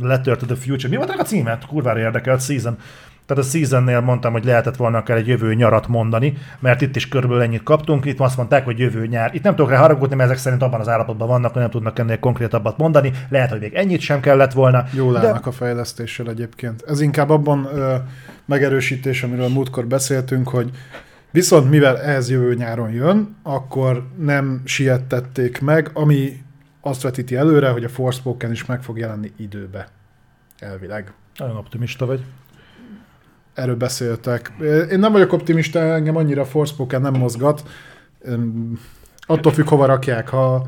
[0.00, 0.88] Letter to the Future.
[0.88, 1.66] Mi volt a címet?
[1.66, 2.78] Kurvára érdekelt Season.
[3.26, 7.08] Tehát a Seasonnél mondtam, hogy lehetett volna akár egy jövő nyarat mondani, mert itt is
[7.08, 9.34] körülbelül ennyit kaptunk, itt azt mondták, hogy jövő nyár.
[9.34, 11.98] Itt nem tudok rá haragudni, mert ezek szerint abban az állapotban vannak, hogy nem tudnak
[11.98, 13.12] ennél konkrétabbat mondani.
[13.28, 14.84] Lehet, hogy még ennyit sem kellett volna.
[14.92, 15.48] Jól állnak de...
[15.48, 16.84] a fejlesztéssel egyébként.
[16.86, 17.94] Ez inkább abban ö,
[18.44, 20.70] megerősítés, amiről múltkor beszéltünk, hogy
[21.34, 26.42] viszont mivel ez jövő nyáron jön, akkor nem siettették meg, ami
[26.80, 29.88] azt vetíti előre, hogy a Forspoken is meg fog jelenni időbe.
[30.58, 31.12] Elvileg.
[31.36, 32.24] Nagyon optimista vagy
[33.54, 34.52] erről beszéltek.
[34.90, 37.68] Én nem vagyok optimista, engem annyira Forspoken nem mozgat.
[39.26, 40.28] Attól függ, hova rakják.
[40.28, 40.66] Ha,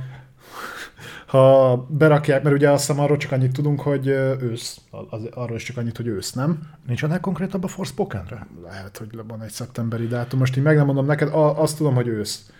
[1.26, 4.06] ha berakják, mert ugye azt hiszem arról csak annyit tudunk, hogy
[4.40, 4.80] ősz.
[5.10, 6.70] Az, arról is csak annyit, hogy ősz, nem?
[6.86, 8.46] Nincs annál konkrétabb a Forspokenre?
[8.62, 10.38] Lehet, hogy van egy szeptemberi dátum.
[10.38, 12.50] Most így meg nem mondom neked, azt tudom, hogy ősz.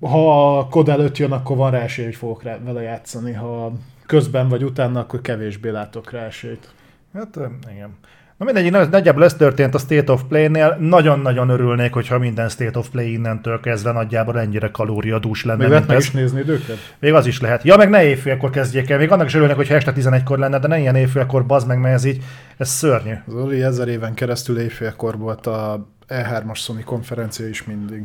[0.00, 3.32] Ha a kod előtt jön, akkor van rá esély, hogy fogok rá, vele játszani.
[3.32, 3.72] Ha
[4.06, 6.68] közben vagy utána, akkor kevésbé látok rá esélyt.
[7.14, 7.38] Hát
[7.72, 7.96] igen.
[8.36, 10.76] Na mindegy, nagyjából ez történt a State of Play-nél.
[10.80, 15.58] Nagyon-nagyon örülnék, hogyha minden State of Play innentől kezdve nagyjából ennyire kalóriadús lenne.
[15.58, 16.76] Még lehet meg is nézni időket?
[16.98, 17.62] Még az is lehet.
[17.62, 18.98] Ja, meg ne éjfélkor kezdjék el.
[18.98, 21.94] Még annak is örülnek, hogy este 11-kor lenne, de ne ilyen éjfélkor, bazd meg, mert
[21.94, 22.24] ez így,
[22.56, 23.14] ez szörnyű.
[23.28, 28.02] Zoli ezer éven keresztül éjfélkor volt a E3-as Sony konferencia is mindig.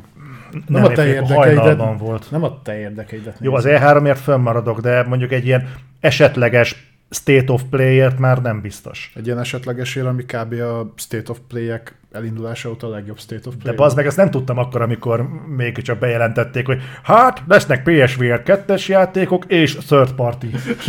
[0.52, 1.78] Nem, nem a te érdekeidet.
[1.98, 2.32] volt.
[2.32, 3.38] Nem a te érdekeidet.
[3.40, 9.12] Jó, az E3-ért fönnmaradok, de mondjuk egy ilyen esetleges State of Play-ért már nem biztos.
[9.16, 10.54] Egy ilyen esetlegesére, ami kb.
[10.54, 13.76] a State of Play-ek elindulása óta a legjobb State of Play.
[13.76, 18.42] De az meg ezt nem tudtam akkor, amikor még csak bejelentették, hogy hát lesznek PSVR
[18.46, 20.46] 2-es játékok és third party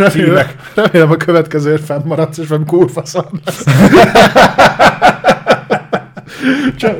[0.08, 0.56] címek.
[0.74, 3.02] Remélem a következőért fennmaradsz, és nem kurva
[6.76, 6.98] csak,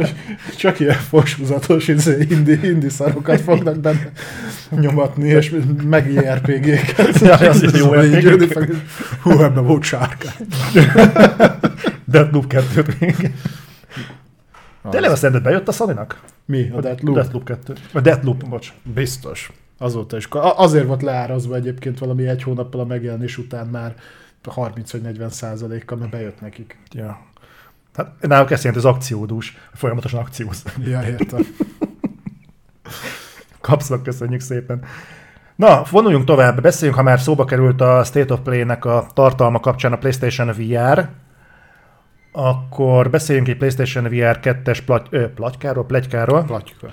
[0.62, 4.12] csak ilyen fosúzatos izé, indi, indi szarokat fognak benne
[4.70, 7.18] nyomatni, és meg JRPG-ket.
[7.18, 8.74] Ja, az is jó RPG.
[9.22, 10.46] Hú, ebben volt sárkány.
[12.04, 13.34] Deathloop 2 még.
[14.90, 16.20] Tényleg azt szerinted bejött a sony -nak?
[16.44, 16.70] Mi?
[16.74, 17.16] A Deathloop?
[17.16, 17.74] Deathloop 2.
[17.92, 18.72] A Deathloop, bocs.
[18.94, 19.52] Biztos.
[19.78, 20.28] Azóta is.
[20.56, 23.94] Azért volt leárazva egyébként valami egy hónappal a megjelenés után már
[24.44, 26.78] 30 vagy 40 százalékkal, mert bejött nekik.
[26.90, 27.31] Ja.
[27.94, 30.62] Hát náluk ezt jelenti az akciódús, folyamatosan akcióz.
[30.84, 31.40] Ja, értem.
[33.60, 34.84] Kapszlak, köszönjük szépen.
[35.56, 39.92] Na, vonuljunk tovább, beszéljünk, ha már szóba került a State of Play-nek a tartalma kapcsán
[39.92, 41.08] a PlayStation VR,
[42.32, 46.44] akkor beszéljünk egy PlayStation VR 2-es platy- ö, platykáról, pletykáról.
[46.44, 46.88] Platyka.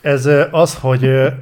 [0.00, 1.32] Ez az, hogy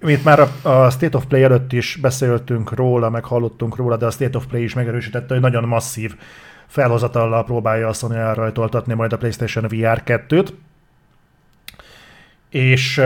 [0.00, 4.06] mint már a, a State of Play előtt is beszéltünk róla, meg hallottunk róla, de
[4.06, 6.16] a State of Play is megerősítette, hogy nagyon masszív
[6.68, 10.48] felhozatallal próbálja a Sony elrajtoltatni majd a PlayStation VR 2-t.
[12.50, 13.02] És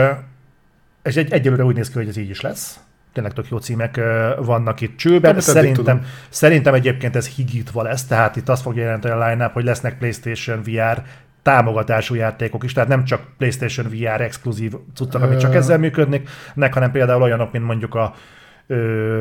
[1.01, 2.79] ez egy, egyelőre úgy néz ki, hogy ez így is lesz.
[3.13, 3.99] Tényleg tök jó címek
[4.37, 5.39] vannak itt csőben.
[5.39, 9.97] Szerintem, szerintem egyébként ez higítva lesz, tehát itt azt fogja jelenteni a line hogy lesznek
[9.97, 11.03] PlayStation VR
[11.41, 16.91] támogatású játékok is, tehát nem csak PlayStation VR exkluzív cuccok, amik csak ezzel működnek, hanem
[16.91, 18.13] például olyanok, mint mondjuk a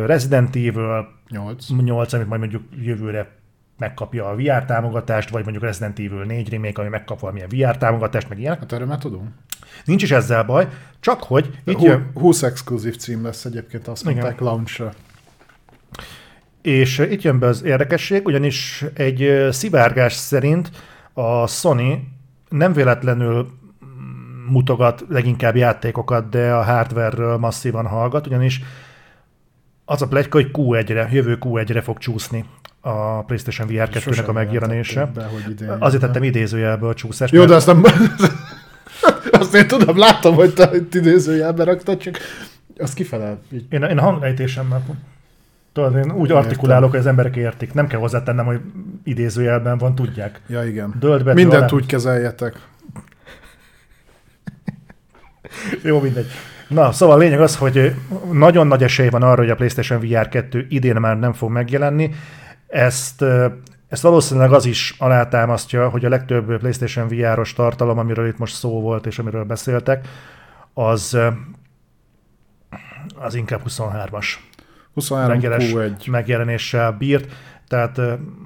[0.07, 3.29] Resident Evil 8, 8 amit majd mondjuk jövőre
[3.83, 8.29] megkapja a VR támogatást, vagy mondjuk Resident Evil 4 remake, ami megkap valamilyen VR támogatást,
[8.29, 8.59] meg ilyenek.
[8.59, 9.35] Hát erről már tudom.
[9.85, 10.69] Nincs is ezzel baj,
[11.01, 12.11] csak hogy itt jön...
[12.15, 14.93] 20 exkluzív cím lesz egyébként, azt mondták launchra.
[16.63, 20.71] És itt jön be az érdekesség, ugyanis egy szivárgás szerint
[21.13, 22.09] a Sony
[22.49, 23.51] nem véletlenül
[24.49, 28.63] mutogat leginkább játékokat, de a hardware-ről masszívan hallgat, ugyanis
[29.85, 32.45] az a plegyka, hogy Q1-re, jövő Q1-re fog csúszni
[32.85, 35.11] a PlayStation VR 2-nek a megjelenése.
[35.15, 37.33] Be, hogy Azért tettem idézőjelből a csúszást.
[37.33, 37.83] Jó, de azt nem...
[39.41, 42.19] azt én tudom, látom, hogy te itt idézőjelbe raktad, csak
[42.79, 43.39] azt kifele.
[43.53, 43.65] Így.
[43.71, 44.83] Én, én a hanglejtésemmel
[45.73, 47.75] Tudod, én úgy artikulálok, hogy az emberek értik.
[47.75, 48.61] Nem kell hozzátennem, hogy
[49.05, 50.41] idézőjelben van, tudják.
[50.47, 50.95] Ja, igen.
[50.99, 51.73] Dölt be, Mindent alá.
[51.73, 52.61] úgy kezeljetek.
[55.83, 56.27] Jó, mindegy.
[56.69, 57.95] Na, szóval a lényeg az, hogy
[58.33, 62.11] nagyon nagy esély van arra, hogy a PlayStation VR 2 idén már nem fog megjelenni,
[62.73, 63.25] ezt,
[63.89, 68.81] ezt valószínűleg az is alátámasztja, hogy a legtöbb PlayStation VR-os tartalom, amiről itt most szó
[68.81, 70.09] volt, és amiről beszéltek,
[70.75, 71.19] az,
[73.15, 74.27] az inkább 23-as
[74.95, 76.11] 23 megjelenés, Q1.
[76.11, 77.33] megjelenéssel bírt,
[77.69, 77.99] tehát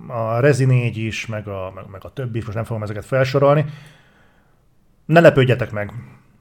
[0.07, 3.65] a Rezi 4 is, meg a, meg, meg a többi, most nem fogom ezeket felsorolni.
[5.05, 5.93] Ne lepődjetek meg.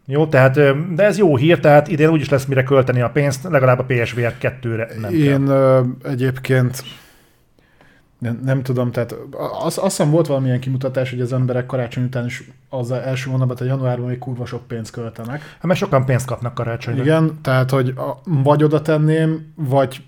[0.06, 0.53] Jó, tehát,
[0.95, 4.34] de ez jó hír, tehát idén úgyis lesz mire költeni a pénzt, legalább a PSVR
[4.41, 5.86] 2-re nem Én kell.
[6.03, 6.84] egyébként
[8.26, 9.15] nem, nem tudom, tehát
[9.61, 13.57] az, azt hiszem volt valamilyen kimutatás, hogy az emberek karácsony után is az első hónapban,
[13.60, 15.41] a januárban még kurva sok pénzt költenek.
[15.41, 17.02] Hát mert sokan pénzt kapnak karácsonyra.
[17.02, 20.03] Igen, tehát hogy a, vagy oda tenném, vagy,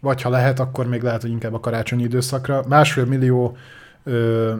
[0.00, 2.64] vagy ha lehet, akkor még lehet, hogy inkább a karácsonyi időszakra.
[2.68, 3.56] Másfél millió
[4.04, 4.54] ö,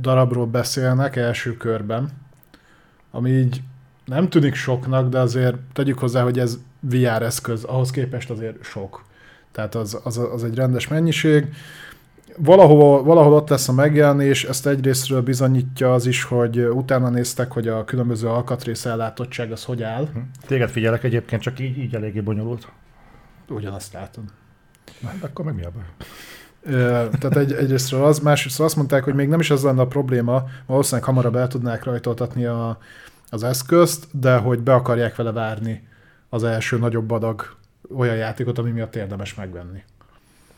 [0.00, 2.08] darabról beszélnek első körben,
[3.10, 3.62] ami így
[4.04, 9.04] nem tűnik soknak, de azért tegyük hozzá, hogy ez VR eszköz, ahhoz képest azért sok.
[9.52, 11.46] Tehát az, az, az egy rendes mennyiség.
[12.36, 17.68] Valahol, valahol ott lesz a megjelenés, ezt egyrésztről bizonyítja az is, hogy utána néztek, hogy
[17.68, 20.08] a különböző alkatrész ellátottság az hogy áll.
[20.46, 22.68] Téged figyelek egyébként, csak így, így eléggé bonyolult.
[23.48, 24.24] Ugyanazt látom.
[25.00, 25.82] Na, akkor meg mi a baj?
[27.18, 30.44] Tehát egy, egyrésztről az, másrészt azt mondták, hogy még nem is az lenne a probléma,
[30.66, 32.78] valószínűleg hamarabb el tudnák rajtoltatni a,
[33.30, 35.88] az eszközt, de hogy be akarják vele várni
[36.28, 37.56] az első nagyobb adag
[37.96, 39.82] olyan játékot, ami miatt érdemes megvenni.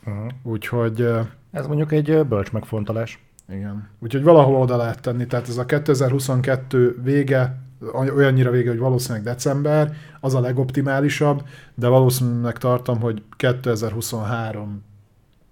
[0.06, 0.26] Uh-huh.
[0.42, 1.08] Úgyhogy
[1.50, 3.18] Ez mondjuk egy bölcs megfontolás.
[3.48, 3.88] igen.
[3.98, 7.58] Úgyhogy valahol oda lehet tenni, tehát ez a 2022 vége,
[7.92, 11.42] olyannyira vége, hogy valószínűleg december, az a legoptimálisabb,
[11.74, 14.82] de valószínűleg tartom, hogy 2023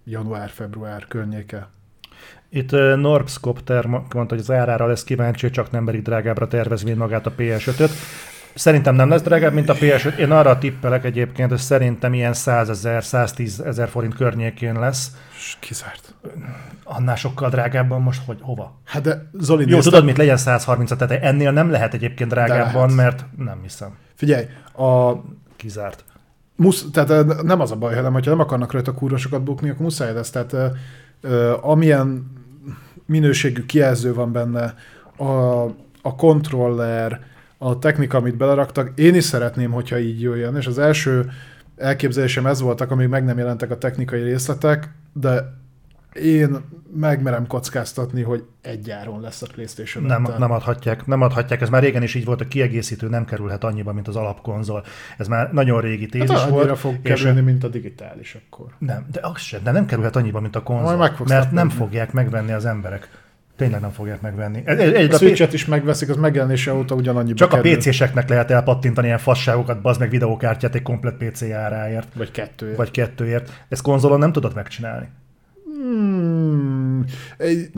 [0.04, 1.68] január-február környéke.
[2.48, 7.26] Itt uh, Norpscopter mondta, hogy az árára lesz kíváncsi, csak nem merik drágábbra tervezvén magát
[7.26, 7.90] a PS5-öt.
[8.54, 10.16] Szerintem nem lesz drágább, mint a PS5.
[10.16, 15.10] Én arra tippelek egyébként, hogy szerintem ilyen 100 ezer, 110 ezer forint környékén lesz.
[15.60, 16.14] Kizárt.
[16.84, 18.80] Annál sokkal drágábban most, hogy hova?
[18.84, 22.96] Hát de Zoli, Jó, tudod mit, legyen 130 tehát ennél nem lehet egyébként drágábban, lehet.
[22.96, 23.96] mert nem hiszem.
[24.14, 24.44] Figyelj,
[24.76, 25.12] a
[25.56, 26.04] Kizárt.
[26.56, 29.82] musz, tehát nem az a baj, hanem hogyha nem akarnak rajta kurva sokat bukni, akkor
[29.82, 30.30] muszáj lesz.
[30.30, 30.56] Tehát
[31.60, 32.32] amilyen
[33.06, 34.74] minőségű kijelző van benne,
[35.16, 35.62] a,
[36.02, 37.20] a kontroller,
[37.64, 41.30] a technika, amit beleraktak, én is szeretném, hogyha így jöjjön, és az első
[41.76, 45.60] elképzelésem ez voltak, amíg meg nem jelentek a technikai részletek, de
[46.12, 46.56] én
[46.96, 50.38] megmerem kockáztatni, hogy egy áron lesz a PlayStation Nem, 5-tel.
[50.38, 51.60] nem adhatják, nem adhatják.
[51.60, 54.84] Ez már régen is így volt, a kiegészítő nem kerülhet annyiba, mint az alapkonzol.
[55.18, 56.78] Ez már nagyon régi tézis Hát volt.
[56.78, 58.66] fog és- kerülni, mint a digitális akkor.
[58.78, 61.10] Nem, de az sem, de nem kerülhet annyiba, mint a konzol.
[61.26, 63.08] Mert nem fogják megvenni az emberek.
[63.62, 64.62] Tényleg nem fogják megvenni.
[64.64, 67.76] Egy, egy, A a Switch-et is megveszik, az megjelenése óta ugyanannyiba csak a kerül.
[67.76, 72.74] PC-seknek lehet elpattintani ilyen fasságokat, bazd meg videókártyát egy komplet PC áráért, Vagy kettő.
[72.76, 73.64] vagy kettőért.
[73.68, 75.08] Ezt konzolon nem tudod megcsinálni.
[75.64, 77.04] Hmm,
[77.36, 77.70] egy-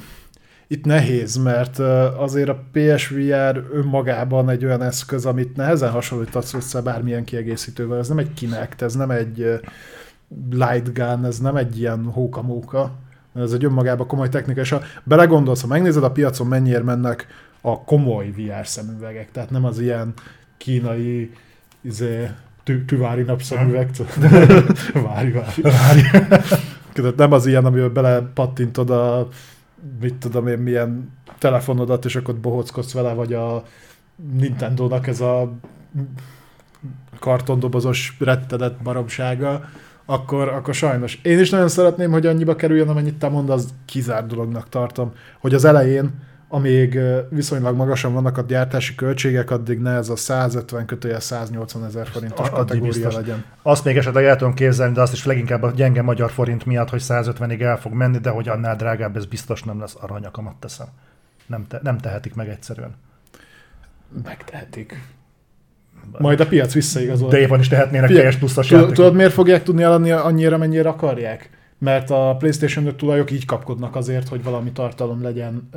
[0.66, 1.78] itt nehéz, mert
[2.18, 7.98] azért a PSVR önmagában egy olyan eszköz, amit nehezen hasonlítasz össze bármilyen kiegészítővel.
[7.98, 9.60] Ez nem egy Kinect, ez nem egy
[10.50, 12.90] light gun, ez nem egy ilyen hókamóka.
[13.34, 17.26] Ez egy önmagában komoly technika, és ha belegondolsz, ha megnézed a piacon mennyire mennek
[17.60, 20.12] a komoly VR szemüvegek, tehát nem az ilyen
[20.56, 21.32] kínai
[21.80, 22.30] izé,
[22.64, 23.90] tü- tüvári napszemüveg,
[24.92, 25.30] várj,
[25.62, 26.00] várj.
[26.92, 29.28] Tehát nem az ilyen, amivel belepattintod a
[30.00, 33.64] mit tudom én, milyen telefonodat, és akkor bohóckodsz vele, vagy a
[34.32, 35.52] Nintendo-nak ez a
[37.18, 39.68] kartondobozos rettedett baromsága,
[40.06, 41.18] akkor, akkor sajnos.
[41.22, 45.64] Én is nagyon szeretném, hogy annyiba kerüljön, amennyit te mondasz, kizárt dolognak tartom, hogy az
[45.64, 46.10] elején,
[46.48, 46.98] amíg
[47.28, 52.38] viszonylag magasan vannak a gyártási költségek, addig ne ez a 150 kötője 180 ezer forintos
[52.38, 53.14] Addig kategória biztos.
[53.14, 53.44] legyen.
[53.62, 56.90] Azt még esetleg el tudom képzelni, de azt is leginkább a gyenge magyar forint miatt,
[56.90, 60.86] hogy 150-ig el fog menni, de hogy annál drágább, ez biztos nem lesz aranyakamat teszem.
[61.46, 62.94] Nem, te, nem tehetik meg egyszerűen.
[64.24, 65.02] Megtehetik.
[66.18, 67.28] Majd a piac visszaigazol.
[67.28, 68.94] De éppen is tehetnének Figyelj, teljes pluszos játékot.
[68.94, 71.50] tudod, miért fogják tudni eladni annyira, mennyire akarják?
[71.78, 75.68] Mert a PlayStation 5 tulajok így kapkodnak azért, hogy valami tartalom legyen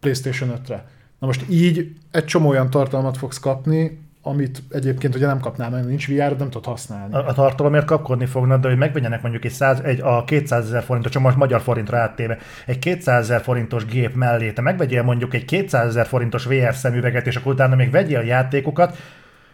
[0.00, 0.84] PlayStation 5-re.
[1.18, 5.86] Na most így egy csomó olyan tartalmat fogsz kapni, amit egyébként ugye nem kapnál meg,
[5.86, 7.14] nincs VR, nem tudod használni.
[7.14, 10.82] A, a tartalomért kapkodni fognak, de hogy megvegyenek mondjuk egy, 100, egy a 200 ezer
[10.82, 15.34] forintos, csak most magyar forintra áttéve, egy 200 ezer forintos gép mellé, te megvegyél mondjuk
[15.34, 18.96] egy 200 ezer forintos VR szemüveget, és akkor utána még vegyél játékokat,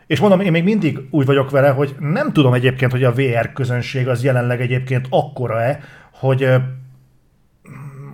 [0.06, 3.52] és mondom, én még mindig úgy vagyok vele, hogy nem tudom egyébként, hogy a VR
[3.52, 5.80] közönség az jelenleg egyébként akkora-e,
[6.12, 6.48] hogy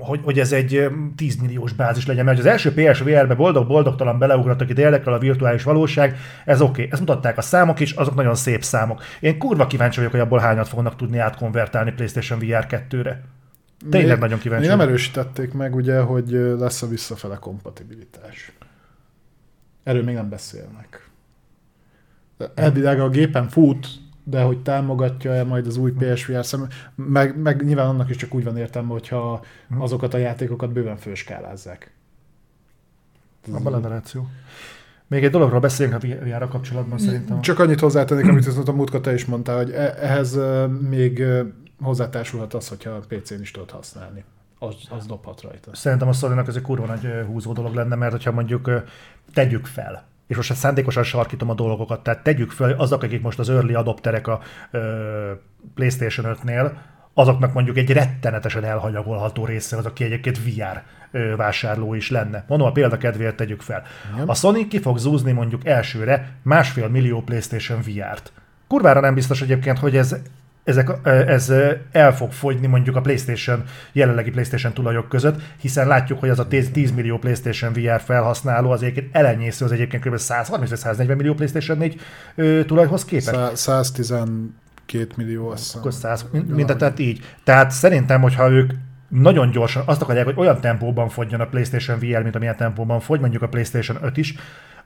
[0.05, 4.71] hogy, hogy ez egy ö, 10 milliós bázis legyen, mert az első PSVR-be boldog-boldogtalan beleugrottak
[4.71, 6.71] itt érdekel a virtuális valóság, ez oké.
[6.71, 6.89] Okay.
[6.91, 9.03] Ezt mutatták a számok is, azok nagyon szép számok.
[9.21, 13.23] Én kurva kíváncsi vagyok, hogy abból hányat fognak tudni átkonvertálni PlayStation VR 2-re.
[13.91, 18.53] Tényleg Még- nagyon kíváncsi Még nem erősítették meg ugye, hogy lesz a visszafele kompatibilitás.
[19.85, 21.11] Erről még nem beszélnek.
[22.55, 23.87] Elvileg a gépen fut,
[24.25, 28.45] de hogy támogatja-e majd az új PSVR szem, meg, meg nyilván annak is csak úgy
[28.45, 29.81] van értelme, hogyha Hm.
[29.81, 31.93] azokat a játékokat bőven főskálázzák.
[33.53, 34.29] A beleveráció.
[35.07, 37.41] Még egy dologról beszéljünk a VR-ra kapcsolatban szerintem.
[37.41, 40.39] Csak annyit hozzátennék, amit viszont a múltkor te is mondtál, hogy e- ehhez
[40.89, 41.25] még
[41.81, 44.25] hozzátársulhat az, hogyha a PC-n is tudod használni.
[44.59, 45.75] Az, az dobhat rajta.
[45.75, 48.71] Szerintem a sony ez egy kurva nagy húzó dolog lenne, mert hogyha mondjuk
[49.33, 53.51] tegyük fel, és most szándékosan sarkítom a dolgokat, tehát tegyük fel azok, akik most az
[53.51, 54.41] early adopterek a
[54.71, 55.33] ö,
[55.75, 56.73] PlayStation 5-nél,
[57.15, 60.83] azoknak mondjuk egy rettenetesen elhanyagolható része az, aki egyébként VR
[61.37, 62.45] vásárló is lenne.
[62.49, 63.83] Mondom, a példa kedvéért tegyük fel.
[64.15, 64.29] Igen.
[64.29, 68.33] A Sony ki fog zúzni mondjuk elsőre másfél millió PlayStation VR-t.
[68.69, 70.17] Kurvára nem biztos egyébként, hogy ez
[70.65, 70.91] ezek,
[71.27, 71.53] ez
[71.93, 73.63] el fog fogyni mondjuk a PlayStation,
[73.93, 78.71] jelenlegi PlayStation tulajok között, hiszen látjuk, hogy az a 10 10 millió PlayStation VR felhasználó
[78.71, 80.15] az egyébként elenyésző, az egyébként kb.
[80.17, 82.01] 130-140 millió PlayStation 4
[82.35, 83.27] ö, tulajhoz képest.
[83.29, 84.53] Szá- 112
[85.17, 85.81] millió, azt hiszem.
[85.81, 87.21] Akkor 100, mindet, tehát így.
[87.45, 88.73] Tehát szerintem, hogyha ők
[89.09, 93.21] nagyon gyorsan azt akarják, hogy olyan tempóban fogjon a PlayStation VR, mint amilyen tempóban fogy,
[93.21, 94.35] mondjuk a PlayStation 5 is,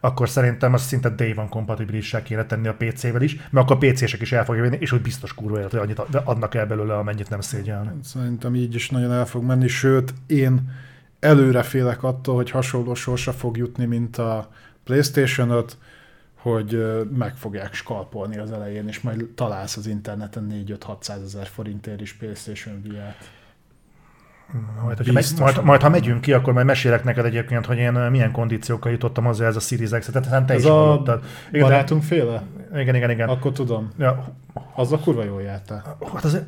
[0.01, 3.90] akkor szerintem az szinte day van kompatibilissá kéne tenni a PC-vel is, mert akkor a
[3.90, 6.97] PC-sek is el fogja venni, és hogy biztos kurva élet, hogy annyit adnak el belőle,
[6.97, 7.94] amennyit nem szégyelnek.
[8.02, 10.70] Szerintem így is nagyon el fog menni, sőt, én
[11.20, 14.51] előre félek attól, hogy hasonló sorsa fog jutni, mint a
[14.85, 15.77] PlayStation 5,
[16.35, 16.86] hogy
[17.16, 22.82] meg fogják skalpolni az elején, és majd találsz az interneten 4-5-600 ezer forintért is PlayStation
[22.82, 23.31] VR-t.
[24.82, 27.93] Majd, hogyha megy, majd, majd, ha megyünk ki, akkor majd mesélek neked egyébként, hogy én
[27.93, 30.12] milyen kondíciókkal jutottam hozzá ez a Series X-et.
[30.12, 31.23] Tehát hát te Ez is a hallottad.
[31.52, 32.43] Igen, barátunk féle?
[32.74, 33.28] igen, igen, igen.
[33.28, 33.93] Akkor tudom.
[33.98, 34.24] Ja,
[34.74, 35.97] Az a kurva jól jártál.
[36.14, 36.44] Hát azért...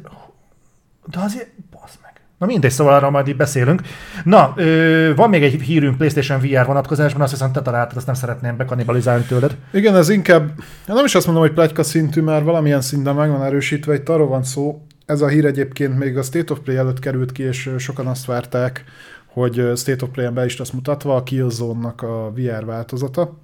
[1.07, 1.49] De azért...
[1.71, 2.13] Basz meg.
[2.39, 3.83] Na mindegy, szóval arra majd így beszélünk.
[4.25, 8.15] Na, ö, van még egy hírünk PlayStation VR vonatkozásban, azt hiszem te találtad, azt nem
[8.15, 9.57] szeretném bekanibalizálni tőled.
[9.73, 10.51] Igen, ez inkább,
[10.87, 14.29] nem is azt mondom, hogy plegyka szintű, mert valamilyen szinten meg van erősítve, itt arról
[14.29, 17.71] van szó, ez a hír egyébként még a State of Play előtt került ki, és
[17.79, 18.85] sokan azt várták,
[19.27, 23.37] hogy State of Play-en be is lesz mutatva a Killzone-nak a VR változata.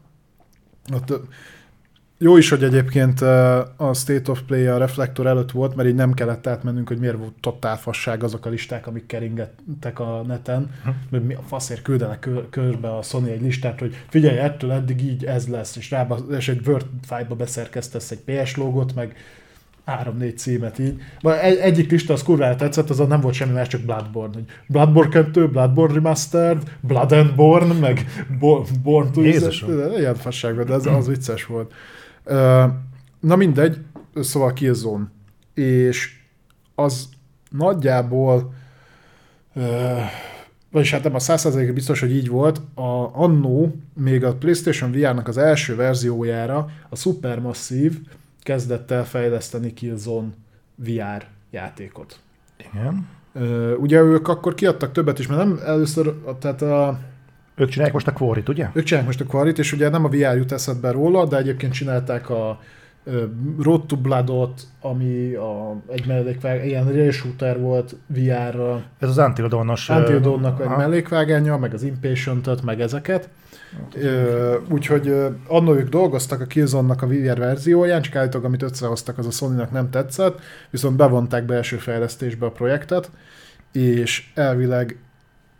[0.94, 1.20] Ott,
[2.18, 3.20] jó is, hogy egyébként
[3.76, 7.16] a State of Play a reflektor előtt volt, mert így nem kellett átmennünk, hogy miért
[7.16, 10.70] volt totál fasság azok a listák, amik keringettek a neten,
[11.10, 15.02] mert mi a faszért küldenek kör, körbe a Sony egy listát, hogy figyelj, ettől eddig
[15.02, 19.16] így ez lesz, és, rába, és egy Word file-ba beszerkesztesz egy PS logót, meg
[19.84, 21.00] három-négy címet így.
[21.22, 24.34] Egy, egyik lista az kurvára tetszett, azon nem volt semmi más, csak Bloodborne.
[24.34, 28.06] Hogy Bloodborne 2, Bloodborne Remastered, Blood and Born, meg
[28.38, 29.70] Bo- Born to Jézusom.
[29.98, 31.72] Ilyen fasságban, de ez az vicces volt.
[33.20, 33.78] Na mindegy,
[34.14, 35.10] szóval Killzone.
[35.54, 36.18] És
[36.74, 37.08] az
[37.50, 38.54] nagyjából
[40.70, 45.28] vagyis hát nem a 100% biztos, hogy így volt, a, annó még a PlayStation VR-nak
[45.28, 47.94] az első verziójára a Supermassive
[48.44, 50.28] kezdett el fejleszteni Killzone
[50.74, 52.18] VR játékot.
[52.72, 53.08] Igen.
[53.32, 56.98] Ö, ugye ők akkor kiadtak többet is, mert nem először, tehát a,
[57.56, 58.68] Ők csinálják most a Quarry-t, ugye?
[58.72, 61.72] ők csinálják most a Quarry-t, és ugye nem a VR jut eszedbe róla, de egyébként
[61.72, 62.60] csinálták a
[63.58, 67.12] Road to Blood-ot, ami a, egy mellékvág, ilyen rail
[67.58, 69.88] volt VR-ra, Ez az Until Dawn-os...
[69.88, 73.28] ö, Until Dawn-nak egy mellékvágánya, meg az Impatient-öt, meg ezeket.
[73.94, 79.18] Ö, Úgyhogy ö, annól ők dolgoztak a Killzone-nak a VR verzióján, csak állítólag amit összehoztak,
[79.18, 80.40] az a Sony-nak nem tetszett,
[80.70, 83.10] viszont bevonták belső fejlesztésbe a projektet,
[83.72, 84.98] és elvileg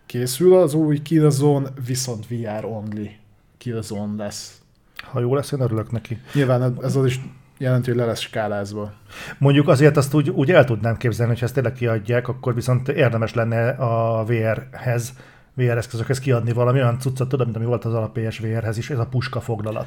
[0.07, 3.17] készül az új Killzone, viszont VR only
[3.59, 4.59] Killzone lesz.
[5.03, 6.21] Ha jó lesz, én örülök neki.
[6.35, 7.21] Nyilván ez az is
[7.59, 8.93] jelenti, hogy le lesz skálázva.
[9.39, 12.89] Mondjuk azért azt úgy, úgy el tudnám képzelni, hogy ha ezt tényleg kiadják, akkor viszont
[12.89, 15.13] érdemes lenne a VR-hez,
[15.57, 18.99] VR eszközökhez kiadni valami olyan cuccot, tudod, mint ami volt az alap PSVR-hez is, ez
[18.99, 19.87] a puska foglalat.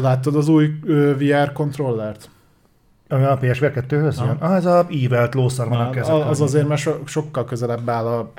[0.00, 0.66] Láttad az új
[1.18, 2.30] VR kontrollert?
[3.08, 4.36] Ami a PSVR 2-höz jön?
[4.38, 6.14] Ah, ez a ívelt lószar van a Na, kezek.
[6.14, 8.32] az azért már so, sokkal közelebb áll a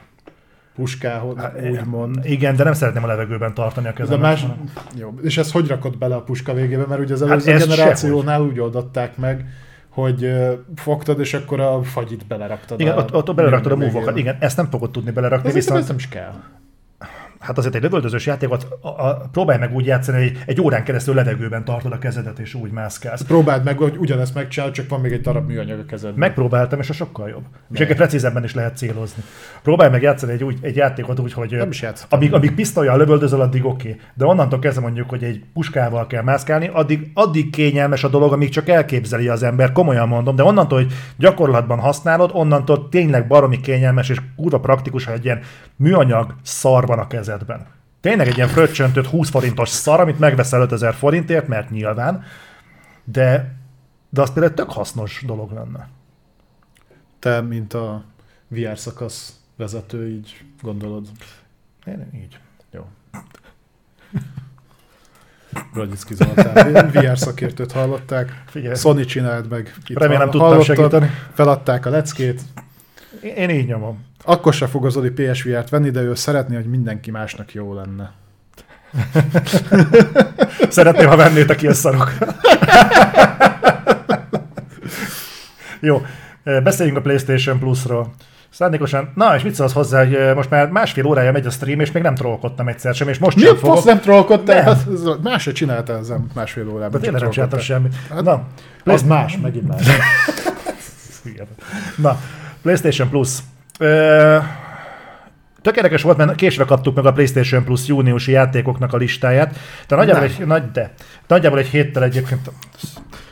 [0.76, 2.20] puskához, Hát, úgymond.
[2.26, 4.22] Igen, de nem szeretném a levegőben tartani a De kezemet.
[4.22, 4.58] más, hanem-
[4.96, 5.14] jó.
[5.22, 6.86] És ezt hogy rakod bele a puska végébe?
[6.88, 9.46] Mert ugye az Hát előző ez generációnál úgy oldották meg,
[9.90, 10.32] hogy
[10.76, 12.80] fogtad, és akkor a fagyit beleraktad.
[12.80, 14.18] Igen, a, ott, ott beleraktad a múvokat.
[14.18, 16.34] Igen, ezt nem fogod tudni belerakni, Ez viszont nem is kell.
[17.42, 21.16] Hát azért egy lövöldözős játékot a, a, próbálj meg úgy játszani, hogy egy órán keresztül
[21.16, 23.22] levegőben tartod a kezedet, és úgy mászkálsz.
[23.22, 26.20] Próbáld meg, hogy ugyanezt megcsinálod, csak van még egy darab műanyag a kezedben.
[26.20, 27.44] Megpróbáltam, és a sokkal jobb.
[27.70, 29.24] És egyébként precízebben is lehet célozni.
[29.64, 32.20] Próbálj meg játszani egy, úgy, egy játékot úgy, hogy Nem is játszottam.
[32.20, 33.90] amíg, amíg pisztolyjal lövöldözöl, addig oké.
[33.90, 34.02] Okay.
[34.14, 38.50] De onnantól kezdve mondjuk, hogy egy puskával kell mászkálni, addig, addig kényelmes a dolog, amíg
[38.50, 44.10] csak elképzeli az ember, komolyan mondom, de onnantól, hogy gyakorlatban használod, onnantól tényleg baromi kényelmes
[44.10, 45.40] és kurva praktikus, ha egy ilyen
[45.76, 47.66] műanyag szar van a kezedben.
[48.00, 52.24] Tényleg egy ilyen fröccsöntött 20 forintos szar, amit megveszel 5000 forintért, mert nyilván,
[53.04, 53.56] de,
[54.10, 55.88] de az például tök hasznos dolog lenne.
[57.20, 58.04] Te, mint a
[58.48, 61.08] VR szakasz vezető, így gondolod.
[61.86, 62.40] Én így.
[62.72, 62.88] Jó.
[65.74, 68.44] Ragyicki Zoltán, VR szakértőt hallották.
[68.48, 69.74] Figyelj, Sony csinált meg.
[69.88, 71.10] Itt remélem hall- tudtam segíteni.
[71.34, 72.42] Feladták a leckét.
[73.22, 74.06] Én így nyomom.
[74.24, 78.12] Akkor se fog az Oli PSVR-t venni, de ő szeretné, hogy mindenki másnak jó lenne.
[80.70, 82.12] Szeretném, ha vennétek a szarok.
[85.80, 86.02] Jó.
[86.44, 88.14] Ö, Beszéljünk a PlayStation Plus-ról.
[88.50, 91.80] Szándékosan, na és mit szólsz hozzá, hogy ö, most már másfél órája megy a stream,
[91.80, 93.84] és még nem trollkodtam egyszer sem, és most Mi sem a fasz fogok.
[93.86, 94.70] nem trollkodtál?
[94.70, 94.84] Ez-
[95.24, 96.92] Más se csináltál elmúlt másfél órában.
[96.92, 97.96] De tényleg nem csináltam semmit.
[98.24, 98.44] Na,
[98.86, 99.86] Az más, megint más.
[101.98, 102.20] Na,
[102.62, 103.38] PlayStation Plus.
[103.82, 104.38] Ö,
[105.62, 109.58] tök érdekes volt, mert késve kaptuk meg a PlayStation Plus júniusi játékoknak a listáját.
[109.88, 110.32] De nagyjából, Nem.
[110.40, 110.94] egy, nagy, de,
[111.28, 112.52] nagyjából egy héttel egyébként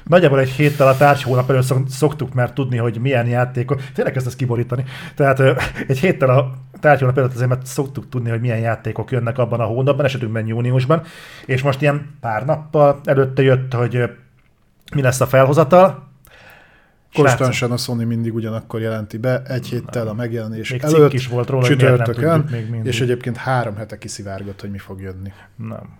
[0.04, 3.82] Nagyjából egy héttel a tárgy hónap előtt szok- szoktuk már tudni, hogy milyen játékok.
[3.94, 4.84] Tényleg ezt kiborítani.
[5.16, 5.54] Tehát ö,
[5.88, 9.60] egy héttel a tárgy hónap előtt azért már szoktuk tudni, hogy milyen játékok jönnek abban
[9.60, 11.02] a hónapban, esetünkben júniusban.
[11.46, 14.06] És most ilyen pár nappal előtte jött, hogy ö,
[14.96, 16.09] mi lesz a felhozatal.
[17.14, 21.50] Konstansan a Sony mindig ugyanakkor jelenti be, egy héttel a megjelenés Még előtt, is volt
[21.50, 22.94] róla, csütörtökön, még mindig.
[22.94, 25.32] és egyébként három hete kiszivárgott, hogy mi fog jönni.
[25.56, 25.98] Nem.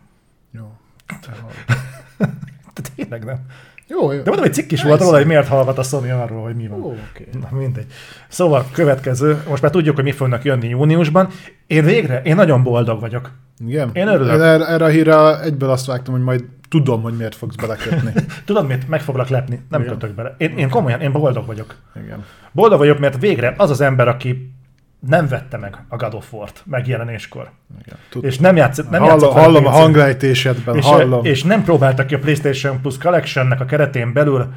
[0.52, 0.72] Jó.
[2.96, 3.40] Tényleg nem.
[3.88, 4.18] Jó, jó.
[4.18, 6.68] De mondom, hogy cikk is volt róla, hogy miért hallgat a Sony arról, hogy mi
[6.68, 6.82] van.
[6.82, 7.28] Ó, oké.
[7.42, 7.86] Na mindegy.
[8.28, 11.30] Szóval következő, most már tudjuk, hogy mi fognak jönni júniusban.
[11.68, 13.32] Én végre, én nagyon boldog vagyok.
[13.68, 13.90] Igen?
[13.94, 14.34] Én örülök.
[14.34, 18.14] Én erre, erre a hírre egyből azt vágtam, hogy majd tudom, hogy miért fogsz belekötni.
[18.46, 18.88] Tudod mit?
[18.88, 19.62] Meg foglak lepni.
[19.70, 19.94] Nem Igen.
[19.94, 20.36] kötök bele.
[20.38, 21.76] Én, én komolyan, én boldog vagyok.
[22.04, 22.26] Igen.
[22.52, 24.54] Boldog vagyok, mert végre az az ember, aki
[25.00, 27.52] nem vette meg a God of War-t megjelenéskor.
[27.86, 27.98] Igen.
[28.10, 29.80] Tud, És nem játszott, nem hallom, játszott hallom a PC-n.
[29.80, 31.26] hanglejtésedben, és, hallom.
[31.26, 34.54] és nem próbáltak ki a PlayStation Plus Collection-nek a keretén belül,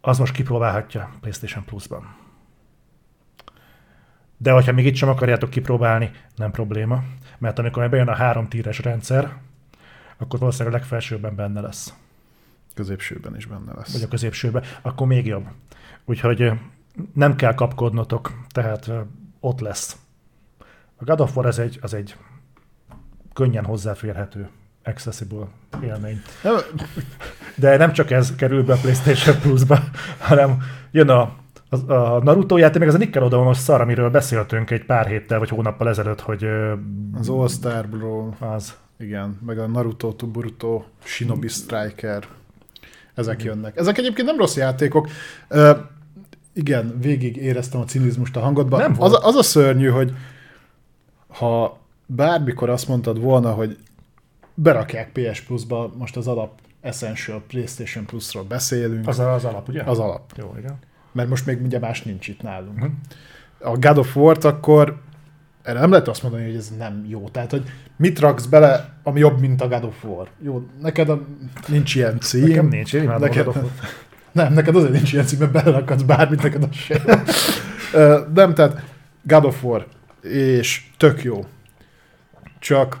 [0.00, 2.14] az most kipróbálhatja PlayStation Plus-ban.
[4.36, 7.02] De hogyha még itt sem akarjátok kipróbálni, nem probléma,
[7.38, 9.30] mert amikor bejön a három tíres rendszer,
[10.20, 11.94] akkor valószínűleg a legfelsőbben benne lesz,
[12.74, 13.92] Középsőben is benne lesz.
[13.92, 15.46] vagy a középsőben, akkor még jobb.
[16.04, 16.52] Úgyhogy
[17.14, 18.90] nem kell kapkodnotok, tehát
[19.40, 19.96] ott lesz.
[20.96, 22.16] A God of War az egy, az egy
[23.32, 24.48] könnyen hozzáférhető,
[24.84, 25.46] accessible
[25.82, 26.20] élmény.
[27.54, 29.78] De nem csak ez kerül be a PlayStation Plus-ba,
[30.18, 31.32] hanem jön a,
[31.68, 35.48] a, a Naruto játék, meg az a Nickelodeon szar, amiről beszéltünk egy pár héttel vagy
[35.48, 36.44] hónappal ezelőtt, hogy
[37.14, 38.76] az All Star Brawl, az.
[39.00, 42.26] Igen, meg a Naruto, Tuburuto, Shinobi Striker,
[43.14, 43.76] ezek jönnek.
[43.76, 45.08] Ezek egyébként nem rossz játékok.
[45.48, 45.76] Ö,
[46.52, 48.80] igen, végig éreztem a cinizmust a hangodban.
[48.80, 49.24] Nem az, volt.
[49.24, 50.12] az a szörnyű, hogy
[51.28, 53.76] ha bármikor azt mondtad volna, hogy
[54.54, 59.82] berakják PS Plus-ba, most az alap Essential PlayStation Plus-ról beszélünk, Az az alap, ugye?
[59.82, 60.32] az alap.
[60.36, 60.78] Jó, igen.
[61.12, 62.78] Mert most még ugye más nincs itt nálunk.
[62.78, 62.86] Mhm.
[63.58, 65.00] A God of War-t akkor
[65.70, 67.28] erre nem lehet azt mondani, hogy ez nem jó.
[67.28, 67.62] Tehát, hogy
[67.96, 70.28] mit raksz bele, ami jobb, mint a God of War.
[70.42, 71.26] Jó, neked a,
[71.66, 72.46] nincs ilyen cím.
[72.46, 73.72] Nekem nincs, én imádom Neked- God of War.
[74.32, 77.00] Nem, neked azért nincs ilyen cím, mert belerakadsz bármit, neked az sem.
[78.34, 78.82] nem, tehát
[79.22, 79.86] God of War,
[80.22, 81.44] és tök jó.
[82.58, 83.00] Csak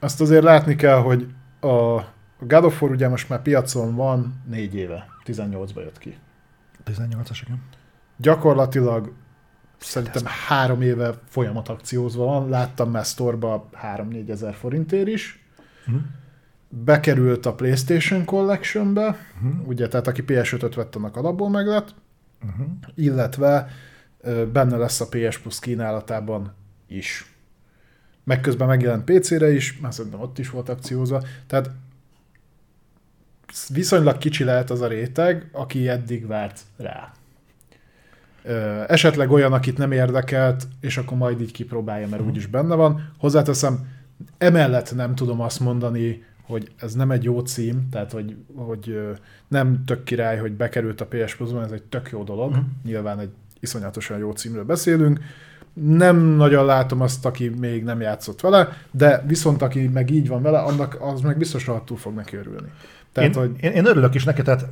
[0.00, 1.26] azt azért látni kell, hogy
[1.60, 2.00] a
[2.42, 6.16] a God of War ugye most már piacon van négy éve, 18-ba jött ki.
[6.90, 7.62] 18-as, igen.
[8.16, 9.12] Gyakorlatilag
[9.82, 15.44] szerintem három éve folyamat akciózva van, láttam már sztorba 3-4 ezer forintért is.
[15.86, 15.96] Mhm.
[16.68, 19.66] Bekerült a PlayStation Collectionbe, Mhm.
[19.68, 21.94] ugye, tehát aki PS5-öt vett, annak alapból meg lett,
[22.40, 22.62] Mhm.
[22.94, 23.68] illetve
[24.52, 26.54] benne lesz a PS Plus kínálatában
[26.86, 27.26] is.
[28.24, 31.70] Meg közben megjelent PC-re is, már szerintem ott is volt akciózva, tehát
[33.68, 37.12] viszonylag kicsi lehet az a réteg, aki eddig várt rá.
[38.86, 43.12] Esetleg olyan, akit nem érdekelt, és akkor majd így kipróbálja, mert úgyis benne van.
[43.18, 43.86] Hozzáteszem,
[44.38, 49.00] emellett nem tudom azt mondani, hogy ez nem egy jó cím, tehát hogy, hogy
[49.48, 52.50] nem tök király, hogy bekerült a PS Plus-ban, ez egy tök jó dolog.
[52.50, 52.60] Mhm.
[52.84, 55.20] Nyilván egy iszonyatosan jó címről beszélünk.
[55.72, 60.42] Nem nagyon látom azt, aki még nem játszott vele, de viszont aki meg így van
[60.42, 62.68] vele, annak az meg biztos rohadtul fog neki örülni.
[63.12, 64.66] Tehát, én, hogy én, én örülök is neki, tehát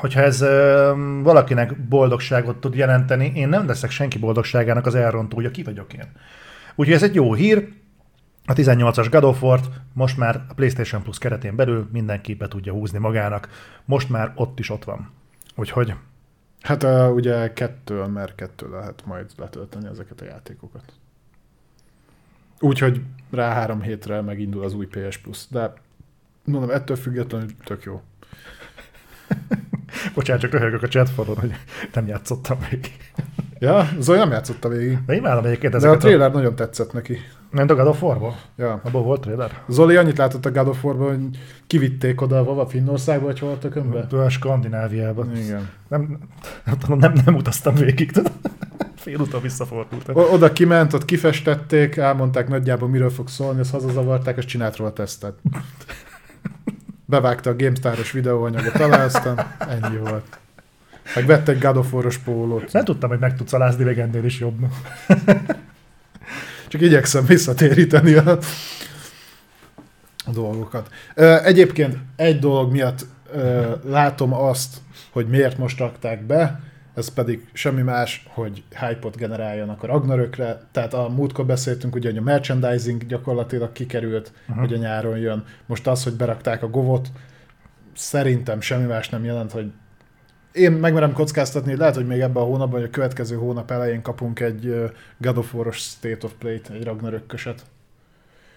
[0.00, 0.92] hogyha ez ö,
[1.22, 6.06] valakinek boldogságot tud jelenteni, én nem leszek senki boldogságának az elrontója, ki vagyok én.
[6.74, 7.68] Úgyhogy ez egy jó hír,
[8.46, 12.72] a 18-as God of War-t most már a PlayStation Plus keretén belül mindenki be tudja
[12.72, 13.48] húzni magának,
[13.84, 15.10] most már ott is ott van.
[15.56, 15.94] Úgyhogy
[16.64, 20.92] Hát uh, ugye kettől, mert kettő lehet majd letölteni ezeket a játékokat.
[22.60, 23.00] Úgyhogy
[23.30, 25.72] rá három hétre megindul az új PS Plus, de
[26.44, 28.02] mondom, ettől függetlenül tök jó.
[30.14, 31.52] bocsánat, csak röhögök a chatfalon, hogy
[31.92, 32.96] nem játszottam még.
[33.58, 34.98] Ja, Zoe nem játszotta végig.
[35.06, 36.06] De imádom egyébként De a ezeket a...
[36.06, 37.18] trailer nagyon tetszett neki.
[37.50, 38.36] Nem a God of War-ból?
[38.56, 38.80] Ja.
[38.84, 39.62] Abból volt trailer?
[39.68, 43.58] Zoli annyit látott a God of War-ban, hogy kivitték oda a Finnországba, vagy hol a
[43.58, 44.06] tökönbe?
[44.10, 45.36] A Skandináviában.
[45.36, 45.68] Igen.
[45.88, 46.18] Nem,
[46.64, 48.32] nem, nem, nem utaztam végig, tudod?
[48.96, 50.16] Fél úton visszafordultam.
[50.16, 54.92] O- oda kiment, ott kifestették, elmondták nagyjából miről fog szólni, azt hazazavarták, és csinált róla
[54.92, 55.34] tesztet.
[57.06, 60.38] Bevágta a GameStar-os videóanyagot alá, aztán ennyi volt.
[61.14, 62.72] Meg vett egy God of War-os pólót.
[62.72, 64.58] Nem tudtam, hogy meg tudsz alázni még ennél is jobb.
[66.68, 68.38] Csak igyekszem visszatéríteni a,
[70.26, 70.88] a dolgokat.
[71.44, 73.06] Egyébként egy dolog miatt
[73.84, 74.76] látom azt,
[75.10, 76.60] hogy miért most rakták be,
[76.94, 80.60] ez pedig semmi más, hogy hype-ot generáljanak a Ragnarökre.
[80.72, 84.64] Tehát a múltkor beszéltünk ugye, hogy a merchandising gyakorlatilag kikerült, uh-huh.
[84.64, 85.44] hogy a nyáron jön.
[85.66, 87.08] Most az, hogy berakták a govot,
[87.94, 89.72] szerintem semmi más nem jelent, hogy
[90.52, 94.02] én megmerem kockáztatni, hogy lehet, hogy még ebben a hónapban, vagy a következő hónap elején
[94.02, 97.62] kapunk egy God of War-os State of Play-t, egy Ragnarökköset.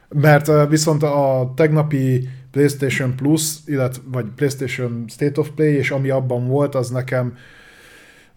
[0.10, 6.48] Mert viszont a tegnapi PlayStation Plus, illetve vagy PlayStation State of Play, és ami abban
[6.48, 7.38] volt, az nekem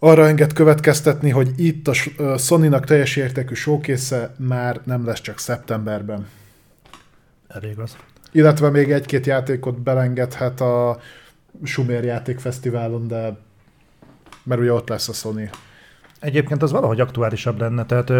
[0.03, 6.27] arra enged következtetni, hogy itt a Sony-nak teljes értékű showcase már nem lesz csak szeptemberben.
[7.49, 7.97] Elég az.
[8.33, 10.99] Illetve még egy-két játékot belengedhet a
[11.65, 13.39] Sumer játékfesztiválon, de
[14.43, 15.51] mert ugye ott lesz a Sony.
[16.21, 18.13] Egyébként az valahogy aktuálisabb lenne, tehát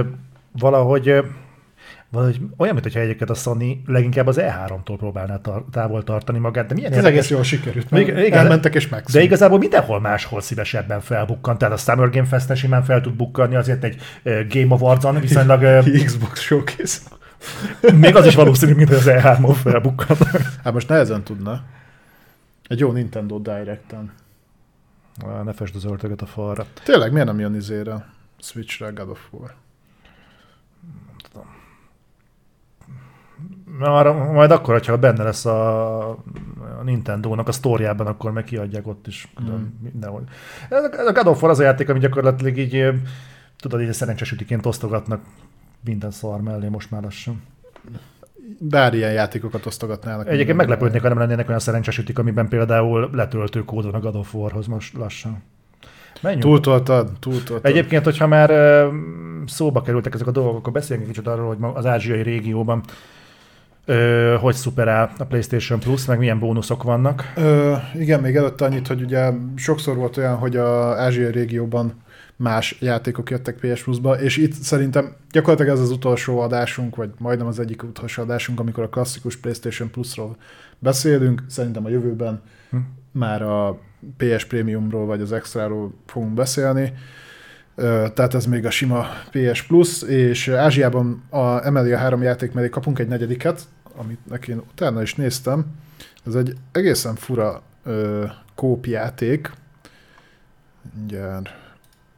[0.53, 1.15] valahogy,
[2.11, 6.91] valahogy olyan, mintha egyébként a Sony leginkább az E3-tól próbálná távol tartani magát, de milyen
[6.91, 7.91] Ez érdekes, egész jól sikerült.
[7.91, 9.25] Még, igen, elmentek és de megszűnt.
[9.25, 13.85] igazából mindenhol máshol szívesebben felbukkant, tehát a Summer Game Fest-en simán fel tud bukkanni, azért
[13.85, 13.97] egy
[14.49, 16.99] Game Awards-on viszonylag, Xbox Showcase.
[17.95, 20.19] még az is valószínű, mint az E3-on felbukkant.
[20.65, 21.63] Hát most nehezen tudna.
[22.69, 24.13] Egy jó Nintendo Direct-en.
[25.45, 26.65] Ne fesd az öltöget a falra.
[26.85, 28.07] Tényleg, miért nem jön izére?
[28.41, 29.55] Switch-re God of War.
[33.83, 39.07] Arra, majd akkor, hogyha benne lesz a, a Nintendo-nak a sztóriában, akkor meg kiadják ott
[39.07, 39.85] is külön Mm.
[39.93, 40.23] mindenhol.
[40.69, 42.89] Ez a, God of War az a játék, ami gyakorlatilag így,
[43.61, 45.21] tudod, így szerencsesütiként osztogatnak
[45.85, 47.43] minden szar mellé most már lassan.
[48.59, 50.29] Bár ilyen játékokat osztogatnának.
[50.29, 54.35] Egyébként meglepődnék, ha nem lennének olyan szerencsesütik, amiben például letöltő kód van a God of
[54.35, 55.43] Warhoz most lassan.
[56.23, 56.43] Menjünk.
[56.45, 57.71] Túltoltad, túltoltad.
[57.71, 58.51] Egyébként, hogyha már
[59.47, 62.83] szóba kerültek ezek a dolgok, akkor beszéljünk egy kicsit arról, hogy az ázsiai régióban
[63.85, 67.33] ö, hogy szuperál a PlayStation Plus, meg milyen bónuszok vannak.
[67.37, 72.03] Ö, igen, még előtte annyit, hogy ugye sokszor volt olyan, hogy a ázsiai régióban
[72.37, 77.47] más játékok jöttek PS Plus-ba, és itt szerintem gyakorlatilag ez az utolsó adásunk, vagy majdnem
[77.47, 80.37] az egyik utolsó adásunk, amikor a klasszikus PlayStation Plus-ról
[80.79, 81.43] beszélünk.
[81.49, 82.77] Szerintem a jövőben Hm.
[83.13, 83.79] már a
[84.17, 86.93] PS Premiumról vagy az Extra-ról fogunk beszélni.
[88.15, 92.69] Tehát ez még a sima PS Plus, és Ázsiában a, emeli a három játék mellé
[92.69, 93.63] kapunk egy negyediket,
[93.97, 95.67] amit én utána is néztem.
[96.27, 98.25] Ez egy egészen fura ö,
[98.55, 99.53] kópjáték.
[100.95, 101.49] Mindjárt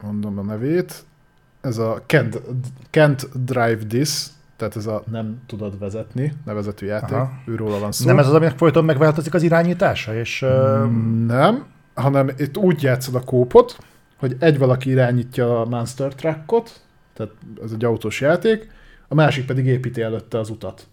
[0.03, 1.05] mondom a nevét.
[1.61, 2.41] Ez a Can't,
[2.91, 4.27] Can't Drive This,
[4.57, 7.17] tehát ez a nem tudod vezetni nevezetű játék.
[7.17, 7.31] Aha.
[7.47, 8.07] Őróla van szó.
[8.07, 10.85] Nem ez az, aminek folyton megváltozik az irányítása, és ö,
[11.27, 13.79] Nem, hanem itt úgy játszod a kópot,
[14.23, 16.81] hogy egy valaki irányítja a Monster Truckot,
[17.15, 17.33] tehát
[17.65, 18.69] ez egy autós játék,
[19.09, 20.87] a másik pedig építi előtte az utat.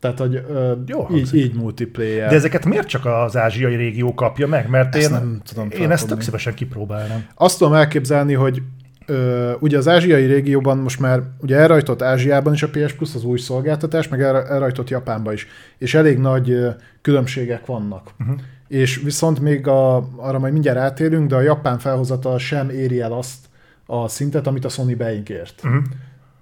[0.00, 1.40] Tehát, hogy ö, Jó így, hangzik.
[1.44, 2.28] így multiplayer.
[2.28, 4.68] de ezeket miért csak az ázsiai régió kapja meg?
[4.68, 7.26] Mert Ezt én, nem tudom én ezt tök szívesen kipróbálnám.
[7.34, 8.62] Azt tudom elképzelni, hogy
[9.06, 13.24] ö, ugye az ázsiai régióban most már ugye elrajtott Ázsiában is a PS Plus az
[13.24, 15.46] új szolgáltatás, meg elra- elrajtott Japánban is,
[15.78, 16.70] és elég nagy ö,
[17.02, 18.10] különbségek vannak.
[18.20, 18.36] Uh-huh.
[18.74, 23.12] És viszont még a, arra majd mindjárt átérünk, de a japán felhozata sem éri el
[23.12, 23.46] azt
[23.86, 25.60] a szintet, amit a Sony beígért.
[25.64, 25.82] Uh-huh.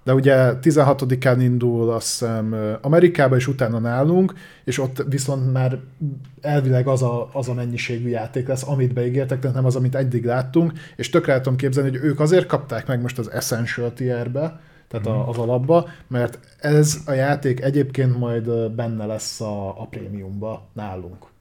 [0.03, 4.33] De ugye 16-án indul azt hiszem Amerikába, és utána nálunk,
[4.63, 5.79] és ott viszont már
[6.41, 10.25] elvileg az a, az a mennyiségű játék lesz, amit beígértek, tehát nem az, amit eddig
[10.25, 15.07] láttunk, és tökre tudom képzelni, hogy ők azért kapták meg most az Essential tierbe, tehát
[15.07, 21.31] a, az alapba, mert ez a játék egyébként majd benne lesz a, a prémiumba nálunk.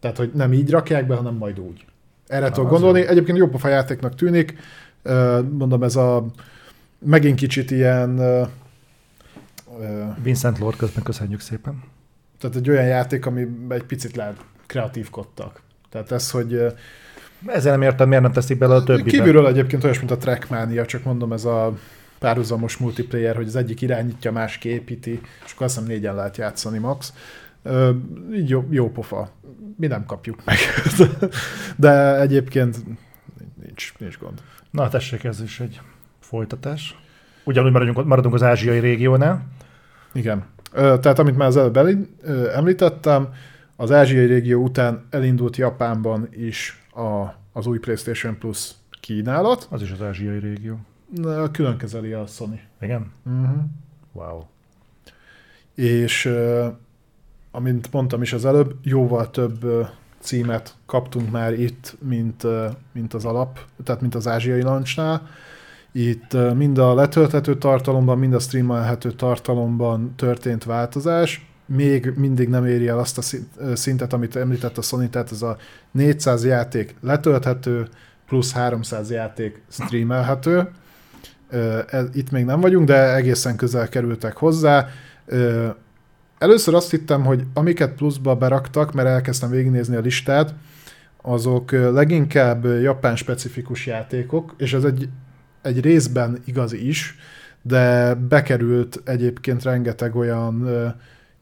[0.00, 1.84] Tehát, hogy nem így rakják be, hanem majd úgy.
[2.26, 3.06] Erre tudok gondolni.
[3.06, 4.58] Egyébként jó pofa játéknak tűnik.
[5.50, 6.26] Mondom, ez a
[6.98, 8.20] megint kicsit ilyen
[10.22, 11.82] Vincent Lord közben köszönjük szépen.
[12.40, 15.60] tehát egy olyan játék, ami egy picit lehet kreatívkodtak.
[15.90, 16.74] Tehát ez, hogy
[17.46, 19.10] Ezzel nem értem, miért nem teszik bele a többibe.
[19.10, 21.78] kívülről egyébként olyas, mint a Trackmania, csak mondom, ez a
[22.18, 26.78] párhuzamos multiplayer, hogy az egyik irányítja, más képíti, és akkor azt hiszem négyen lehet játszani
[26.78, 27.12] max.
[28.34, 29.30] Így jó, jó pofa.
[29.76, 30.56] Mi nem kapjuk meg.
[31.76, 32.76] De egyébként
[33.62, 34.42] nincs, nincs gond.
[34.70, 35.80] Na, tessék, ez is egy
[36.20, 36.98] folytatás.
[37.44, 39.46] Ugyanúgy maradjunk, maradunk az ázsiai régiónál.
[40.12, 40.44] Igen.
[40.72, 41.76] Tehát amit már az előbb
[42.54, 43.28] említettem,
[43.76, 48.70] az ázsiai régió után elindult Japánban is a, az új PlayStation Plus
[49.00, 49.66] kínálat.
[49.70, 50.80] Az is az ázsiai régió.
[51.52, 52.60] Külön kezeli a Sony.
[52.80, 53.12] Igen?
[53.24, 53.58] Uh-huh.
[54.12, 54.42] Wow.
[55.74, 56.32] És
[57.50, 59.88] amint mondtam is az előbb, jóval több
[60.20, 62.46] címet kaptunk már itt, mint,
[62.92, 65.28] mint az alap, tehát mint az ázsiai launchnál.
[65.92, 71.46] Itt mind a letölthető tartalomban, mind a streamelhető tartalomban történt változás.
[71.66, 73.22] Még mindig nem éri el azt a
[73.74, 75.56] szintet, amit említett a Sony, tehát ez a
[75.90, 77.88] 400 játék letölthető,
[78.26, 80.70] plusz 300 játék streamelhető.
[82.12, 84.88] Itt még nem vagyunk, de egészen közel kerültek hozzá.
[86.38, 90.54] Először azt hittem, hogy amiket pluszba beraktak, mert elkezdtem végignézni a listát,
[91.22, 95.08] azok leginkább japán specifikus játékok, és ez egy,
[95.62, 97.16] egy részben igaz is,
[97.62, 100.68] de bekerült egyébként rengeteg olyan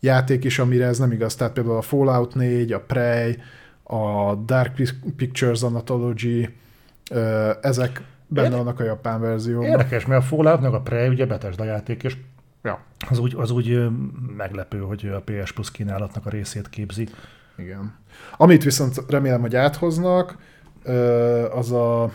[0.00, 1.34] játék is, amire ez nem igaz.
[1.34, 3.36] Tehát például a Fallout 4, a Prey,
[3.82, 4.72] a Dark
[5.16, 6.48] Pictures Anthology,
[7.60, 9.68] ezek benne vannak a japán verzióban.
[9.68, 12.16] Érdekes, mert a Fallout meg a Prey ugye Bethesda játék, és
[12.66, 12.80] ja.
[13.10, 13.88] az, úgy, az úgy
[14.36, 17.08] meglepő, hogy a PS Plus kínálatnak a részét képzi.
[17.56, 17.94] Igen.
[18.36, 20.36] Amit viszont remélem, hogy áthoznak,
[21.50, 22.10] az a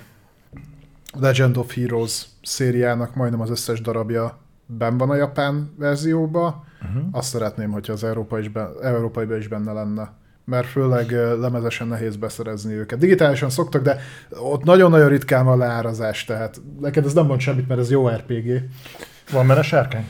[1.20, 6.66] Legend of Heroes szériának majdnem az összes darabja ben van a japán verzióba.
[6.82, 7.04] Uh-huh.
[7.12, 12.16] Azt szeretném, hogyha az európai is, ben, európai is benne lenne mert főleg lemezesen nehéz
[12.16, 13.00] beszerezni őket.
[13.00, 14.00] Digitálisan szoktak, de
[14.30, 18.64] ott nagyon-nagyon ritkán van leárazás, tehát neked ez nem mond semmit, mert ez jó RPG.
[19.32, 20.08] Van benne sárkány?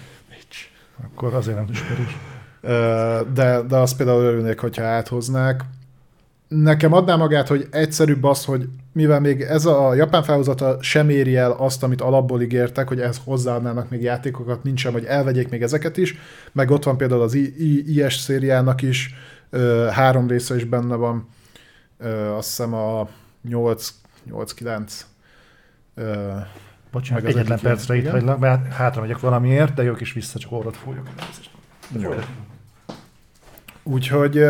[1.01, 1.13] Nincs.
[1.15, 2.17] Akkor azért nem ismerős.
[3.33, 5.63] De, de azt például örülnék, hogyha áthoznák.
[6.47, 11.35] Nekem adná magát, hogy egyszerűbb az, hogy mivel még ez a japán felhozata sem éri
[11.35, 15.97] el azt, amit alapból ígértek, hogy ehhez hozzáadnának még játékokat, nincsen, hogy elvegyék még ezeket
[15.97, 16.15] is,
[16.51, 17.33] meg ott van például az
[17.85, 19.15] IS szériának is,
[19.91, 21.27] három része is benne van,
[22.37, 23.09] azt hiszem a
[23.49, 25.01] 8-9.
[26.91, 30.77] Bocsánat, egyetlen percre itt hagylak, mert hátra megyek valamiért, de jó is vissza, csak orrot
[30.77, 31.07] fújok.
[31.99, 32.13] Jó.
[33.83, 34.43] Úgyhogy,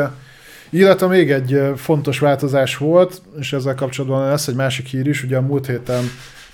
[0.69, 5.37] illetve még egy fontos változás volt, és ezzel kapcsolatban lesz egy másik hír is, ugye
[5.37, 6.03] a múlt héten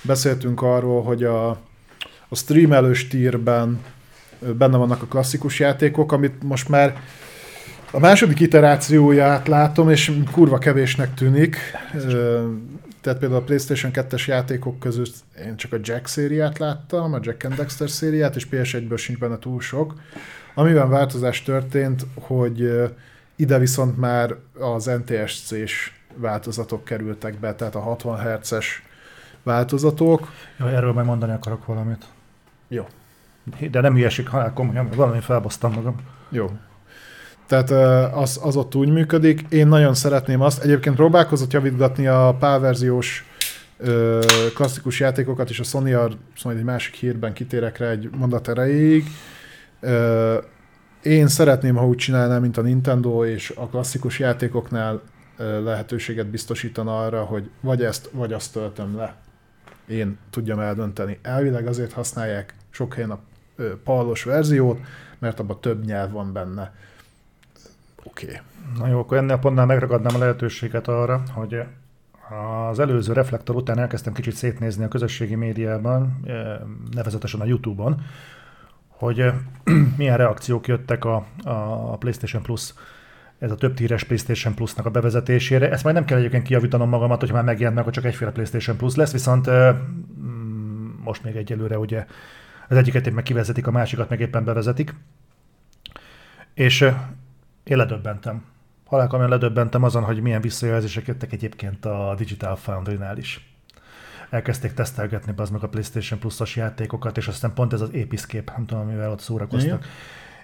[0.01, 1.49] beszéltünk arról, hogy a,
[2.27, 3.80] a streamelős tírben
[4.39, 7.01] benne vannak a klasszikus játékok, amit most már
[7.91, 11.57] a második iterációját látom, és kurva kevésnek tűnik.
[13.02, 15.14] Tehát például a PlayStation 2-es játékok között
[15.45, 19.40] én csak a Jack szériát láttam, a Jack and Dexter szériát, és PS1-ből sincs benne
[19.40, 19.94] túl sok.
[20.53, 22.72] Amiben változás történt, hogy
[23.36, 28.84] ide viszont már az NTSC-s változatok kerültek be, tehát a 60 Hz-es
[29.44, 30.32] változatok.
[30.60, 32.06] Ja, erről majd mondani akarok valamit.
[32.68, 32.88] Jó.
[33.72, 35.95] De nem hülyeség, ha komolyan, valami felbasztam magam.
[36.30, 36.52] Jó.
[37.48, 37.72] Tehát
[38.14, 39.45] az, az ott úgy működik.
[39.49, 40.64] Én nagyon szeretném azt.
[40.64, 43.26] Egyébként próbálkozott javítgatni a pálverziós
[44.56, 45.95] klasszikus játékokat, és a Sony
[46.36, 49.06] szóval egy másik hírben kitérek rá egy mondat erejéig.
[51.03, 55.02] Én szeretném, ha úgy csinálnám, mint a Nintendo, és a klasszikus játékoknál
[55.38, 59.15] lehetőséget biztosítana arra, hogy vagy ezt, vagy azt töltöm le.
[59.88, 61.19] Én tudjam eldönteni.
[61.22, 63.19] Elvileg azért használják sok helyen a
[63.84, 64.80] pallos verziót,
[65.19, 66.74] mert abban több nyelv van benne.
[68.07, 68.25] Oké.
[68.25, 68.38] Okay.
[68.77, 71.63] Na jó, akkor ennél pontnál megragadnám a lehetőséget arra, hogy
[72.69, 76.57] az előző reflektor után elkezdtem kicsit szétnézni a közösségi médiában, eh,
[76.91, 78.01] nevezetesen a YouTube-on,
[78.88, 79.34] hogy eh,
[79.97, 82.73] milyen reakciók jöttek a, a PlayStation Plus
[83.39, 85.71] ez a több tíres PlayStation Plus-nak a bevezetésére.
[85.71, 88.77] Ezt majd nem kell egyébként kijavítanom magamat, hogy már megjelent meg, hogy csak egyféle PlayStation
[88.77, 89.75] Plus lesz, viszont eh,
[90.19, 92.05] mm, most még egyelőre ugye
[92.69, 94.93] az egyiket meg kivezetik, a másikat meg éppen bevezetik.
[96.53, 96.89] És
[97.69, 98.45] én ledöbbentem.
[98.85, 103.56] Halálkomolyan ledöbbentem azon, hogy milyen visszajelzések jöttek egyébként a Digital Foundry-nál is.
[104.30, 108.65] Elkezdték tesztelgetni az meg a PlayStation Plus-os játékokat, és aztán pont ez az Episcape, nem
[108.65, 109.80] tudom, mivel ott szórakoztak.
[109.80, 109.89] Igen.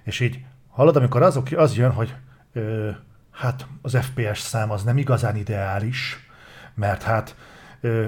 [0.04, 0.40] És így
[0.70, 2.16] hallod, amikor azok, az jön, hogy
[2.54, 2.90] ö,
[3.32, 6.30] hát az FPS szám az nem igazán ideális,
[6.74, 7.36] mert hát
[7.82, 8.06] ö,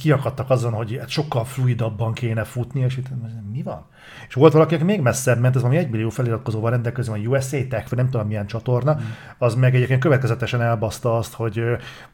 [0.00, 3.06] kiakadtak azon, hogy hát sokkal fluidabban kéne futni, és itt
[3.52, 3.86] mi van?
[4.28, 7.88] És volt valaki, aki még messzebb ment, ez valami egymillió feliratkozóval rendelkező, a USA Tech,
[7.88, 9.04] vagy nem tudom milyen csatorna, mm.
[9.38, 11.62] az meg egyébként következetesen elbaszta azt, hogy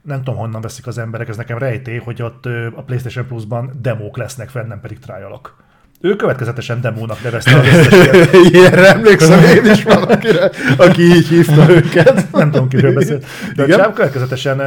[0.03, 2.47] nem tudom honnan veszik az emberek, ez nekem rejtély, hogy ott
[2.77, 5.63] a PlayStation Plus-ban demók lesznek fenn, nem pedig trialok.
[6.05, 12.33] Ő következetesen demónak nevezte az összes Ilyenre emlékszem én is valakire, aki így hívta őket.
[12.33, 13.27] Nem tudom, kiről beszélt.
[13.57, 13.93] De Igen?
[13.93, 14.63] következetesen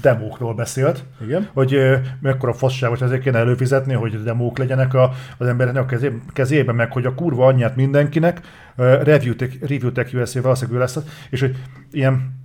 [0.00, 1.48] demókról beszélt, Igen?
[1.52, 1.78] hogy
[2.20, 5.96] mekkora fasságos ezért kéne előfizetni, hogy demók legyenek a, az embereknek a
[6.32, 8.40] kezében, meg hogy a kurva anyját mindenkinek,
[8.76, 10.98] Review Tech, Review Tech USA valószínűleg lesz,
[11.30, 11.56] és hogy
[11.90, 12.42] ilyen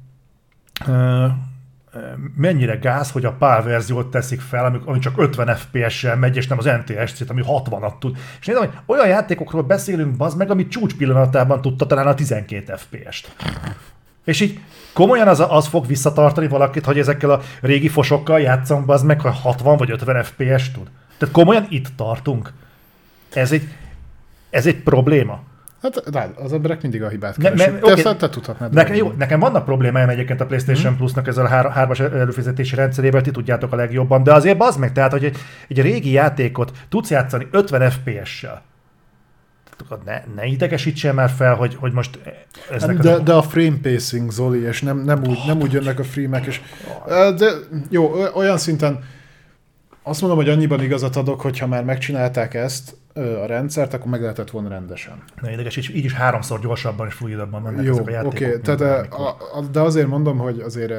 [2.36, 6.58] mennyire gáz, hogy a PAL verziót teszik fel, ami, csak 50 FPS-sel megy, és nem
[6.58, 8.18] az NTSC-t, ami 60-at tud.
[8.40, 12.76] És nézem, hogy olyan játékokról beszélünk, az meg, ami csúcs pillanatában tudta talán a 12
[12.76, 13.36] FPS-t.
[14.26, 14.60] És így
[14.94, 19.40] komolyan az, az fog visszatartani valakit, hogy ezekkel a régi fosokkal játszom, az meg, hogy
[19.42, 20.88] 60 vagy 50 FPS tud.
[21.18, 22.54] Tehát komolyan itt tartunk.
[23.34, 23.68] Ez egy,
[24.50, 25.42] ez egy probléma.
[25.82, 27.72] Hát rád, az emberek mindig a hibát Ne- keresik.
[27.74, 28.02] ne- Te, oké.
[28.02, 28.74] te, te tudhatnád.
[28.74, 33.22] Nekem, jó, nekem vannak problémáim egyébként a PlayStation Plusnak ezzel a hár- hármas előfizetési rendszerével,
[33.22, 35.38] ti tudjátok a legjobban, de azért bazd meg, tehát, hogy egy,
[35.68, 38.62] egy régi játékot tudsz játszani 50 FPS-sel.
[40.06, 42.20] Ne, ne idegesítsen már fel, hogy, hogy most
[42.72, 43.22] eznek Hát De, az...
[43.22, 46.62] de a frame pacing, Zoli, és nem, nem, úgy, nem úgy jönnek a freemek, és
[47.38, 47.50] de
[47.90, 49.00] jó, olyan szinten
[50.10, 54.50] azt mondom, hogy annyiban igazat adok, hogyha már megcsinálták ezt a rendszert, akkor meg lehetett
[54.50, 55.24] volna rendesen.
[55.42, 58.48] Ne idegesíts, így is háromszor gyorsabban és fluidabban mennek Jó, ezek a oké, játékok.
[58.48, 59.28] okay, tehát a,
[59.58, 60.94] a, de azért mondom, hogy azért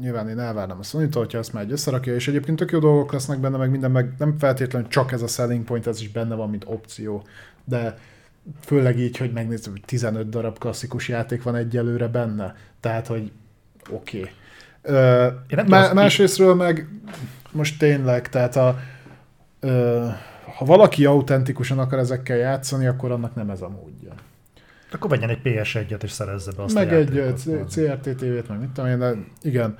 [0.00, 3.12] nyilván én elvárnám a sony hogyha ezt már egy összerakja, és egyébként tök jó dolgok
[3.12, 6.34] lesznek benne, meg minden, meg nem feltétlenül csak ez a selling point, ez is benne
[6.34, 7.26] van, mint opció,
[7.64, 7.98] de
[8.60, 13.32] főleg így, hogy megnézem, hogy 15 darab klasszikus játék van egyelőre benne, tehát, hogy
[13.90, 14.18] oké.
[14.18, 14.30] Okay.
[14.88, 16.88] Én nem Má- másrésztről meg
[17.52, 18.78] most tényleg, tehát a,
[19.60, 20.06] ö,
[20.56, 24.12] ha valaki autentikusan akar ezekkel játszani, akkor annak nem ez a módja.
[24.92, 27.40] Akkor vegyen egy PS1-et és szerezze be azt meg a egy játékot.
[27.46, 29.76] ö, C- CRT TV-t, meg mit tudom én, de igen.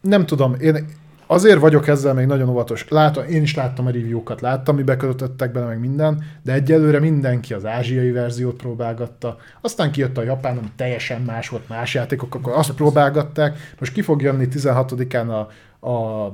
[0.00, 0.86] Nem tudom, én
[1.26, 2.88] azért vagyok ezzel még nagyon óvatos.
[2.88, 7.54] Látom, én is láttam a review-kat, láttam, mi bekötöttek bele, meg minden, de egyelőre mindenki
[7.54, 9.36] az ázsiai verziót próbálgatta.
[9.60, 13.58] Aztán kijött a japán, ami teljesen más volt, más játékok, akkor azt próbálgatták.
[13.78, 15.46] Most ki fog jönni 16-án
[15.80, 16.32] a, a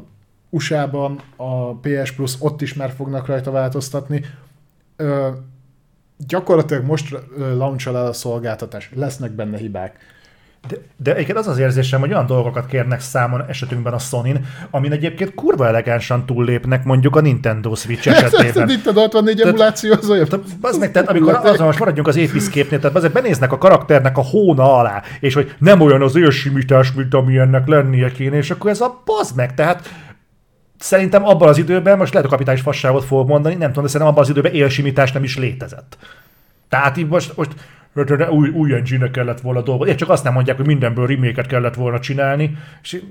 [0.51, 4.25] USA-ban a PS Plus, ott is már fognak rajta változtatni.
[4.97, 5.29] Ö,
[6.27, 9.97] gyakorlatilag most ö, launchol el a szolgáltatás, lesznek benne hibák.
[10.69, 14.93] De, de egyébként az az érzésem, hogy olyan dolgokat kérnek számon esetünkben a sony amin
[14.93, 18.71] egyébként kurva elegánsan túllépnek mondjuk a Nintendo Switch esetében.
[18.71, 20.27] Itt a 64 emuláció az olyan.
[20.61, 24.23] Az meg, tehát amikor azon most maradjunk az épiszképnél, tehát azért benéznek a karakternek a
[24.23, 28.71] hóna alá, és hogy nem olyan az őrsimítás, mint ami ennek lennie kéne, és akkor
[28.71, 29.89] ez a bazd meg, tehát
[30.79, 34.15] szerintem abban az időben, most lehet a kapitális fasságot fogok mondani, nem tudom, de szerintem
[34.15, 35.97] abban az időben élsimítás nem is létezett.
[36.69, 37.51] Tehát így most, most
[38.31, 39.95] új, új engine kellett volna dolgozni.
[39.95, 42.57] Csak azt nem mondják, hogy mindenből remake kellett volna csinálni.
[42.83, 43.03] És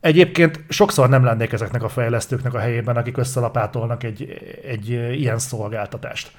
[0.00, 6.32] Egyébként sokszor nem lennék ezeknek a fejlesztőknek a helyében, akik összelapátolnak egy, egy ilyen szolgáltatást.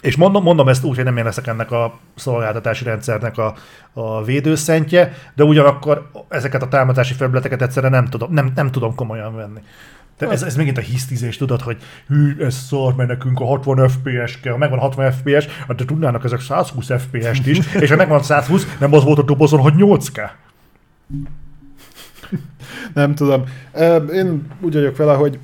[0.00, 3.54] És mondom, mondom ezt úgy, hogy nem én leszek ennek a szolgáltatási rendszernek a,
[3.92, 9.36] a védőszentje, de ugyanakkor ezeket a támadási felületeket egyszerűen nem tudom, nem, nem tudom komolyan
[9.36, 9.60] venni.
[10.18, 11.76] De ez, ez megint a hisztizés, tudod, hogy
[12.08, 15.84] hű, ez szar, mert nekünk a 60 FPS kell, ha megvan 60 FPS, hát de
[15.84, 19.74] tudnának ezek 120 FPS-t is, és ha megvan 120, nem az volt a dobozon, hogy
[19.76, 20.30] 8K.
[22.94, 23.44] Nem tudom.
[24.12, 25.38] Én úgy vagyok vele, hogy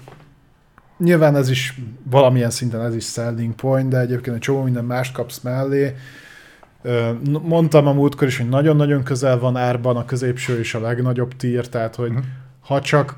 [0.99, 1.81] nyilván ez is
[2.11, 5.95] valamilyen szinten ez is selling point, de egyébként egy csomó minden mást kapsz mellé.
[7.43, 11.69] Mondtam a múltkor is, hogy nagyon-nagyon közel van árban a középső és a legnagyobb tier,
[11.69, 12.21] tehát hogy Mhm.
[12.61, 13.17] ha csak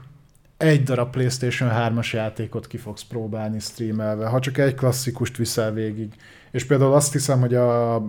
[0.56, 6.14] egy darab PlayStation 3-as játékot ki fogsz próbálni streamelve, ha csak egy klasszikust viszel végig.
[6.50, 8.02] És például azt hiszem, hogy a,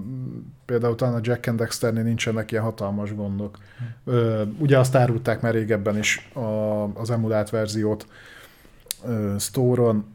[0.65, 3.57] például talán a Jack and Dexternél nincsenek ilyen hatalmas gondok.
[4.05, 8.07] Ö, ugye azt árulták már régebben is a, az emulált verziót
[9.05, 10.05] ö, store-on.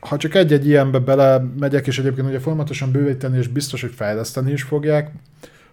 [0.00, 4.52] Ha csak egy-egy ilyenbe bele megyek, és egyébként ugye folyamatosan bővíteni, és biztos, hogy fejleszteni
[4.52, 5.10] is fogják,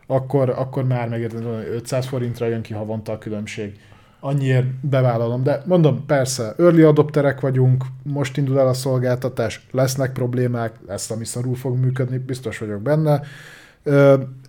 [0.08, 3.80] akkor, akkor már megértem, hogy 500 forintra jön ki havonta a különbség.
[4.26, 10.76] Annyiért bevállalom, de mondom, persze, early adopterek vagyunk, most indul el a szolgáltatás, lesznek problémák,
[10.88, 13.22] lesz, ami szarul fog működni, biztos vagyok benne.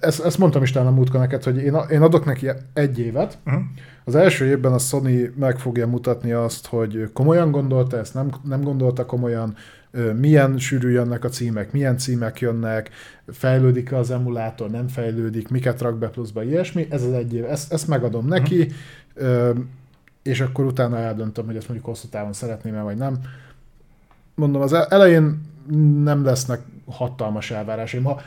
[0.01, 3.38] Ezt, ezt mondtam is talán a múltkor neked, hogy én, én adok neki egy évet,
[3.46, 3.62] Uh-huh.
[4.05, 8.62] az első évben a Sony meg fogja mutatni azt, hogy komolyan gondolta ezt, nem, nem
[8.62, 9.55] gondolta komolyan,
[10.20, 12.90] milyen sűrű jönnek a címek, milyen címek jönnek,
[13.28, 16.86] fejlődik az emulátor, nem fejlődik, miket rak be pluszba, ilyesmi.
[16.90, 18.72] Ez az egy év, ezt, ezt megadom neki, ö,
[20.23, 23.20] és akkor utána eldöntöm, hogy ezt mondjuk hosszú távon szeretném-e, vagy nem.
[24.35, 25.41] Mondom, az elején
[26.03, 28.05] nem lesznek hatalmas elvárásaim.
[28.05, 28.20] Ha,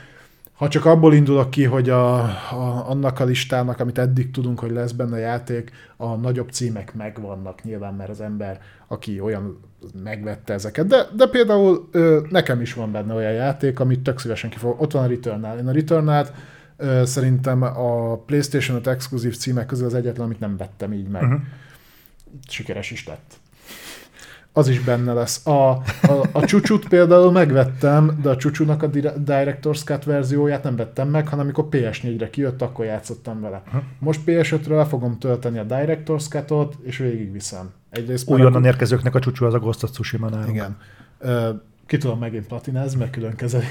[0.52, 4.70] ha csak abból indulok ki, hogy a, a, annak a listának, amit eddig tudunk, hogy
[4.70, 9.60] lesz benne játék, a nagyobb címek megvannak nyilván, mert az ember, aki olyan
[10.02, 10.86] megvette ezeket.
[10.86, 14.80] De, de például ö, nekem is van benne olyan játék, amit tök szívesen kifog.
[14.80, 15.58] Ott van a Returnal.
[15.58, 16.28] Én a Returnal ö,
[17.04, 21.22] szerintem a PlayStation 5 exkluzív címek közül az egyetlen, amit nem vettem így meg.
[21.22, 21.40] Uh-huh.
[22.48, 23.34] Sikeres is lett.
[24.52, 25.46] Az is benne lesz.
[25.46, 25.82] A, a,
[26.32, 31.28] a csúcsút például megvettem, de a csúcsúnak a dire- Director's Cut verzióját nem vettem meg,
[31.28, 33.62] hanem amikor PS4-re kijött, akkor játszottam vele.
[33.98, 37.70] Most PS5-ről le fogom tölteni a Director's Cut-ot, és végigviszem.
[37.90, 40.48] Egyrészt Újonnan érkezőknek a csúcsú az a Ghost of Tsushima nálunk.
[40.50, 40.76] igen.
[41.18, 41.50] Ö,
[41.88, 43.64] ki tudom megint platinázni, meg külön kezeli.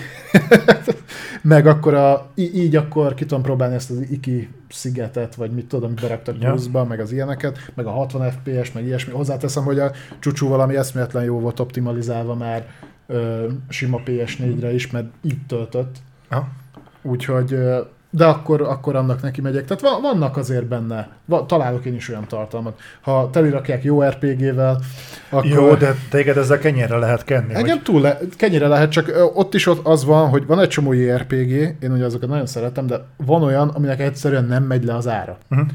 [1.42, 5.86] meg akkor a, így akkor ki tudom próbálni ezt az Iki szigetet, vagy mit tudom,
[5.86, 6.50] amit beraktak ja.
[6.50, 9.14] pluszba, meg az ilyeneket, meg a 60 FPS, meg ilyesmi.
[9.14, 12.68] Hozzáteszem, hogy a csúcsú valami eszméletlen jó volt optimalizálva már
[13.08, 15.96] ö, sima PS4-re is, mert így töltött.
[16.30, 16.50] Ja.
[17.02, 17.58] Úgyhogy
[18.18, 19.66] de akkor, akkor annak neki megyek.
[19.66, 21.10] Tehát vannak azért benne,
[21.46, 22.80] találok én is olyan tartalmat.
[23.02, 24.80] Ha telirakják jó RPG-vel,
[25.30, 25.46] akkor...
[25.46, 27.54] Jó, de téged ezzel kenyerre lehet kenni.
[27.54, 27.84] Engem vagy?
[27.84, 31.52] túl le, kenyerre lehet, csak ott is ott az van, hogy van egy csomó RPG,
[31.80, 35.38] én ugye azokat nagyon szeretem, de van olyan, aminek egyszerűen nem megy le az ára.
[35.50, 35.68] Uh-huh.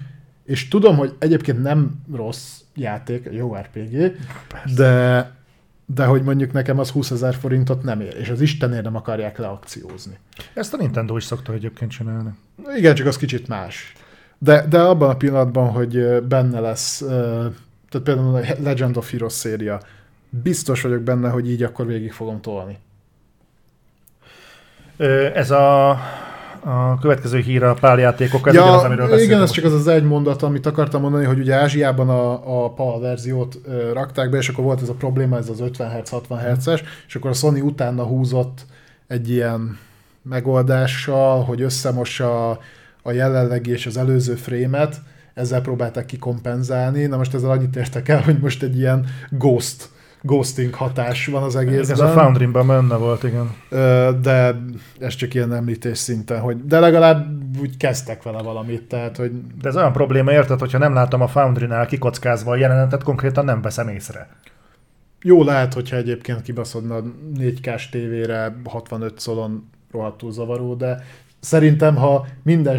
[0.44, 4.12] És tudom, hogy egyébként nem rossz játék, jó RPG,
[4.48, 4.74] Persze.
[4.76, 5.30] de
[5.86, 9.38] de hogy mondjuk nekem az 20 ezer forintot nem ér, és az Istenért nem akarják
[9.38, 10.18] leakciózni.
[10.54, 12.30] Ezt a Nintendo is szokta egyébként csinálni.
[12.76, 13.92] Igen, csak az kicsit más.
[14.38, 16.98] De, de abban a pillanatban, hogy benne lesz,
[17.88, 19.80] tehát például a Legend of Heroes széria,
[20.28, 22.78] biztos vagyok benne, hogy így akkor végig fogom tolni.
[25.34, 25.98] Ez a
[26.64, 30.04] a következő hír a páljátékok, ez ja, ugyanaz, amiről Igen, ez csak az az egy
[30.04, 33.58] mondat, amit akartam mondani, hogy ugye Ázsiában a, a PAL verziót
[33.92, 37.14] rakták be, és akkor volt ez a probléma, ez az 50 Hz, 60 Hz-es, és
[37.14, 38.66] akkor a Sony utána húzott
[39.06, 39.78] egy ilyen
[40.22, 42.58] megoldással, hogy összemossa a,
[43.02, 45.00] a jelenlegi és az előző frémet,
[45.34, 47.06] ezzel próbálták kikompenzálni.
[47.06, 49.88] Na most ezzel annyit értek el, hogy most egy ilyen ghost
[50.22, 51.90] ghosting hatás van az egészben.
[51.90, 53.54] Ez a Foundry-ban benne volt, igen.
[54.20, 54.62] De
[54.98, 57.26] ez csak ilyen említés szinten, hogy de legalább
[57.60, 59.32] úgy kezdtek vele valamit, tehát hogy...
[59.62, 63.62] De ez olyan probléma, érted, hogyha nem látom a Foundry-nál kikockázva a jelenetet, konkrétan nem
[63.62, 64.28] veszem észre.
[65.22, 67.02] Jó lehet, hogyha egyébként kibaszodna
[67.38, 71.04] 4K-s tévére 65 szolon rohadtul zavaró, de
[71.44, 72.78] Szerintem, ha minden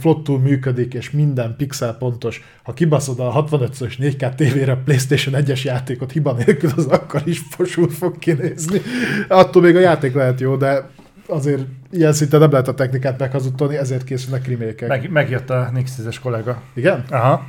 [0.00, 6.12] flottul működik, és minden pixel pontos, ha kibaszod a 65-szös 4K tévére PlayStation 1-es játékot
[6.12, 8.80] hiba nélkül, az akkor is fosul fog kinézni.
[9.28, 10.88] Attól még a játék lehet jó, de
[11.26, 14.88] azért ilyen szinten nem lehet a technikát meghazudtolni, ezért készülnek remékek.
[14.88, 16.62] Meg, megjött a Nix 10-es kollega.
[16.74, 17.04] Igen?
[17.10, 17.46] Aha.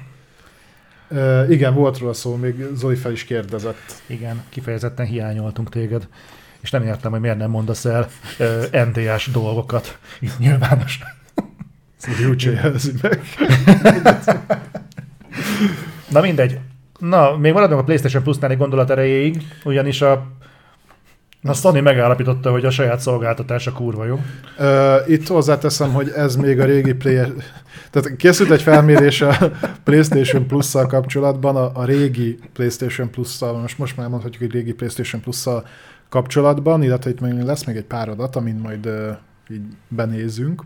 [1.10, 4.02] Uh, igen, volt róla szó, még Zoli fel is kérdezett.
[4.06, 6.08] Igen, kifejezetten hiányoltunk téged
[6.62, 8.08] és nem értem, hogy miért nem mondasz el
[8.40, 11.00] uh, NDS dolgokat itt nyilvános.
[11.98, 12.22] Szóval
[13.02, 13.22] meg.
[16.10, 16.60] Na mindegy.
[17.00, 20.40] Na, még maradunk a PlayStation Plus-nál egy gondolat erejéig, ugyanis a
[21.44, 24.20] a Sony megállapította, hogy a saját szolgáltatása kurva jó.
[25.08, 27.16] Itt hozzáteszem, hogy ez még a régi play...
[27.90, 29.38] Tehát készült egy felmérés a
[29.84, 35.22] PlayStation Plus-szal kapcsolatban, a, a régi PlayStation Plus-szal, most, most már mondhatjuk, hogy régi PlayStation
[35.22, 35.66] Plus-szal
[36.12, 38.90] kapcsolatban, illetve itt még lesz még egy pár adat, amin majd
[39.50, 40.64] így benézünk.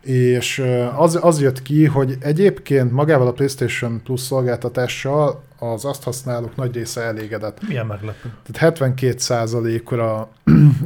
[0.00, 0.64] És
[0.96, 6.74] az, az jött ki, hogy egyébként magával a PlayStation Plus szolgáltatással az azt használók nagy
[6.74, 7.68] része elégedett.
[7.68, 8.32] Milyen meglepő.
[8.42, 10.28] Tehát 72 ra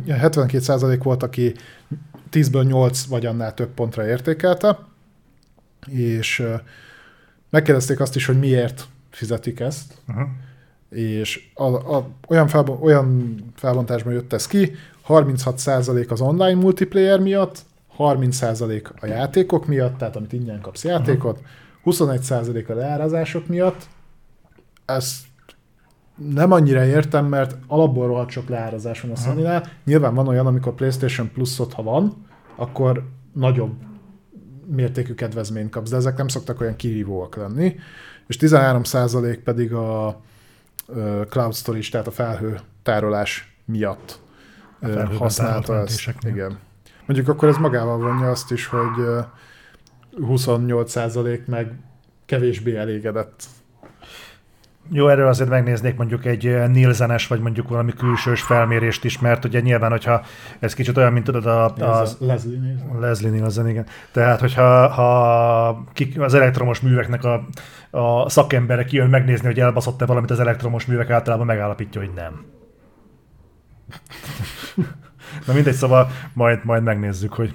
[0.06, 1.54] 72% volt, aki
[2.32, 4.78] 10-ből 8 vagy annál több pontra értékelte,
[5.86, 6.46] és
[7.50, 9.94] megkérdezték azt is, hogy miért fizetik ezt.
[10.08, 10.28] Uh-huh
[10.92, 14.72] és a, a, olyan, felbon, olyan felbontásban jött ez ki,
[15.08, 17.64] 36% az online multiplayer miatt,
[17.98, 21.40] 30% a játékok miatt, tehát amit ingyen kapsz játékot,
[21.84, 23.88] 21% a leárazások miatt.
[24.84, 25.16] Ezt
[26.32, 29.46] nem annyira értem, mert alapból rohadt sok leárazás van a sony.
[29.84, 33.72] Nyilván van olyan, amikor PlayStation Plus-ot, ha van, akkor nagyobb
[34.66, 37.76] mértékű kedvezményt kapsz, de ezek nem szoktak olyan kihívóak lenni.
[38.26, 40.20] És 13% pedig a,
[41.28, 44.20] cloud storage, tehát a felhő tárolás miatt
[45.18, 46.14] használta ezt.
[46.22, 46.58] Igen.
[47.06, 49.04] Mondjuk akkor ez magával vonja azt is, hogy
[50.20, 51.72] 28% meg
[52.26, 53.44] kevésbé elégedett.
[54.94, 59.60] Jó, erről azért megnéznék mondjuk egy Nielsenes, vagy mondjuk valami külsős felmérést is, mert ugye
[59.60, 60.22] nyilván, hogyha
[60.58, 61.64] ez kicsit olyan, mint tudod a...
[61.64, 63.00] a, a Leslie Nielsen.
[63.00, 63.86] Leslie Nielsen, igen.
[64.12, 65.68] Tehát, hogyha ha
[66.18, 67.44] az elektromos műveknek a
[67.94, 72.44] a szakemberek kijön megnézni, hogy elbaszott-e valamit az elektromos művek, általában megállapítja, hogy nem.
[75.46, 77.54] Na mindegy, szóval majd, majd megnézzük, hogy...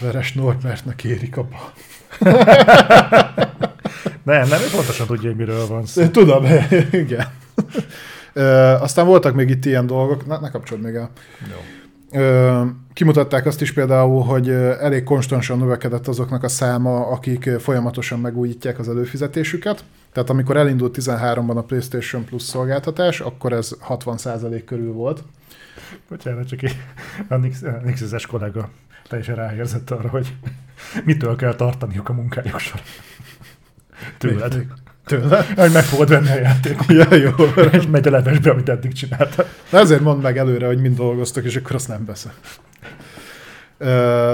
[0.00, 1.72] Veres Norbertnek érik a bal.
[4.22, 6.06] Nem, nem, ő pontosan tudja, hogy miről van szó.
[6.06, 6.44] Tudom,
[6.92, 7.26] igen.
[8.80, 11.10] aztán voltak még itt ilyen dolgok, na, ne kapcsolod még el.
[11.50, 11.56] Jó.
[12.92, 14.48] Kimutatták azt is például, hogy
[14.80, 19.84] elég konstansan növekedett azoknak a száma, akik folyamatosan megújítják az előfizetésüket.
[20.12, 25.24] Tehát amikor elindult 13-ban a PlayStation Plus szolgáltatás, akkor ez 60% körül volt.
[26.08, 26.60] Bocsánat, csak
[27.28, 27.36] a
[27.84, 28.68] Nixes kollega
[29.12, 30.34] teljesen ráérzett arra, hogy
[31.04, 32.84] mitől kell tartaniuk a munkájuk során.
[34.18, 34.66] Tőled.
[35.04, 35.46] Tőle?
[35.56, 36.86] Hogy meg fogod venni a játékot.
[36.88, 37.30] Ja, jó.
[37.78, 39.46] És megy a levesbe, amit eddig csináltál.
[39.70, 42.32] De ezért mondd meg előre, hogy mind dolgoztok, és akkor azt nem veszem.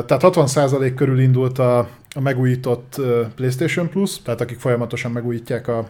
[0.06, 1.78] Tehát 60% körül indult a,
[2.14, 3.00] a megújított
[3.34, 5.88] PlayStation Plus, tehát akik folyamatosan megújítják a,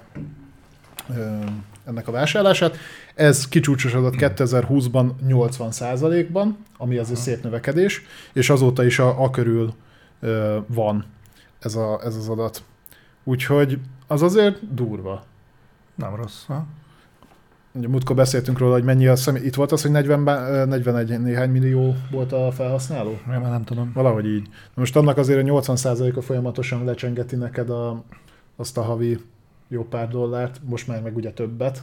[1.87, 2.77] ennek a vásárlását.
[3.19, 9.75] Ez kicsúcsosodott 2020-ban 80%-ban, ami azért szép növekedés, és azóta is a, a körül
[10.21, 11.05] ö, van
[11.59, 12.63] ez, a, ez az adat.
[13.25, 15.25] Úgyhogy az azért durva.
[15.95, 16.45] Nem rossz.
[16.47, 16.67] Ha?
[17.73, 19.45] Ugye múltkor beszéltünk róla, hogy mennyi a személy.
[19.45, 23.11] Itt volt az, hogy 40, bá- ö, 41 néhány millió volt a felhasználó?
[23.11, 23.93] Én már nem tudom.
[23.95, 24.47] Valahogy így.
[24.49, 28.05] Na most annak azért a 80%-a folyamatosan lecsengeti neked a,
[28.57, 29.19] azt a havi
[29.69, 31.83] jó pár dollárt, most már meg ugye többet.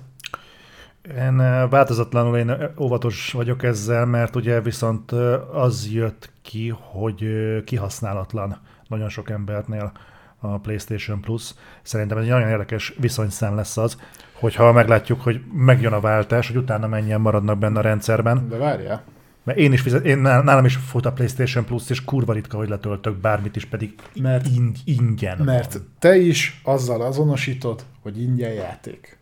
[1.10, 1.36] Én
[1.70, 5.12] változatlanul én óvatos vagyok ezzel, mert ugye viszont
[5.54, 7.26] az jött ki, hogy
[7.64, 8.58] kihasználatlan
[8.88, 9.92] nagyon sok embertnél
[10.40, 11.54] a PlayStation Plus.
[11.82, 13.98] Szerintem ez egy nagyon érdekes viszonyszám lesz az,
[14.34, 18.48] hogyha meglátjuk, hogy megjön a váltás, hogy utána mennyien maradnak benne a rendszerben.
[18.50, 19.04] De várjál.
[19.44, 22.58] Mert én is fizet, én, nál- nálam is fut a PlayStation Plus, és kurva ritka,
[22.58, 25.88] hogy letöltök bármit is, pedig Mert- ing, ingyen Mert van.
[26.00, 29.18] te is azzal azonosítod, hogy ingyen játék.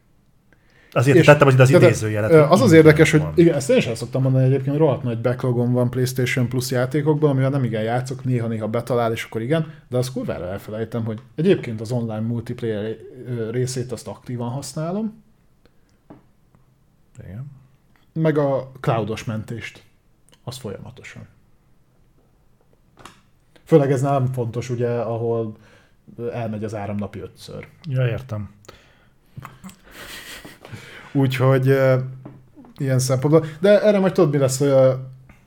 [0.94, 2.30] Azért És- tettem az, az idézőjelet.
[2.32, 3.32] hogy Az az érdekes, hogy van.
[3.36, 6.72] igen, ezt én is el szoktam mondani egyébként, hogy rohadt nagy backlogom van PlayStation Plus
[6.72, 11.22] játékokban, amivel nem igen játszok, néha-néha betalál, és akkor igen, de azt kurvára elfelejtem, hogy
[11.36, 12.96] egyébként az online multiplayer
[13.52, 15.24] részét azt aktívan használom,
[17.24, 17.52] Igen.
[18.14, 19.84] meg a cloudos mentést,
[20.44, 21.28] az folyamatosan.
[23.66, 25.56] Főleg ez nem fontos, ugye, ahol
[26.34, 27.68] elmegy az áram napi ötször.
[27.90, 28.50] Ja, értem.
[31.14, 31.94] Úgyhogy uh,
[32.78, 33.46] ilyen szempontból.
[33.60, 34.94] De erre majd tudod, mi lesz, hogy uh,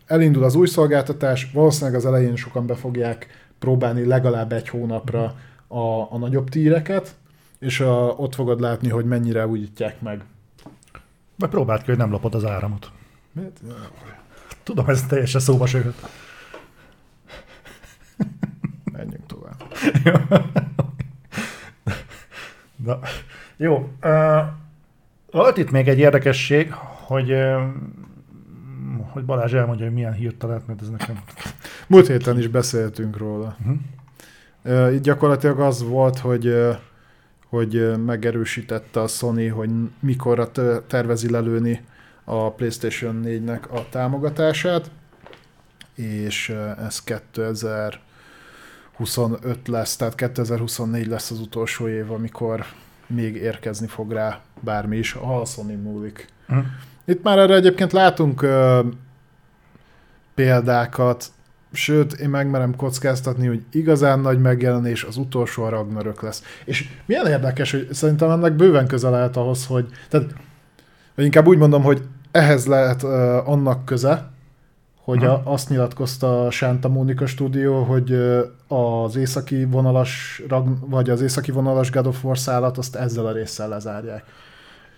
[0.07, 3.27] elindul az új szolgáltatás, valószínűleg az elején sokan be fogják
[3.59, 5.35] próbálni legalább egy hónapra
[5.67, 7.15] a, a nagyobb tíreket,
[7.59, 10.25] és a, ott fogod látni, hogy mennyire újítják meg.
[11.39, 12.91] Vagy próbáld ki, hogy nem lopod az áramot.
[13.33, 13.61] Miért?
[14.63, 16.07] Tudom, ez teljesen szóba jött.
[18.93, 19.75] Menjünk tovább.
[22.85, 22.99] Na,
[23.57, 23.89] jó.
[24.03, 24.43] Uh,
[25.31, 26.73] volt itt még egy érdekesség,
[27.07, 27.35] hogy,
[29.12, 31.19] hogy Balázs elmondja, hogy milyen hírt talált, mert ez nekem...
[31.86, 33.57] Múlt héten is beszéltünk róla.
[33.61, 33.77] Uh-huh.
[34.65, 36.55] Uh, Itt gyakorlatilag az volt, hogy
[37.48, 39.70] hogy megerősítette a Sony, hogy
[40.01, 41.85] mikorra te- tervezi lelőni
[42.24, 44.90] a PlayStation 4-nek a támogatását,
[45.94, 46.48] és
[46.78, 52.65] ez 2025 lesz, tehát 2024 lesz az utolsó év, amikor
[53.07, 56.28] még érkezni fog rá bármi is, ha a Sony múlik.
[56.49, 56.65] Uh-huh.
[57.05, 58.81] Itt már erre egyébként látunk ö,
[60.35, 61.27] példákat,
[61.73, 66.43] sőt, én megmerem kockáztatni, hogy igazán nagy megjelenés az utolsó a Ragnarök lesz.
[66.65, 70.35] És milyen érdekes, hogy szerintem ennek bőven közel lehet ahhoz, hogy, tehát,
[71.15, 74.31] vagy inkább úgy mondom, hogy ehhez lehet ö, annak köze,
[75.07, 78.12] hogy a, azt nyilatkozta a Santa Monica stúdió, hogy
[78.69, 80.43] az északi vonalas,
[80.81, 84.24] vagy az északi vonalas God of War szállat azt ezzel a résszel lezárják.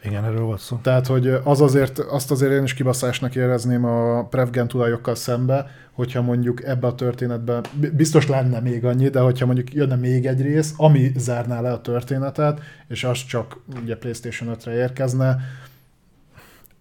[0.04, 0.76] Igen, erről volt szó.
[0.82, 6.22] Tehát, hogy az azért, azt azért én is kibaszásnak érezném a Prevgen tulajokkal szembe, hogyha
[6.22, 10.74] mondjuk ebbe a történetben, biztos lenne még annyi, de hogyha mondjuk jönne még egy rész,
[10.76, 15.36] ami zárná le a történetet, és az csak ugye PlayStation 5-re érkezne,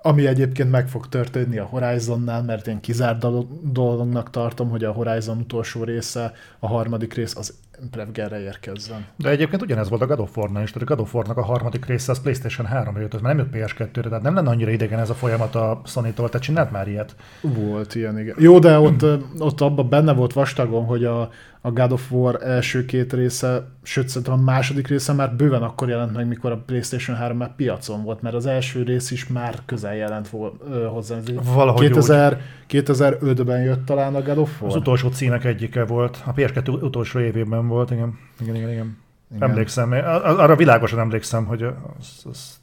[0.07, 4.91] ami egyébként meg fog történni a Horizonnál, mert én kizárt dolo- dolognak tartom, hogy a
[4.91, 7.53] Horizon utolsó része, a harmadik rész az
[7.91, 9.05] Prevgenre érkezzen.
[9.15, 11.43] De egyébként ugyanez volt a God of War-nál is, tehát a God of War-nak a
[11.43, 14.71] harmadik része az PlayStation 3-ra jött, az már nem jött PS2-re, tehát nem lenne annyira
[14.71, 17.15] idegen ez a folyamat a Sony-tól, tehát csinált már ilyet.
[17.41, 18.35] Volt ilyen, igen.
[18.39, 19.05] Jó, de ott,
[19.39, 21.29] ott abban benne volt vastagon, hogy a,
[21.61, 25.89] a God of War első két része, sőt szerintem a második része már bőven akkor
[25.89, 29.59] jelent meg, mikor a PlayStation 3 már piacon volt, mert az első rész is már
[29.65, 31.15] közel jelent vol, ö, hozzá.
[31.53, 34.69] Valahogy 2000, 2005-ben jött talán a God of War.
[34.71, 38.19] Az utolsó címek egyike volt, a PS2 utolsó évében volt, igen.
[38.39, 38.97] Igen, igen, igen.
[39.35, 39.49] Igen.
[39.49, 41.63] Emlékszem, a- a- arra világosan emlékszem, hogy
[41.99, 42.55] azt, azt,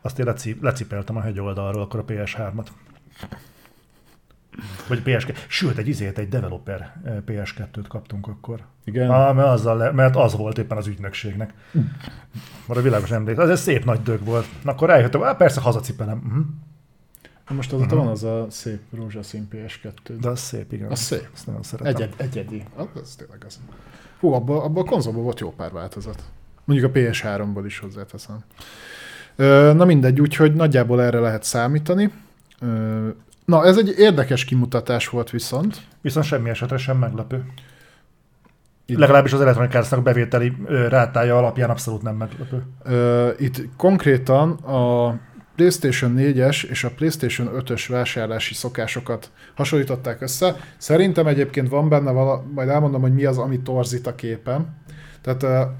[0.00, 2.66] azt én leci, lecipeltem a hegyoldalról, akkor a PS3-at.
[4.88, 5.34] Vagy PS2.
[5.48, 8.60] Sőt, egy izét, egy developer eh, PS2-t kaptunk akkor.
[8.84, 9.10] Igen.
[9.10, 11.54] Ah, mert, azzal le, mert az volt éppen az ügynökségnek.
[12.66, 13.44] Arra világos emlékszem.
[13.44, 14.46] Az egy szép nagy dög volt.
[14.64, 16.22] Na, akkor rájöttem, ah, persze hazacipelem.
[16.26, 16.44] Uh-huh.
[17.54, 19.90] Most azóta van az a szép rózsaszín PS2.
[20.20, 20.90] De az szép, igen.
[20.90, 21.28] Az szép.
[21.34, 21.94] Azt nagyon szeretem.
[21.94, 22.64] Egyed, egyedi.
[22.74, 23.60] Az, az tényleg az.
[24.20, 26.22] Hú, abban abba a konzolban volt jó pár változat.
[26.64, 28.38] Mondjuk a PS3-ból is hozzáteszem.
[29.76, 32.12] Na mindegy, úgyhogy nagyjából erre lehet számítani.
[33.44, 35.80] Na, ez egy érdekes kimutatás volt viszont.
[36.00, 37.44] Viszont semmi esetre sem meglepő.
[38.86, 42.64] Legalábbis az Electronic Arts-nak bevételi rátája alapján abszolút nem meglepő.
[43.38, 45.18] Itt konkrétan a
[45.60, 50.56] PlayStation 4-es és a PlayStation 5-ös vásárlási szokásokat hasonlították össze.
[50.76, 54.76] Szerintem egyébként van benne vala, majd elmondom, hogy mi az, ami torzít a képen.
[55.20, 55.70] Tehát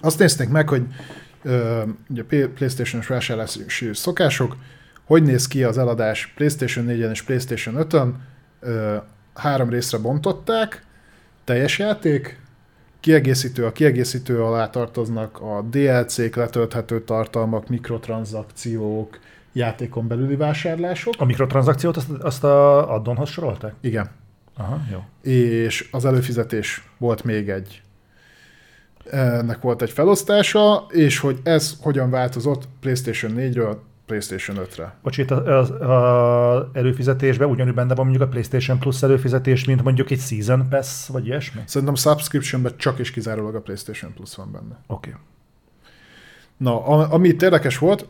[0.00, 0.86] azt nézték meg, hogy
[2.08, 2.24] ugye
[2.54, 4.56] PlayStation-os vásárlási szokások,
[5.04, 8.22] hogy néz ki az eladás PlayStation 4-en és PlayStation 5-ön,
[8.60, 8.96] ö,
[9.34, 10.82] három részre bontották,
[11.44, 12.40] teljes játék,
[13.00, 19.18] kiegészítő, a kiegészítő alá tartoznak a DLC-k, letölthető tartalmak, mikrotranszakciók,
[19.52, 21.14] játékon belüli vásárlások.
[21.18, 23.74] A mikrotranszakciót azt, azt a addonhoz sorolták?
[23.80, 24.10] Igen.
[24.56, 25.30] Aha, jó.
[25.32, 27.82] És az előfizetés volt még egy.
[29.10, 33.76] Ennek volt egy felosztása, és hogy ez hogyan változott PlayStation 4-ről
[34.08, 34.94] PlayStation 5-re.
[35.02, 40.10] Bocs, itt az, az előfizetésben ugyanúgy benne van mondjuk a PlayStation Plus előfizetés, mint mondjuk
[40.10, 41.60] egy Season Pass, vagy ilyesmi?
[41.66, 44.78] Szerintem subscriptionben csak és kizárólag a PlayStation Plus van benne.
[44.86, 45.10] Oké.
[45.10, 45.20] Okay.
[46.56, 48.06] Na, ami itt érdekes volt,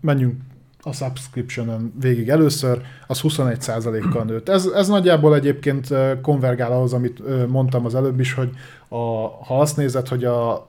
[0.00, 0.34] menjünk
[0.82, 4.48] a subscription végig először, az 21%-kal nőtt.
[4.48, 5.88] Ez, ez nagyjából egyébként
[6.22, 8.50] konvergál ahhoz, amit mondtam az előbb is, hogy
[8.88, 8.96] a,
[9.44, 10.66] ha azt nézed, hogy a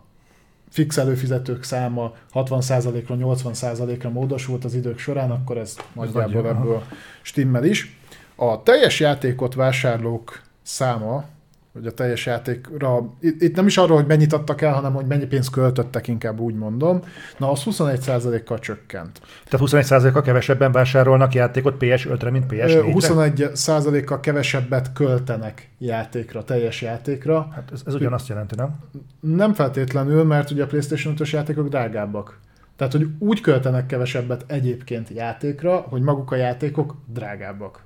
[0.74, 6.84] fix előfizetők száma 60%-ra, 80%-ra módosult az idők során, akkor ez nagyjából ebből
[7.22, 7.98] stimmel is.
[8.36, 11.26] A teljes játékot vásárlók száma,
[11.74, 15.26] vagy a teljes játékra, itt nem is arról, hogy mennyit adtak el, hanem hogy mennyi
[15.26, 17.00] pénzt költöttek, inkább úgy mondom.
[17.38, 19.22] Na, az 21%-kal csökkent.
[19.50, 22.82] Tehát 21%-kal kevesebben vásárolnak játékot PS5-re, mint PS4-re?
[22.86, 27.48] 21%-kal kevesebbet költenek játékra, teljes játékra.
[27.52, 28.80] Hát ez, ez ugyanazt jelenti, nem?
[29.20, 32.40] Nem feltétlenül, mert ugye a PlayStation 5-ös játékok drágábbak.
[32.76, 37.84] Tehát, hogy úgy költenek kevesebbet egyébként játékra, hogy maguk a játékok drágábbak.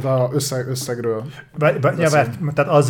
[0.00, 1.24] Tehát a összeg, összegről.
[1.58, 2.86] Be, be, mert, tehát az,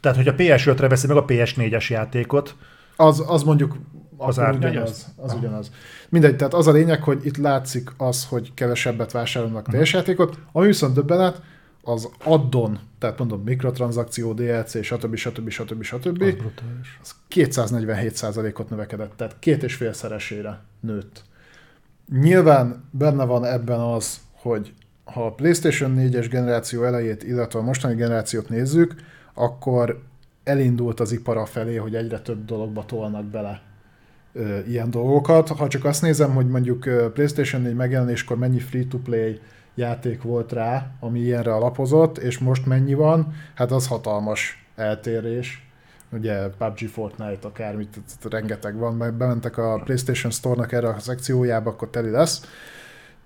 [0.00, 2.56] tehát hogy a PS5-re veszi meg a PS4-es játékot.
[2.96, 3.76] Az, az mondjuk
[4.16, 5.06] az ugyanaz.
[5.16, 5.70] Az ugyanaz.
[6.08, 9.72] Mindegy, tehát az a lényeg, hogy itt látszik az, hogy kevesebbet vásárolnak uh-huh.
[9.72, 11.40] teljes játékot, ami viszont döbbenet,
[11.82, 15.16] az addon, tehát mondom mikrotranszakció, DLC, stb.
[15.16, 15.48] stb.
[15.48, 15.82] stb.
[15.82, 16.22] stb.
[16.22, 16.34] Az,
[17.02, 21.22] az 247%-ot növekedett, tehát két és félszeresére nőtt.
[22.20, 24.72] Nyilván benne van ebben az, hogy
[25.12, 28.94] ha a PlayStation 4-es generáció elejét, illetve a mostani generációt nézzük,
[29.34, 30.02] akkor
[30.44, 33.60] elindult az ipara felé, hogy egyre több dologba tolnak bele
[34.32, 35.48] ö, ilyen dolgokat.
[35.48, 39.40] Ha csak azt nézem, hogy mondjuk PlayStation 4 megjelenéskor mennyi free-to-play
[39.74, 45.66] játék volt rá, ami ilyenre alapozott, és most mennyi van, hát az hatalmas eltérés.
[46.12, 52.10] Ugye PUBG, Fortnite, akármit, rengeteg van, bementek a PlayStation Store-nak erre a szekciójába, akkor teli
[52.10, 52.42] lesz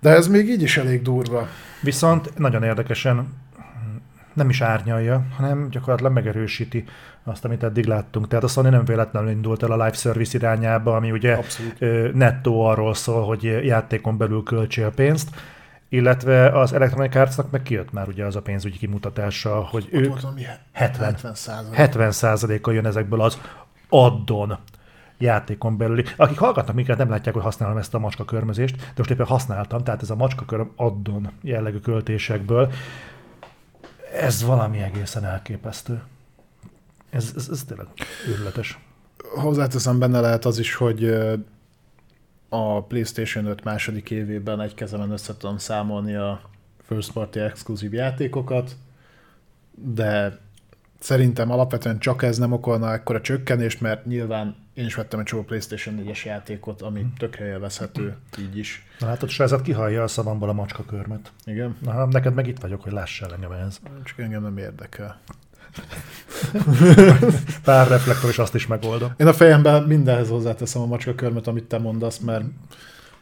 [0.03, 1.47] de ez még így is elég durva.
[1.81, 3.33] Viszont nagyon érdekesen
[4.33, 6.85] nem is árnyalja, hanem gyakorlatilag megerősíti
[7.23, 8.27] azt, amit eddig láttunk.
[8.27, 12.13] Tehát a Sony nem véletlenül indult el a live service irányába, ami ugye Abszolút.
[12.13, 15.29] nettó arról szól, hogy játékon belül költsél pénzt,
[15.89, 20.13] illetve az Electronic Arts-nak meg kijött már ugye az a pénzügyi kimutatása, hogy Ott ők
[20.71, 21.15] 70,
[21.71, 23.39] 70 70 jön ezekből az
[23.89, 24.57] addon
[25.23, 26.03] játékon belüli.
[26.17, 29.83] Akik hallgatnak minket, nem látják, hogy használom ezt a macska körmözést, de most éppen használtam,
[29.83, 32.71] tehát ez a macska köröm addon jellegű költésekből.
[34.15, 36.01] Ez valami egészen elképesztő.
[37.09, 37.87] Ez, ez, ez tényleg
[38.27, 38.79] őrületes.
[39.35, 41.03] Hozzáteszem benne lehet az is, hogy
[42.49, 46.41] a PlayStation 5 második évében egy kezemen össze tudom számolni a
[46.87, 48.75] first party exkluzív játékokat,
[49.71, 50.39] de
[50.99, 55.43] szerintem alapvetően csak ez nem okolna ekkora csökkenést, mert nyilván én is vettem egy csomó
[55.43, 57.13] PlayStation 4-es játékot, ami hmm.
[57.17, 58.85] tökre élvezhető így is.
[58.99, 61.31] Na látod, Srázat kihallja a szavamból a macska körmet.
[61.45, 61.77] Igen.
[61.79, 63.81] Na, neked meg itt vagyok, hogy lássál engem ehhez.
[64.03, 65.19] Csak engem nem érdekel.
[67.63, 69.13] Pár reflektor, és azt is megoldom.
[69.17, 72.45] Én a fejemben mindenhez hozzáteszem a macska körmet, amit te mondasz, mert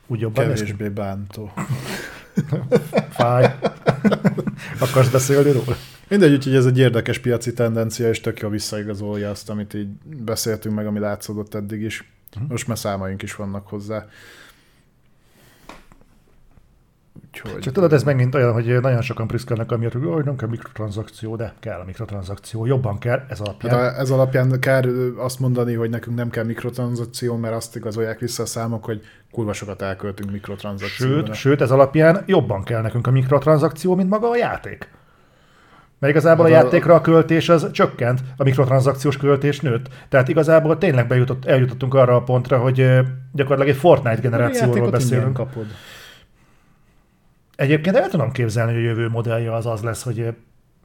[0.07, 1.53] úgy jobban kevésbé bántó.
[3.09, 3.55] Fáj.
[4.79, 5.75] Akarsz beszélni róla?
[6.11, 9.87] Mindegy, úgyhogy ez egy érdekes piaci tendencia, és tök jó visszaigazolja azt, amit így
[10.23, 12.11] beszéltünk meg, ami látszódott eddig is.
[12.35, 12.45] Mhm.
[12.49, 14.05] Most már számaink is vannak hozzá.
[17.25, 17.59] Úgyhogy...
[17.59, 21.53] Csak tudod, ez megint olyan, hogy nagyon sokan priszkelnek amiatt, hogy nem kell mikrotranszakció, de
[21.59, 23.79] kell a mikrotranszakció, jobban kell, ez alapján.
[23.79, 24.83] Hát ez alapján kell
[25.17, 29.01] azt mondani, hogy nekünk nem kell mikrotranszakció, mert azt igazolják vissza a számok, hogy
[29.31, 31.25] kurva sokat elköltünk mikrotranszakcióra.
[31.25, 34.99] Sőt, sőt, ez alapján jobban kell nekünk a mikrotranszakció, mint maga a játék.
[36.01, 39.89] Mert igazából hát a játékra a költés az csökkent, a mikrotranszakciós költés nőtt.
[40.09, 42.75] Tehát igazából tényleg bejutott, eljutottunk arra a pontra, hogy
[43.33, 45.33] gyakorlatilag egy Fortnite generációról beszélünk.
[45.33, 45.65] Kapod.
[47.55, 50.33] Egyébként el tudom képzelni, hogy a jövő modellje az az lesz, hogy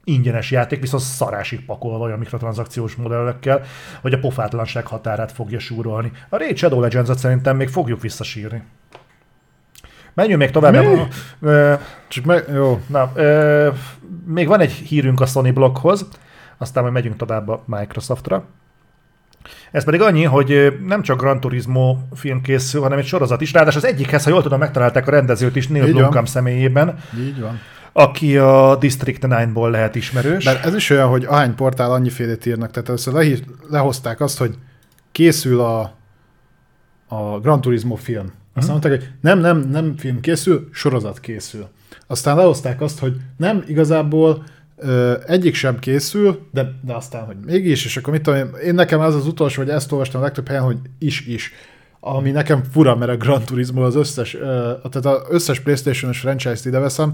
[0.04, 3.62] ingyenes játék, viszont szarásig pakolva olyan mikrotranszakciós modellekkel,
[4.00, 6.12] hogy a pofátlanság határát fogja súrolni.
[6.28, 8.62] A Raid Shadow Legends-et szerintem még fogjuk visszasírni.
[10.16, 10.72] Menjünk még tovább.
[10.72, 11.02] Mi?
[11.38, 12.80] mert, Csak meg, jó.
[12.86, 13.68] Na, ö,
[14.26, 16.08] még van egy hírünk a Sony blokkhoz,
[16.58, 18.44] aztán majd megyünk tovább a Microsoftra.
[19.70, 23.52] Ez pedig annyi, hogy nem csak Gran Turismo film készül, hanem egy sorozat is.
[23.52, 25.92] Ráadásul az egyikhez, ha jól tudom, megtalálták a rendezőt is Neil.
[25.92, 27.58] Blomkamp személyében, Így van.
[27.92, 30.44] aki a District 9-ból lehet ismerős.
[30.44, 34.54] Mert ez is olyan, hogy ahány portál annyifélét írnak, tehát először lehív, lehozták azt, hogy
[35.12, 35.80] készül a,
[37.08, 38.32] a Gran Turismo film.
[38.56, 41.68] Aztán mondták, hogy nem, nem, nem film készül, sorozat készül.
[42.06, 44.44] Aztán lehozták azt, hogy nem, igazából
[44.76, 48.74] ö, egyik sem készül, de, de aztán, hogy mégis, és akkor mit tudom én, én
[48.74, 51.52] nekem ez az utolsó, hogy ezt olvastam a legtöbb helyen, hogy is-is.
[52.00, 56.64] Ami nekem fura, mert a Gran Turismo az összes, ö, tehát az összes Playstation-os franchise-t
[56.64, 57.12] ide veszem,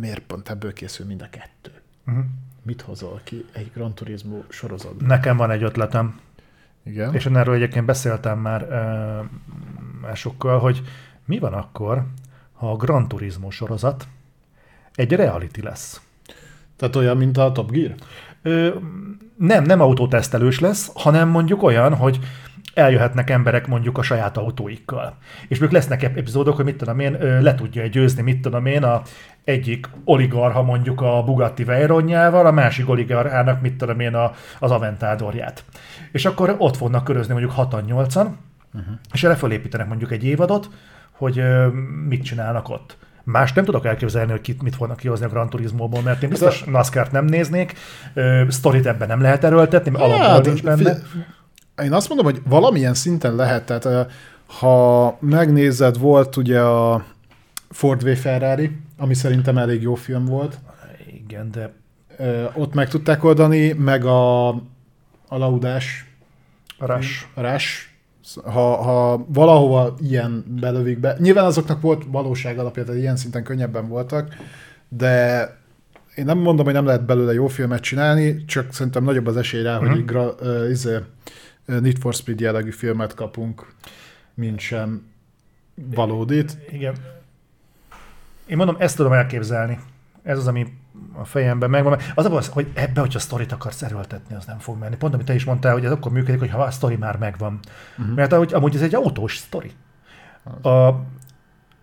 [0.00, 1.70] miért pont ebből készül mind a kettő?
[2.04, 2.18] Mhm.
[2.62, 5.06] Mit hozol ki egy Gran Turismo sorozatban?
[5.06, 6.20] Nekem van egy ötletem,
[6.84, 7.14] Igen.
[7.14, 9.24] és erről egyébként beszéltem már ö,
[10.00, 10.82] másokkal, hogy
[11.24, 12.06] mi van akkor,
[12.52, 14.08] ha a Gran Turismo sorozat
[14.94, 16.00] egy reality lesz.
[16.76, 17.94] Tehát olyan, mint a Top Gear?
[18.42, 18.74] Ö,
[19.36, 22.18] nem, nem autótesztelős lesz, hanem mondjuk olyan, hogy
[22.74, 25.16] eljöhetnek emberek mondjuk a saját autóikkal.
[25.48, 28.82] És még lesznek ep- epizódok, hogy mit tudom én, le tudja győzni, mit tudom én,
[28.82, 29.02] a
[29.44, 35.64] egyik oligarha mondjuk a Bugatti Veyronjával, a másik oligarchának, mit tudom én, a, az Aventadorját.
[36.12, 38.14] És akkor ott fognak körözni mondjuk 6 8
[38.74, 38.94] uh-huh.
[39.12, 40.70] és erre fölépítenek mondjuk egy évadot,
[41.10, 41.66] hogy ö,
[42.08, 42.96] mit csinálnak ott.
[43.24, 46.64] Más nem tudok elképzelni, hogy kit, mit fognak kihozni a Gran Turismo-ból, mert én biztos
[46.64, 47.74] NASCAR-t nem néznék,
[48.14, 50.76] ö, sztorit ebben nem lehet erőltetni, mert alapból Hát, nincs benne.
[50.76, 50.98] figyelj,
[51.82, 54.10] Én azt mondom, hogy valamilyen szinten lehet, tehát
[54.46, 57.04] ha megnézed, volt ugye a
[57.70, 60.58] Ford v Ferrari, ami szerintem elég jó film volt,
[61.24, 61.72] Igen, de
[62.20, 64.48] Ö, ott meg tudták oldani, meg a,
[65.28, 66.06] a laudás,
[66.78, 67.24] a Rush.
[67.34, 67.87] a Rush,
[68.34, 73.88] ha, ha valahova ilyen belövik be, nyilván azoknak volt valóság alapja, tehát ilyen szinten könnyebben
[73.88, 74.34] voltak,
[74.88, 75.42] de
[76.14, 79.62] én nem mondom, hogy nem lehet belőle jó filmet csinálni, csak szerintem nagyobb az esély
[79.62, 80.96] rá, hogy egy gra, uh, izé,
[81.64, 83.72] Need for Speed jellegű filmet kapunk,
[84.34, 85.06] mint sem
[85.74, 86.58] valódit.
[86.70, 86.94] Igen.
[88.46, 89.78] Én mondom, ezt tudom elképzelni.
[90.22, 90.66] Ez az, ami
[91.20, 91.98] a fejemben megvan.
[92.14, 94.96] Az a baj, hogy ebbe, hogyha sztorit akarsz erőltetni, az nem fog menni.
[94.96, 97.58] Pont amit te is mondtál, hogy ez akkor működik, hogyha a sztori már megvan.
[97.98, 98.14] Uh-huh.
[98.14, 99.72] Mert ahogy, amúgy ez egy autós sztori.
[100.62, 100.90] A,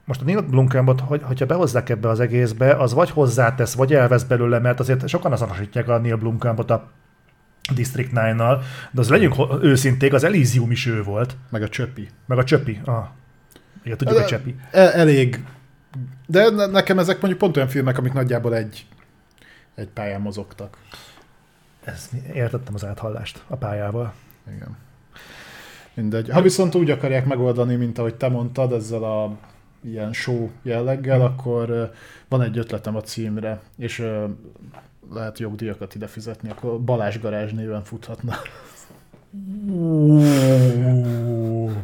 [0.05, 4.23] most a Neil Blomkampot, hogy, hogyha behozzák ebbe az egészbe, az vagy hozzátesz, vagy elvesz
[4.23, 6.91] belőle, mert azért sokan azonosítják a Neil Blomkampot a
[7.73, 12.09] District 9-nal, de az legyünk őszinték, az Elysium is ő volt, Meg a csöpi.
[12.25, 12.81] meg a Csöpi.
[12.85, 13.05] Ah.
[13.83, 14.55] Igen, tudjuk, hogy Csöpi.
[14.71, 15.43] El, elég.
[16.25, 18.85] De ne- nekem ezek mondjuk pont olyan filmek, amik nagyjából egy,
[19.75, 20.77] egy pályán mozogtak.
[21.83, 24.13] Ez, értettem az áthallást a pályával.
[24.55, 24.77] Igen.
[25.93, 26.29] Mindegy.
[26.29, 29.37] Ha viszont úgy akarják megoldani, mint ahogy te mondtad, ezzel a
[29.81, 31.83] ilyen show jelleggel, akkor ö,
[32.27, 34.07] van egy ötletem a címre, és
[35.13, 38.35] lehet jogdíjakat ide fizetni, akkor Balázs Garázs néven futhatna.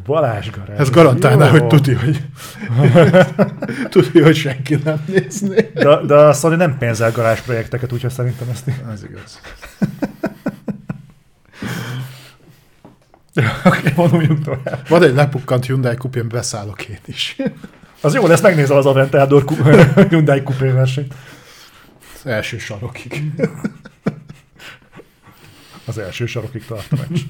[0.04, 0.78] Balázs garázs.
[0.78, 1.50] Ez garantálná, Jó.
[1.50, 2.22] hogy tudja, hogy
[3.90, 5.61] tudja, hogy senki nem nézné.
[5.74, 8.70] De, de a Sony nem pénzel garázs projekteket, úgyhogy szerintem ezt...
[8.92, 9.40] Ez igaz.
[13.64, 14.88] Oké, vonuljunk tovább.
[14.88, 17.36] Van egy lepukkant Hyundai kupén, beszállok én is.
[18.00, 19.62] Az jó lesz, megnézel az Aventador ku-
[20.10, 21.14] Hyundai Coupé versenyt.
[22.14, 23.22] Az első sarokig.
[25.84, 27.20] Az első sarokig tart a meccs.